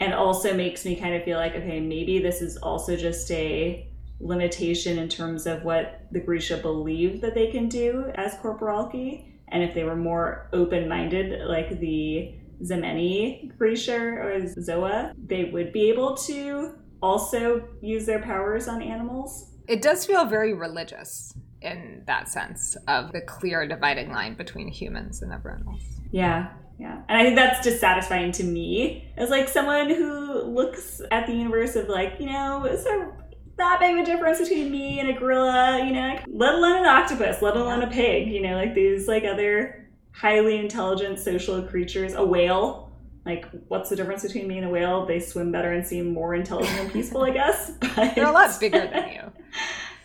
And 0.00 0.14
also 0.14 0.54
makes 0.54 0.84
me 0.84 0.96
kind 0.96 1.14
of 1.14 1.24
feel 1.24 1.38
like, 1.38 1.54
okay, 1.54 1.78
maybe 1.78 2.20
this 2.20 2.40
is 2.40 2.56
also 2.56 2.96
just 2.96 3.30
a 3.30 3.89
limitation 4.20 4.98
in 4.98 5.08
terms 5.08 5.46
of 5.46 5.64
what 5.64 6.06
the 6.12 6.20
Grisha 6.20 6.58
believe 6.58 7.20
that 7.22 7.34
they 7.34 7.50
can 7.50 7.68
do 7.68 8.10
as 8.14 8.34
corporalki. 8.34 9.26
And 9.48 9.62
if 9.62 9.74
they 9.74 9.84
were 9.84 9.96
more 9.96 10.48
open 10.52 10.88
minded, 10.88 11.46
like 11.46 11.80
the 11.80 12.34
Zemeni 12.62 13.56
Grisha 13.56 13.98
or 13.98 14.46
Zoya, 14.46 15.12
they 15.26 15.44
would 15.44 15.72
be 15.72 15.90
able 15.90 16.16
to 16.18 16.74
also 17.02 17.66
use 17.80 18.06
their 18.06 18.20
powers 18.20 18.68
on 18.68 18.82
animals. 18.82 19.48
It 19.66 19.82
does 19.82 20.04
feel 20.04 20.26
very 20.26 20.52
religious 20.52 21.34
in 21.62 22.02
that 22.06 22.28
sense 22.28 22.76
of 22.88 23.12
the 23.12 23.20
clear 23.20 23.66
dividing 23.66 24.10
line 24.10 24.34
between 24.34 24.68
humans 24.68 25.22
and 25.22 25.32
everyone 25.32 25.64
else. 25.66 25.82
Yeah. 26.10 26.48
Yeah. 26.78 27.02
And 27.08 27.18
I 27.18 27.24
think 27.24 27.36
that's 27.36 27.62
dissatisfying 27.62 28.32
to 28.32 28.44
me 28.44 29.12
as 29.18 29.28
like 29.28 29.48
someone 29.48 29.90
who 29.90 30.42
looks 30.44 31.02
at 31.10 31.26
the 31.26 31.34
universe 31.34 31.76
of 31.76 31.88
like, 31.88 32.14
you 32.18 32.26
know, 32.26 32.64
is 32.64 32.84
there 32.84 33.14
that 33.60 33.78
big 33.80 33.94
of 33.96 34.02
a 34.02 34.04
difference 34.04 34.38
between 34.38 34.70
me 34.70 35.00
and 35.00 35.08
a 35.08 35.12
gorilla, 35.12 35.84
you 35.84 35.92
know, 35.92 36.18
let 36.28 36.54
alone 36.54 36.78
an 36.78 36.86
octopus, 36.86 37.40
let 37.42 37.56
alone 37.56 37.82
a 37.82 37.86
pig, 37.86 38.28
you 38.28 38.42
know, 38.42 38.56
like 38.56 38.74
these 38.74 39.06
like 39.06 39.24
other 39.24 39.88
highly 40.12 40.58
intelligent 40.58 41.18
social 41.18 41.62
creatures, 41.62 42.14
a 42.14 42.24
whale. 42.24 42.90
Like, 43.26 43.46
what's 43.68 43.90
the 43.90 43.96
difference 43.96 44.22
between 44.22 44.48
me 44.48 44.56
and 44.56 44.66
a 44.66 44.70
whale? 44.70 45.04
They 45.04 45.20
swim 45.20 45.52
better 45.52 45.72
and 45.72 45.86
seem 45.86 46.12
more 46.12 46.34
intelligent 46.34 46.78
and 46.80 46.92
peaceful, 46.92 47.22
I 47.22 47.30
guess. 47.30 47.72
But 47.94 48.14
they're 48.14 48.26
a 48.26 48.32
lot 48.32 48.58
bigger 48.58 48.88
than 48.92 49.08
you. 49.10 49.32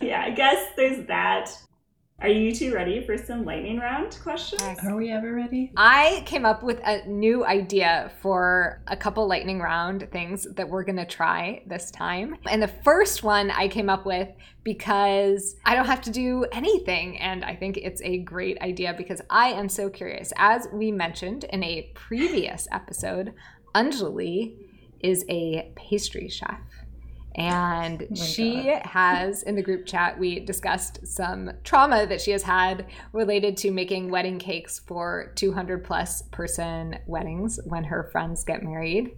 yeah, 0.06 0.22
I 0.22 0.30
guess 0.30 0.72
there's 0.76 1.06
that. 1.06 1.50
Are 2.22 2.30
you 2.30 2.54
two 2.54 2.72
ready 2.72 3.04
for 3.04 3.18
some 3.18 3.44
lightning 3.44 3.78
round 3.78 4.18
questions? 4.22 4.78
Are 4.82 4.96
we 4.96 5.12
ever 5.12 5.34
ready? 5.34 5.70
I 5.76 6.22
came 6.24 6.46
up 6.46 6.62
with 6.62 6.80
a 6.82 7.06
new 7.06 7.44
idea 7.44 8.10
for 8.22 8.80
a 8.86 8.96
couple 8.96 9.28
lightning 9.28 9.60
round 9.60 10.08
things 10.10 10.46
that 10.54 10.66
we're 10.66 10.82
going 10.82 10.96
to 10.96 11.04
try 11.04 11.62
this 11.66 11.90
time. 11.90 12.36
And 12.48 12.62
the 12.62 12.68
first 12.68 13.22
one 13.22 13.50
I 13.50 13.68
came 13.68 13.90
up 13.90 14.06
with 14.06 14.28
because 14.64 15.56
I 15.66 15.74
don't 15.74 15.84
have 15.84 16.00
to 16.02 16.10
do 16.10 16.46
anything. 16.52 17.18
And 17.18 17.44
I 17.44 17.54
think 17.54 17.76
it's 17.76 18.00
a 18.00 18.18
great 18.18 18.58
idea 18.62 18.94
because 18.96 19.20
I 19.28 19.48
am 19.48 19.68
so 19.68 19.90
curious. 19.90 20.32
As 20.38 20.68
we 20.72 20.90
mentioned 20.90 21.44
in 21.44 21.62
a 21.62 21.90
previous 21.92 22.66
episode, 22.72 23.34
Anjali 23.74 24.56
is 25.00 25.22
a 25.28 25.70
pastry 25.76 26.30
chef. 26.30 26.60
And 27.36 28.06
Oh 28.10 28.14
she 28.14 28.64
God. 28.64 28.86
has, 28.86 29.42
in 29.42 29.56
the 29.56 29.62
group 29.62 29.86
chat, 29.86 30.18
we 30.18 30.40
discussed 30.40 31.06
some 31.06 31.50
trauma 31.64 32.06
that 32.06 32.20
she 32.20 32.30
has 32.30 32.42
had 32.42 32.86
related 33.12 33.58
to 33.58 33.70
making 33.70 34.10
wedding 34.10 34.38
cakes 34.38 34.78
for 34.78 35.32
200 35.36 35.84
plus 35.84 36.22
person 36.22 36.98
weddings 37.06 37.60
when 37.64 37.84
her 37.84 38.04
friends 38.10 38.42
get 38.42 38.62
married. 38.62 39.16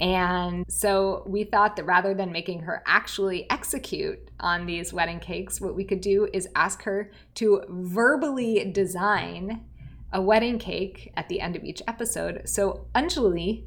And 0.00 0.64
so 0.68 1.22
we 1.26 1.44
thought 1.44 1.76
that 1.76 1.84
rather 1.84 2.14
than 2.14 2.32
making 2.32 2.60
her 2.60 2.82
actually 2.86 3.48
execute 3.50 4.18
on 4.40 4.66
these 4.66 4.92
wedding 4.92 5.20
cakes, 5.20 5.60
what 5.60 5.76
we 5.76 5.84
could 5.84 6.00
do 6.00 6.28
is 6.32 6.48
ask 6.56 6.82
her 6.82 7.12
to 7.34 7.62
verbally 7.68 8.64
design 8.72 9.64
a 10.12 10.20
wedding 10.20 10.58
cake 10.58 11.12
at 11.16 11.28
the 11.28 11.40
end 11.40 11.54
of 11.54 11.64
each 11.64 11.82
episode. 11.86 12.42
So, 12.46 12.86
Anjali, 12.94 13.66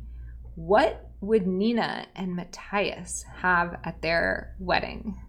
what 0.55 1.04
would 1.21 1.47
Nina 1.47 2.07
and 2.15 2.35
Matthias 2.35 3.25
have 3.41 3.79
at 3.83 4.01
their 4.01 4.55
wedding? 4.59 5.19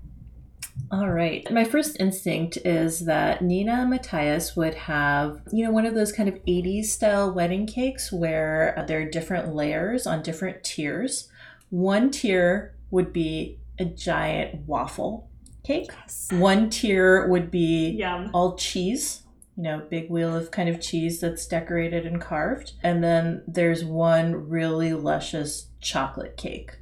All 0.93 1.09
right. 1.11 1.51
My 1.51 1.65
first 1.65 1.97
instinct 1.99 2.59
is 2.65 3.07
that 3.07 3.43
Nina 3.43 3.73
and 3.73 3.91
Matthias 3.91 4.55
would 4.55 4.75
have, 4.75 5.41
you 5.53 5.65
know, 5.65 5.71
one 5.71 5.87
of 5.87 5.95
those 5.95 6.13
kind 6.13 6.29
of 6.29 6.37
80s 6.45 6.87
style 6.87 7.33
wedding 7.33 7.67
cakes 7.67 8.13
where 8.13 8.85
there 8.87 9.01
are 9.01 9.11
different 9.11 9.55
layers 9.55 10.07
on 10.07 10.23
different 10.23 10.63
tiers. 10.63 11.29
One 11.71 12.11
tier 12.11 12.75
would 12.91 13.13
be 13.13 13.59
a 13.79 13.85
giant 13.85 14.67
waffle 14.67 15.29
cake, 15.65 15.91
one 16.31 16.71
tier 16.71 17.27
would 17.27 17.51
be 17.51 17.91
Yum. 17.91 18.31
all 18.33 18.57
cheese, 18.57 19.23
you 19.57 19.63
know, 19.63 19.83
big 19.91 20.11
wheel 20.11 20.37
of 20.37 20.51
kind 20.51 20.69
of 20.69 20.81
cheese 20.81 21.21
that's 21.21 21.47
decorated 21.47 22.05
and 22.07 22.21
carved. 22.21 22.73
And 22.83 23.03
then 23.03 23.43
there's 23.47 23.85
one 23.85 24.49
really 24.49 24.93
luscious 24.93 25.69
chocolate 25.81 26.37
cake. 26.37 26.73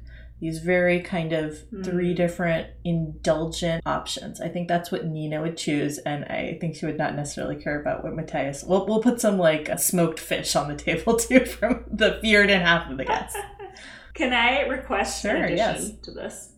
These 0.41 0.59
very 0.59 0.99
kind 0.99 1.31
of 1.31 1.57
three 1.83 2.13
Mm. 2.13 2.17
different 2.17 2.67
indulgent 2.83 3.81
options. 3.85 4.41
I 4.41 4.49
think 4.49 4.67
that's 4.67 4.91
what 4.91 5.05
Nina 5.05 5.41
would 5.41 5.55
choose, 5.57 5.97
and 5.99 6.25
I 6.25 6.57
think 6.59 6.75
she 6.75 6.85
would 6.85 6.97
not 6.97 7.15
necessarily 7.15 7.55
care 7.55 7.79
about 7.79 8.03
what 8.03 8.13
Matthias. 8.13 8.63
We'll, 8.63 8.85
we'll 8.85 9.01
put 9.01 9.21
some 9.21 9.37
like 9.37 9.69
a 9.69 9.77
smoked 9.77 10.19
fish 10.19 10.55
on 10.55 10.67
the 10.67 10.75
table 10.83 11.15
too 11.17 11.45
from 11.45 11.85
the 11.89 12.19
feared 12.21 12.49
and 12.49 12.61
half 12.61 12.91
of 12.91 12.97
the 12.97 13.05
guests. 13.05 13.37
Can 14.13 14.33
I 14.33 14.61
request 14.67 15.23
an 15.25 15.37
addition 15.37 15.57
yes. 15.57 15.91
to 16.03 16.11
this? 16.11 16.51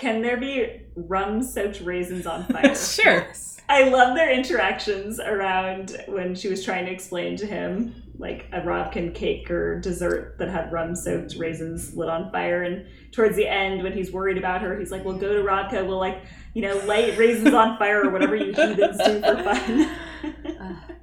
Can 0.00 0.22
there 0.22 0.38
be 0.38 0.80
rum 0.96 1.42
soaked 1.42 1.82
raisins 1.82 2.26
on 2.26 2.44
fire? 2.52 2.74
sure. 2.74 3.26
I 3.68 3.90
love 3.90 4.16
their 4.16 4.32
interactions 4.32 5.20
around 5.20 6.02
when 6.08 6.34
she 6.34 6.48
was 6.48 6.64
trying 6.64 6.86
to 6.86 6.90
explain 6.90 7.36
to 7.36 7.46
him 7.46 8.02
like 8.18 8.46
a 8.52 8.60
Ravkan 8.60 9.14
cake 9.14 9.50
or 9.50 9.78
dessert 9.78 10.36
that 10.38 10.48
had 10.48 10.72
rum 10.72 10.96
soaked 10.96 11.36
raisins 11.36 11.94
lit 11.94 12.08
on 12.08 12.32
fire. 12.32 12.62
And 12.62 12.86
towards 13.12 13.36
the 13.36 13.46
end, 13.46 13.82
when 13.82 13.92
he's 13.92 14.10
worried 14.10 14.38
about 14.38 14.62
her, 14.62 14.78
he's 14.78 14.90
like, 14.90 15.04
Well, 15.04 15.16
go 15.16 15.34
to 15.34 15.42
Ravka, 15.42 15.86
we'll 15.86 15.98
like, 15.98 16.22
you 16.54 16.62
know, 16.62 16.76
light 16.86 17.18
raisins 17.18 17.52
on 17.52 17.76
fire 17.78 18.02
or 18.04 18.10
whatever 18.10 18.34
you 18.34 18.54
heathens 18.54 18.96
do 19.04 19.20
for 19.20 19.42
fun. 19.42 19.96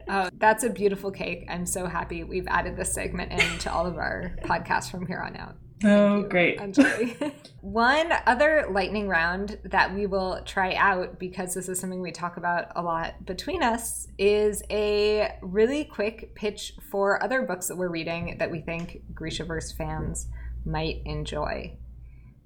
Oh, 0.09 0.29
that's 0.37 0.63
a 0.63 0.71
beautiful 0.71 1.11
cake. 1.11 1.45
I'm 1.49 1.67
so 1.67 1.85
happy 1.85 2.23
we've 2.23 2.47
added 2.47 2.75
this 2.75 2.93
segment 2.93 3.31
into 3.31 3.71
all 3.71 3.85
of 3.85 3.97
our 3.97 4.35
podcasts 4.41 4.89
from 4.89 5.05
here 5.05 5.19
on 5.19 5.37
out. 5.37 5.55
Oh, 5.83 6.17
you, 6.17 6.27
great. 6.27 6.59
Anjali. 6.59 7.33
One 7.61 8.11
other 8.25 8.67
lightning 8.71 9.07
round 9.07 9.59
that 9.65 9.93
we 9.93 10.05
will 10.05 10.41
try 10.45 10.73
out 10.75 11.19
because 11.19 11.53
this 11.53 11.69
is 11.69 11.79
something 11.79 12.01
we 12.01 12.11
talk 12.11 12.37
about 12.37 12.71
a 12.75 12.81
lot 12.81 13.25
between 13.25 13.61
us 13.61 14.07
is 14.17 14.63
a 14.69 15.37
really 15.41 15.83
quick 15.83 16.33
pitch 16.33 16.73
for 16.89 17.21
other 17.21 17.43
books 17.43 17.67
that 17.67 17.75
we're 17.75 17.89
reading 17.89 18.37
that 18.39 18.49
we 18.49 18.61
think 18.61 19.01
Grishaverse 19.13 19.75
fans 19.75 20.27
might 20.65 21.01
enjoy. 21.05 21.77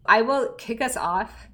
I 0.06 0.24
will 0.24 0.54
kick 0.54 0.82
us 0.82 0.98
off. 0.98 1.48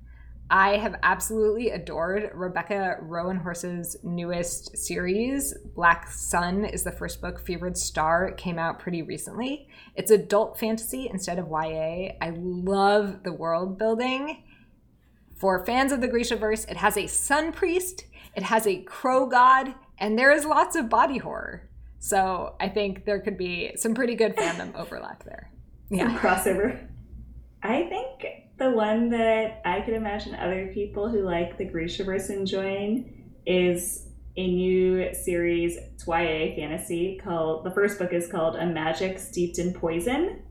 I 0.49 0.77
have 0.77 0.95
absolutely 1.03 1.71
adored 1.71 2.31
Rebecca 2.33 2.97
Roanhorse's 3.03 3.97
newest 4.01 4.77
series. 4.77 5.53
Black 5.75 6.09
Sun 6.09 6.63
is 6.63 6.83
the 6.83 6.91
first 6.91 7.19
book. 7.21 7.39
Fevered 7.45 7.77
Star 7.77 8.31
came 8.31 8.57
out 8.57 8.79
pretty 8.79 9.01
recently. 9.01 9.67
It's 9.95 10.09
adult 10.09 10.57
fantasy 10.57 11.09
instead 11.11 11.37
of 11.37 11.49
YA. 11.49 12.13
I 12.21 12.29
love 12.37 13.23
the 13.23 13.33
world 13.33 13.77
building. 13.77 14.43
For 15.35 15.65
fans 15.65 15.91
of 15.91 15.99
the 15.99 16.07
Grishaverse, 16.07 16.69
it 16.71 16.77
has 16.77 16.95
a 16.97 17.07
sun 17.07 17.51
priest, 17.51 18.05
it 18.35 18.43
has 18.43 18.65
a 18.65 18.81
crow 18.83 19.27
god, 19.27 19.75
and 19.99 20.17
there 20.17 20.31
is 20.31 20.45
lots 20.45 20.75
of 20.75 20.89
body 20.89 21.17
horror. 21.17 21.69
So 21.99 22.55
I 22.59 22.69
think 22.69 23.05
there 23.05 23.19
could 23.19 23.37
be 23.37 23.73
some 23.75 23.93
pretty 23.93 24.15
good 24.15 24.35
fandom 24.37 24.73
overlap 24.79 25.23
there. 25.25 25.51
Some 25.89 25.97
Yeah. 25.99 26.17
crossover. 26.17 26.87
I 27.61 27.83
think 27.89 28.46
the 28.57 28.71
one 28.71 29.09
that 29.09 29.61
I 29.65 29.81
could 29.81 29.93
imagine 29.93 30.35
other 30.35 30.71
people 30.73 31.09
who 31.09 31.21
like 31.21 31.57
the 31.57 31.69
Grishaverse 31.69 32.29
enjoying 32.29 33.35
is 33.45 34.07
a 34.35 34.47
new 34.47 35.13
series, 35.13 35.77
it's 35.77 36.07
YA 36.07 36.55
fantasy 36.55 37.19
called 37.23 37.65
the 37.65 37.71
first 37.71 37.99
book 37.99 38.13
is 38.13 38.27
called 38.27 38.55
A 38.55 38.65
Magic 38.65 39.19
Steeped 39.19 39.59
in 39.59 39.73
Poison. 39.73 40.41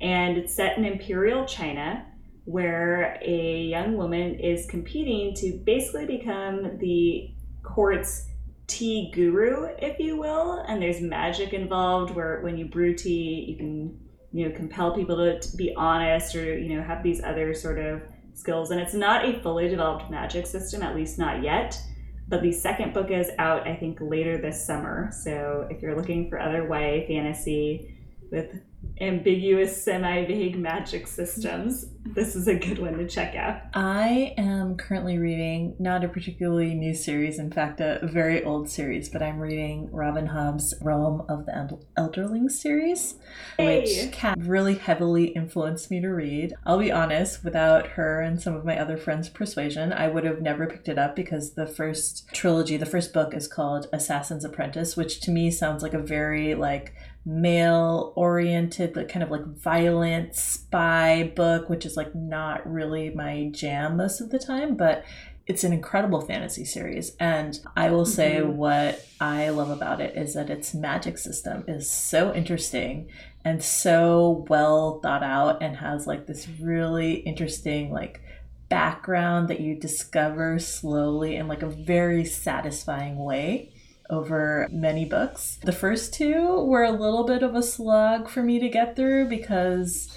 And 0.00 0.38
it's 0.38 0.54
set 0.54 0.78
in 0.78 0.84
Imperial 0.84 1.44
China, 1.44 2.06
where 2.44 3.18
a 3.22 3.62
young 3.62 3.96
woman 3.96 4.36
is 4.36 4.66
competing 4.66 5.34
to 5.36 5.60
basically 5.64 6.06
become 6.06 6.78
the 6.78 7.34
court's 7.62 8.26
tea 8.66 9.10
guru, 9.14 9.68
if 9.78 9.98
you 9.98 10.16
will. 10.16 10.64
And 10.66 10.80
there's 10.80 11.00
magic 11.00 11.52
involved 11.52 12.14
where 12.14 12.40
when 12.40 12.56
you 12.56 12.64
brew 12.64 12.94
tea, 12.94 13.44
you 13.48 13.56
can 13.56 14.09
you 14.32 14.48
know 14.48 14.54
compel 14.54 14.94
people 14.94 15.16
to, 15.16 15.40
to 15.40 15.56
be 15.56 15.74
honest 15.74 16.34
or 16.36 16.58
you 16.58 16.76
know 16.76 16.82
have 16.82 17.02
these 17.02 17.22
other 17.22 17.54
sort 17.54 17.78
of 17.78 18.02
skills. 18.34 18.70
And 18.70 18.80
it's 18.80 18.94
not 18.94 19.24
a 19.24 19.40
fully 19.40 19.68
developed 19.68 20.10
magic 20.10 20.46
system 20.46 20.82
at 20.82 20.94
least 20.94 21.18
not 21.18 21.42
yet. 21.42 21.80
But 22.28 22.42
the 22.42 22.52
second 22.52 22.94
book 22.94 23.10
is 23.10 23.30
out 23.38 23.66
i 23.66 23.74
think 23.74 23.98
later 24.00 24.38
this 24.38 24.64
summer. 24.64 25.10
So 25.12 25.66
if 25.70 25.82
you're 25.82 25.96
looking 25.96 26.28
for 26.28 26.38
other 26.38 26.62
ya 26.62 27.06
fantasy 27.06 27.96
with 28.30 28.60
ambiguous, 29.00 29.82
semi 29.82 30.24
vague 30.26 30.58
magic 30.58 31.06
systems, 31.06 31.86
this 32.04 32.34
is 32.34 32.48
a 32.48 32.54
good 32.54 32.78
one 32.78 32.96
to 32.98 33.06
check 33.06 33.34
out. 33.34 33.60
I 33.74 34.34
am 34.36 34.76
currently 34.76 35.18
reading 35.18 35.74
not 35.78 36.04
a 36.04 36.08
particularly 36.08 36.74
new 36.74 36.94
series, 36.94 37.38
in 37.38 37.50
fact, 37.50 37.80
a 37.80 38.00
very 38.02 38.44
old 38.44 38.68
series, 38.68 39.08
but 39.08 39.22
I'm 39.22 39.38
reading 39.38 39.88
Robin 39.92 40.26
Hobb's 40.26 40.74
Realm 40.80 41.22
of 41.28 41.46
the 41.46 41.78
Elderlings 41.96 42.52
series, 42.52 43.16
Hey. 43.56 43.80
which 43.80 44.12
Kat 44.12 44.36
really 44.38 44.74
heavily 44.74 45.26
influenced 45.26 45.90
me 45.90 46.00
to 46.00 46.08
read. 46.08 46.54
I'll 46.66 46.78
be 46.78 46.92
honest, 46.92 47.44
without 47.44 47.86
her 47.88 48.20
and 48.20 48.40
some 48.40 48.54
of 48.54 48.64
my 48.64 48.78
other 48.78 48.96
friends' 48.96 49.28
persuasion, 49.28 49.92
I 49.92 50.08
would 50.08 50.24
have 50.24 50.40
never 50.40 50.66
picked 50.66 50.88
it 50.88 50.98
up 50.98 51.14
because 51.16 51.52
the 51.52 51.66
first 51.66 52.28
trilogy, 52.32 52.76
the 52.76 52.86
first 52.86 53.12
book 53.12 53.34
is 53.34 53.46
called 53.48 53.88
Assassin's 53.92 54.44
Apprentice, 54.44 54.96
which 54.96 55.20
to 55.20 55.30
me 55.30 55.50
sounds 55.50 55.82
like 55.82 55.94
a 55.94 55.98
very 55.98 56.54
like 56.54 56.94
male 57.26 58.12
oriented 58.16 58.96
like 58.96 59.08
kind 59.08 59.22
of 59.22 59.30
like 59.30 59.44
violent 59.44 60.34
spy 60.34 61.30
book 61.36 61.68
which 61.68 61.84
is 61.84 61.96
like 61.96 62.14
not 62.14 62.70
really 62.70 63.10
my 63.10 63.48
jam 63.52 63.96
most 63.96 64.20
of 64.20 64.30
the 64.30 64.38
time 64.38 64.74
but 64.76 65.04
it's 65.46 65.64
an 65.64 65.72
incredible 65.72 66.20
fantasy 66.22 66.64
series 66.64 67.14
and 67.20 67.60
i 67.76 67.90
will 67.90 68.06
say 68.06 68.36
Mhm. 68.40 68.54
what 68.54 69.06
i 69.20 69.50
love 69.50 69.68
about 69.70 70.00
it 70.00 70.16
is 70.16 70.32
that 70.34 70.48
its 70.48 70.72
magic 70.74 71.18
system 71.18 71.62
is 71.68 71.90
so 71.90 72.32
interesting 72.32 73.08
and 73.44 73.62
so 73.62 74.46
well 74.48 75.00
thought 75.00 75.22
out 75.22 75.62
and 75.62 75.76
has 75.76 76.06
like 76.06 76.26
this 76.26 76.48
really 76.60 77.14
interesting 77.14 77.92
like 77.92 78.22
background 78.70 79.48
that 79.48 79.60
you 79.60 79.74
discover 79.74 80.58
slowly 80.58 81.36
in 81.36 81.48
like 81.48 81.62
a 81.62 81.68
very 81.68 82.24
satisfying 82.24 83.16
way 83.18 83.72
over 84.10 84.68
many 84.70 85.04
books. 85.04 85.58
The 85.62 85.72
first 85.72 86.12
two 86.12 86.64
were 86.64 86.84
a 86.84 86.90
little 86.90 87.24
bit 87.24 87.42
of 87.42 87.54
a 87.54 87.62
slog 87.62 88.28
for 88.28 88.42
me 88.42 88.58
to 88.58 88.68
get 88.68 88.96
through 88.96 89.28
because 89.28 90.14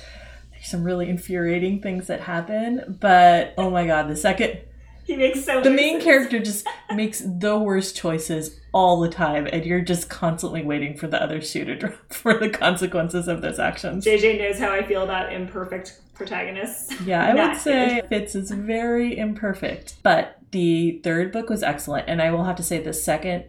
there's 0.51 0.67
some 0.67 0.83
really 0.83 1.09
infuriating 1.09 1.81
things 1.81 2.07
that 2.07 2.21
happen, 2.21 2.97
but 2.99 3.53
oh 3.57 3.69
my 3.69 3.85
god, 3.85 4.09
the 4.09 4.15
second 4.15 4.57
He 5.05 5.17
makes 5.17 5.43
so 5.43 5.59
the 5.59 5.69
main 5.69 5.95
sense. 5.95 6.03
character 6.05 6.39
just 6.39 6.65
makes 6.95 7.21
the 7.25 7.57
worst 7.57 7.95
choices 7.95 8.57
all 8.71 9.01
the 9.01 9.09
time 9.09 9.47
and 9.51 9.65
you're 9.65 9.81
just 9.81 10.09
constantly 10.09 10.63
waiting 10.63 10.95
for 10.95 11.07
the 11.07 11.21
other 11.21 11.41
shoe 11.41 11.65
to 11.65 11.75
drop 11.75 11.95
for 12.13 12.33
the 12.35 12.49
consequences 12.49 13.27
of 13.27 13.41
those 13.41 13.59
actions. 13.59 14.05
JJ 14.05 14.39
knows 14.39 14.57
how 14.59 14.71
I 14.71 14.81
feel 14.83 15.03
about 15.03 15.33
imperfect 15.33 15.99
protagonists. 16.13 17.01
Yeah, 17.01 17.25
I 17.25 17.33
would 17.33 17.57
say 17.57 18.01
Fitz 18.07 18.35
is 18.35 18.51
very 18.51 19.17
imperfect. 19.17 19.95
But 20.03 20.37
the 20.51 21.01
third 21.03 21.31
book 21.31 21.49
was 21.49 21.63
excellent. 21.63 22.07
And 22.07 22.21
I 22.21 22.31
will 22.31 22.45
have 22.45 22.55
to 22.57 22.63
say 22.63 22.79
the 22.79 22.93
second 22.93 23.45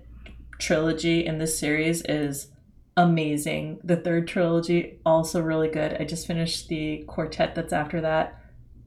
trilogy 0.65 1.27
in 1.27 1.39
this 1.39 1.59
series 1.59 2.03
is 2.03 2.49
amazing. 2.97 3.81
The 3.85 3.97
third 3.97 4.27
trilogy, 4.27 4.99
also 5.05 5.43
really 5.43 5.69
good. 5.69 5.97
I 6.01 6.05
just 6.05 6.27
finished 6.27 6.69
the 6.69 7.05
quartet 7.07 7.55
that's 7.55 7.73
after 7.73 8.01
that. 8.01 8.41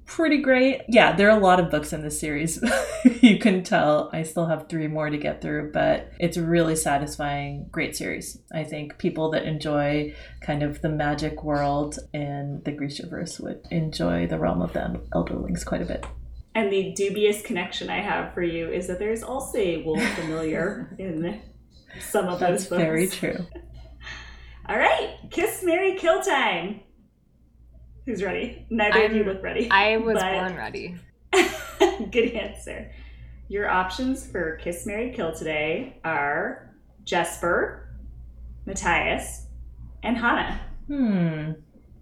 Pretty 0.06 0.38
great. 0.38 0.84
Yeah, 0.88 1.16
there 1.16 1.30
are 1.30 1.38
a 1.38 1.44
lot 1.44 1.60
of 1.60 1.70
books 1.70 1.92
in 1.92 2.02
this 2.02 2.20
series. 2.20 2.64
you 3.22 3.38
can 3.38 3.62
tell 3.62 4.10
I 4.14 4.24
still 4.24 4.46
have 4.46 4.70
three 4.70 4.88
more 4.88 5.10
to 5.10 5.18
get 5.18 5.42
through, 5.42 5.72
but 5.74 6.14
it's 6.18 6.38
really 6.38 6.78
satisfying, 6.78 7.68
great 7.72 7.96
series. 7.96 8.40
I 8.54 8.64
think 8.64 8.98
people 8.98 9.30
that 9.32 9.44
enjoy 9.44 10.16
kind 10.42 10.64
of 10.64 10.82
the 10.82 10.90
magic 10.90 11.44
world 11.44 12.00
and 12.14 12.64
the 12.64 12.72
Grishaverse 12.72 13.42
would 13.42 13.68
enjoy 13.70 14.28
the 14.28 14.40
realm 14.40 14.62
of 14.62 14.72
the 14.72 15.00
Elderlings 15.14 15.66
quite 15.66 15.82
a 15.82 15.86
bit. 15.86 16.06
And 16.56 16.72
the 16.72 16.94
dubious 16.94 17.44
connection 17.44 17.90
I 17.90 18.00
have 18.00 18.34
for 18.34 18.42
you 18.42 18.70
is 18.72 18.88
that 18.88 18.98
there's 18.98 19.22
also 19.22 19.58
a 19.60 19.84
wolf 19.84 20.02
familiar 20.16 20.96
in 20.98 21.22
some 22.02 22.28
of 22.28 22.40
That's 22.40 22.64
those 22.64 22.70
books. 22.70 22.82
very 22.82 23.08
true. 23.08 23.46
All 24.70 24.78
right, 24.78 25.16
kiss, 25.32 25.64
Mary, 25.64 25.96
kill 25.98 26.22
time. 26.22 26.82
Who's 28.06 28.24
ready? 28.24 28.66
Neither 28.70 29.04
of 29.06 29.14
you 29.14 29.24
look 29.24 29.42
ready. 29.44 29.70
I 29.72 29.98
was 29.98 30.16
But- 30.20 30.32
born 30.34 30.56
ready. 30.56 30.96
Good 32.12 32.32
answer. 32.34 32.92
Your 33.50 33.70
options 33.70 34.26
for 34.26 34.58
Kiss 34.58 34.86
Mary 34.86 35.12
Kill 35.16 35.34
today 35.34 36.00
are 36.04 36.76
Jesper, 37.06 37.90
Matthias, 38.66 39.46
and 40.04 40.18
Hanne. 40.18 40.60
Hmm. 40.88 41.52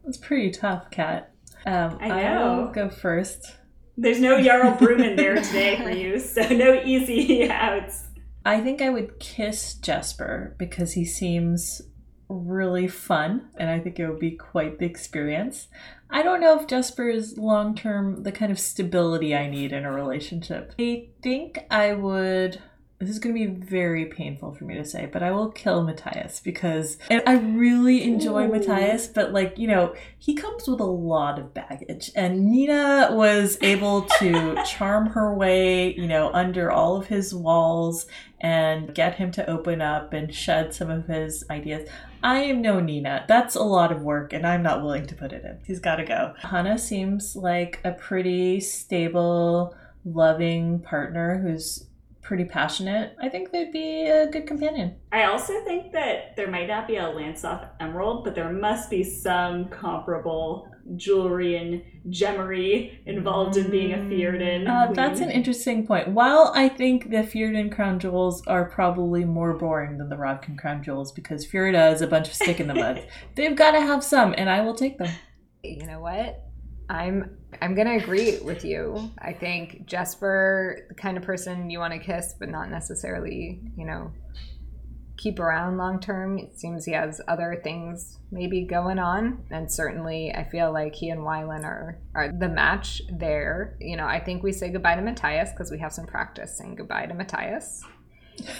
That's 0.04 0.18
pretty 0.18 0.52
tough, 0.52 0.90
Kat. 0.92 1.32
Um, 1.66 1.98
I 2.00 2.08
know. 2.10 2.58
will 2.64 2.72
go 2.72 2.90
first. 2.90 3.56
There's 3.98 4.20
no 4.20 4.42
Jarl 4.42 4.76
Bruman 4.78 5.16
there 5.18 5.36
today 5.42 5.78
for 5.78 5.90
you, 5.92 6.20
so 6.20 6.48
no 6.50 6.82
easy 6.84 7.50
outs. 7.50 8.06
I 8.46 8.62
think 8.62 8.82
I 8.82 8.92
would 8.92 9.20
kiss 9.20 9.74
Jesper 9.74 10.56
because 10.60 10.94
he 10.94 11.04
seems 11.04 11.82
really 12.30 12.88
fun 12.88 13.50
and 13.58 13.70
I 13.70 13.80
think 13.80 14.00
it 14.00 14.08
would 14.08 14.20
be 14.20 14.32
quite 14.32 14.78
the 14.78 14.86
experience. 14.86 15.68
I 16.10 16.22
don't 16.22 16.42
know 16.42 16.60
if 16.60 16.68
Jesper 16.68 17.10
is 17.10 17.38
long 17.38 17.76
term 17.76 18.22
the 18.22 18.32
kind 18.32 18.52
of 18.52 18.60
stability 18.60 19.36
I 19.36 19.50
need 19.50 19.74
in 19.74 19.84
a 19.84 19.92
relationship. 19.92 20.74
I 20.80 21.10
think 21.22 21.66
I 21.72 21.94
would. 21.94 22.62
This 23.00 23.10
is 23.10 23.20
going 23.20 23.36
to 23.36 23.48
be 23.48 23.66
very 23.66 24.06
painful 24.06 24.54
for 24.54 24.64
me 24.64 24.76
to 24.76 24.86
say, 24.86 25.06
but 25.12 25.22
I 25.22 25.32
will 25.32 25.52
kill 25.52 25.84
Matthias 25.84 26.40
because 26.40 26.98
I 27.10 27.34
really 27.34 28.04
enjoy 28.04 28.46
Ooh. 28.46 28.52
Matthias, 28.54 29.08
but 29.08 29.34
like, 29.34 29.58
you 29.58 29.68
know, 29.68 29.94
he 30.18 30.34
comes 30.34 30.66
with 30.66 30.80
a 30.80 30.86
lot 30.86 31.38
of 31.38 31.54
baggage. 31.54 32.10
And 32.16 32.50
Nina 32.50 33.10
was 33.12 33.58
able 33.62 34.04
to 34.20 34.64
charm 34.66 35.08
her 35.08 35.34
way, 35.34 35.94
you 35.94 36.08
know, 36.08 36.32
under 36.32 36.72
all 36.72 36.96
of 36.96 37.08
his 37.08 37.36
walls 37.36 38.06
and 38.40 38.96
get 38.96 39.16
him 39.16 39.30
to 39.32 39.50
open 39.50 39.82
up 39.82 40.14
and 40.14 40.34
shed 40.34 40.74
some 40.74 40.90
of 40.90 41.08
his 41.08 41.44
ideas. 41.50 41.90
I 42.24 42.44
am 42.44 42.62
no 42.62 42.80
Nina. 42.80 43.26
That's 43.28 43.56
a 43.56 43.64
lot 43.64 43.92
of 43.92 44.02
work, 44.02 44.32
and 44.32 44.48
I'm 44.48 44.64
not 44.64 44.82
willing 44.82 45.06
to 45.08 45.16
put 45.16 45.34
it 45.34 45.44
in. 45.44 45.60
He's 45.66 45.80
got 45.80 45.98
to 45.98 46.06
go. 46.06 46.34
Hanne 46.40 46.78
seems 46.78 47.36
like 47.36 47.80
a 47.84 47.92
pretty 47.92 48.62
stable, 48.62 49.76
loving 50.06 50.80
partner 50.80 51.42
who's 51.42 51.86
pretty 52.26 52.44
passionate. 52.44 53.16
I 53.22 53.30
think 53.30 53.52
they'd 53.52 53.72
be 53.72 54.08
a 54.08 54.28
good 54.28 54.48
companion. 54.48 54.96
I 55.12 55.26
also 55.26 55.64
think 55.64 55.94
that 55.94 56.36
there 56.36 56.50
might 56.50 56.68
not 56.68 56.88
be 56.88 56.96
a 56.96 57.04
Lantsov 57.04 57.70
Emerald, 57.80 58.24
but 58.24 58.34
there 58.34 58.52
must 58.52 58.90
be 58.90 59.04
some 59.04 59.70
comparable 59.70 60.68
jewelry 60.96 61.56
and 61.56 61.84
gemmery 62.10 63.00
involved 63.06 63.58
in 63.58 63.70
being 63.70 63.94
a 63.94 63.98
Theoden. 63.98 64.68
Uh, 64.68 64.92
that's 64.94 65.20
an 65.20 65.30
interesting 65.30 65.86
point. 65.86 66.10
While 66.10 66.52
I 66.56 66.68
think 66.68 67.12
the 67.12 67.18
Fjerdan 67.18 67.72
crown 67.72 68.00
jewels 68.00 68.46
are 68.48 68.66
probably 68.66 69.24
more 69.24 69.54
boring 69.54 70.00
than 70.00 70.10
the 70.10 70.16
Ravkan 70.16 70.58
crown 70.58 70.84
jewels 70.84 71.12
because 71.12 71.46
Fjerda 71.46 71.94
is 71.94 72.02
a 72.02 72.08
bunch 72.08 72.28
of 72.28 72.34
stick 72.34 72.60
in 72.60 72.68
the 72.68 72.76
mud, 72.76 73.08
they've 73.36 73.56
got 73.56 73.72
to 73.72 73.82
have 73.82 74.04
some, 74.04 74.34
and 74.36 74.50
I 74.50 74.62
will 74.62 74.76
take 74.76 74.98
them. 74.98 75.10
You 75.64 75.86
know 75.86 76.00
what? 76.00 76.42
I'm 76.90 77.38
I'm 77.62 77.74
gonna 77.76 77.98
agree 77.98 78.40
with 78.40 78.64
you. 78.64 79.12
I 79.20 79.34
think 79.34 79.86
Jesper, 79.86 80.86
the 80.90 80.96
kind 80.96 81.18
of 81.18 81.24
person 81.24 81.70
you 81.70 81.80
want 81.80 81.94
to 81.94 82.00
kiss, 82.00 82.36
but 82.38 82.50
not 82.50 82.70
necessarily, 82.70 83.62
you 83.76 83.86
know, 83.86 84.12
keep 85.18 85.40
around 85.40 85.78
long 85.78 86.00
term. 86.00 86.38
It 86.38 86.60
seems 86.60 86.86
he 86.86 86.92
has 86.92 87.22
other 87.28 87.60
things 87.64 88.20
maybe 88.32 88.66
going 88.66 89.00
on, 89.00 89.46
and 89.50 89.72
certainly 89.72 90.32
I 90.34 90.44
feel 90.44 90.72
like 90.72 90.94
he 90.94 91.10
and 91.10 91.22
Wylan 91.22 91.64
are 91.64 91.98
are 92.14 92.32
the 92.32 92.50
match 92.50 93.02
there. 93.10 93.78
You 93.80 93.98
know, 93.98 94.06
I 94.06 94.20
think 94.20 94.44
we 94.44 94.52
say 94.52 94.70
goodbye 94.70 94.96
to 94.96 95.02
Matthias 95.02 95.52
because 95.52 95.72
we 95.72 95.80
have 95.80 95.94
some 95.94 96.06
practice 96.06 96.58
saying 96.58 96.76
goodbye 96.76 97.08
to 97.08 97.14
Matthias, 97.14 97.84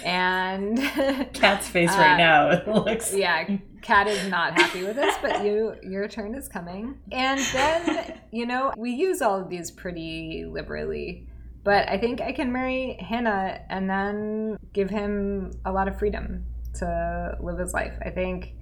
and 0.04 0.78
Kat's 1.32 1.68
face 1.68 1.90
right 1.90 2.14
Uh, 2.14 2.16
now 2.16 2.48
it 2.50 2.66
looks. 2.68 3.14
yeah 3.14 3.56
Kat 3.82 4.08
is 4.08 4.26
not 4.28 4.58
happy 4.60 4.82
with 4.82 4.96
this 4.96 5.14
but 5.22 5.44
you 5.44 5.74
your 5.82 6.08
turn 6.08 6.34
is 6.34 6.48
coming 6.48 6.98
and 7.12 7.40
then 7.52 8.20
you 8.32 8.46
know 8.46 8.72
we 8.76 8.90
use 8.90 9.22
all 9.22 9.40
of 9.40 9.48
these 9.48 9.70
pretty 9.70 10.44
liberally 10.48 11.26
but 11.64 11.88
i 11.88 11.96
think 11.98 12.20
i 12.20 12.32
can 12.32 12.52
marry 12.52 12.94
hanne 13.00 13.26
and 13.70 13.88
then 13.88 14.56
give 14.72 14.90
him 14.90 15.52
a 15.64 15.72
lot 15.72 15.88
of 15.88 15.98
freedom 15.98 16.44
to 16.74 17.36
live 17.40 17.58
his 17.58 17.72
life 17.72 17.94
i 18.04 18.10
think 18.10 18.54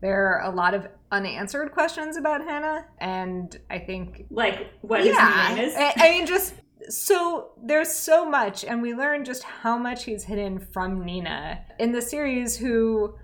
there 0.00 0.26
are 0.26 0.50
a 0.50 0.54
lot 0.54 0.74
of 0.74 0.88
unanswered 1.12 1.70
questions 1.72 2.16
about 2.16 2.40
hanne 2.42 2.84
and 2.98 3.58
i 3.70 3.78
think 3.78 4.24
like 4.30 4.68
what 4.80 5.00
his 5.00 5.14
yeah 5.14 5.52
name 5.54 5.64
is. 5.64 5.74
I, 5.76 5.92
I 5.96 6.10
mean 6.10 6.26
just 6.26 6.54
so 6.88 7.52
there's 7.62 7.92
so 7.92 8.28
much 8.28 8.64
and 8.64 8.82
we 8.82 8.94
learn 8.94 9.24
just 9.24 9.42
how 9.42 9.76
much 9.78 10.04
he's 10.04 10.24
hidden 10.24 10.58
from 10.58 11.04
nina. 11.04 11.64
In 11.78 11.92
the 11.92 12.02
series 12.02 12.56
who 12.56 13.14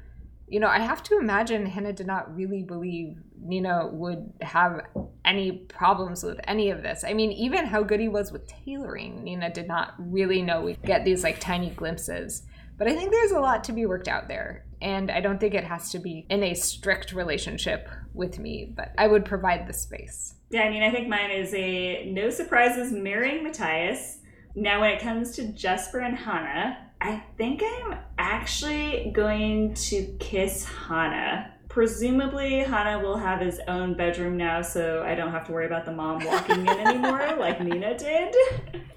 you 0.46 0.60
know 0.60 0.68
i 0.68 0.78
have 0.78 1.02
to 1.02 1.18
imagine 1.18 1.66
hanne 1.66 1.94
did 1.94 2.06
not 2.06 2.34
really 2.34 2.62
believe 2.62 3.18
nina 3.40 3.86
would 3.92 4.32
have 4.40 4.80
any 5.24 5.52
problems 5.52 6.22
with 6.22 6.40
any 6.44 6.70
of 6.70 6.82
this. 6.82 7.04
I 7.06 7.14
mean 7.14 7.32
even 7.32 7.66
how 7.66 7.82
good 7.82 8.00
he 8.00 8.08
was 8.08 8.32
with 8.32 8.46
tailoring 8.46 9.22
nina 9.24 9.50
did 9.52 9.68
not 9.68 9.94
really 9.98 10.42
know 10.42 10.62
we 10.62 10.74
get 10.84 11.04
these 11.04 11.22
like 11.22 11.40
tiny 11.40 11.70
glimpses. 11.70 12.42
But 12.76 12.88
i 12.88 12.94
think 12.94 13.10
there's 13.10 13.32
a 13.32 13.40
lot 13.40 13.64
to 13.64 13.72
be 13.72 13.86
worked 13.86 14.08
out 14.08 14.28
there 14.28 14.64
and 14.80 15.10
i 15.10 15.20
don't 15.20 15.38
think 15.40 15.54
it 15.54 15.64
has 15.64 15.90
to 15.90 15.98
be 15.98 16.26
in 16.30 16.42
a 16.42 16.54
strict 16.54 17.12
relationship 17.12 17.88
with 18.14 18.38
me 18.38 18.72
but 18.76 18.92
i 18.96 19.06
would 19.06 19.24
provide 19.24 19.66
the 19.66 19.72
space 19.72 20.34
Yeah, 20.50 20.62
I 20.62 20.70
mean, 20.70 20.82
I 20.82 20.90
think 20.90 21.08
mine 21.08 21.30
is 21.30 21.52
a 21.54 22.10
no 22.10 22.30
surprises 22.30 22.90
marrying 22.92 23.44
Matthias. 23.44 24.18
Now, 24.54 24.80
when 24.80 24.90
it 24.90 25.00
comes 25.00 25.32
to 25.36 25.46
Jesper 25.52 26.00
and 26.00 26.16
Hanne, 26.16 26.76
I 27.00 27.22
think 27.36 27.62
I'm 27.62 27.98
actually 28.18 29.10
going 29.14 29.74
to 29.74 30.16
kiss 30.18 30.64
Hanne 30.64 31.50
presumably 31.78 32.58
Hanne 32.58 33.04
will 33.04 33.16
have 33.16 33.40
his 33.40 33.60
own 33.68 33.94
bedroom 33.94 34.36
now, 34.36 34.60
so 34.60 35.04
I 35.06 35.14
don't 35.14 35.30
have 35.30 35.46
to 35.46 35.52
worry 35.52 35.66
about 35.66 35.84
the 35.84 35.92
mom 35.92 36.24
walking 36.24 36.62
in 36.62 36.68
anymore 36.68 37.36
like 37.38 37.60
Nina 37.60 37.96
did. 37.96 38.34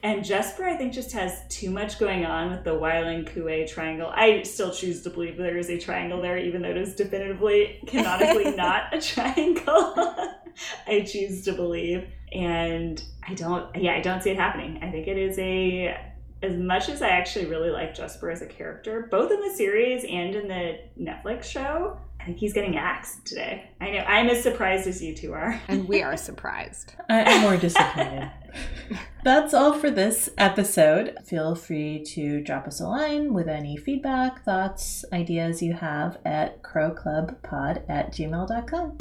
And 0.02 0.26
Jesper, 0.26 0.64
I 0.64 0.76
think, 0.76 0.92
just 0.92 1.12
has 1.12 1.44
too 1.48 1.70
much 1.70 2.00
going 2.00 2.26
on 2.26 2.50
with 2.50 2.64
the 2.64 2.72
Wylan 2.72 3.32
Kuwei 3.32 3.70
triangle. 3.70 4.12
I 4.12 4.42
still 4.42 4.72
choose 4.72 5.04
to 5.04 5.12
believe 5.12 5.38
there 5.38 5.60
is 5.60 5.70
a 5.70 5.78
triangle 5.78 6.24
there, 6.24 6.40
even 6.40 6.64
though 6.64 6.72
it 6.72 6.78
is 6.78 6.96
definitively, 6.96 7.84
canonically 7.86 8.50
not 8.56 8.92
a 8.92 9.00
triangle. 9.00 9.94
I 10.88 11.02
choose 11.02 11.44
to 11.46 11.54
believe. 11.54 12.08
And 12.32 13.00
I 13.22 13.36
don't, 13.36 13.76
yeah, 13.76 13.94
I 13.94 14.02
don't 14.02 14.24
see 14.24 14.32
it 14.32 14.38
happening. 14.38 14.80
I 14.82 14.90
think 14.90 15.06
it 15.08 15.20
is 15.20 15.38
a 15.38 15.96
as 16.44 16.58
much 16.58 16.90
as 16.90 17.02
I 17.02 17.10
actually 17.10 17.46
really 17.46 17.70
like 17.70 17.94
Jesper 17.94 18.32
as 18.32 18.42
a 18.42 18.48
character, 18.48 19.08
both 19.12 19.32
in 19.32 19.40
the 19.42 19.54
series 19.54 20.04
and 20.04 20.36
in 20.36 20.48
the 20.48 20.80
Netflix 21.00 21.44
show, 21.44 22.00
I 22.22 22.26
think 22.26 22.38
he's 22.38 22.54
getting 22.54 22.78
axed 22.78 23.26
today. 23.26 23.72
I 23.82 23.90
know 23.90 24.00
I'm 24.00 24.30
as 24.30 24.44
surprised 24.44 24.88
as 24.88 25.02
you 25.02 25.16
two 25.16 25.34
are. 25.34 25.60
And 25.68 25.88
we 25.88 26.04
are 26.04 26.16
surprised. 26.16 26.94
I 27.10 27.22
am 27.22 27.42
more 27.42 27.58
disappointed. 27.58 28.30
That's 29.24 29.56
all 29.56 29.74
for 29.74 29.90
this 29.90 30.30
episode. 30.38 31.16
Feel 31.26 31.56
free 31.56 32.04
to 32.14 32.42
drop 32.42 32.68
us 32.68 32.80
a 32.80 32.86
line 32.86 33.34
with 33.34 33.48
any 33.48 33.76
feedback, 33.76 34.46
thoughts, 34.46 35.04
ideas 35.12 35.64
you 35.64 35.74
have 35.74 36.20
at 36.24 36.62
crowclubpod 36.62 37.90
at 37.90 38.14
gmail.com. 38.14 38.98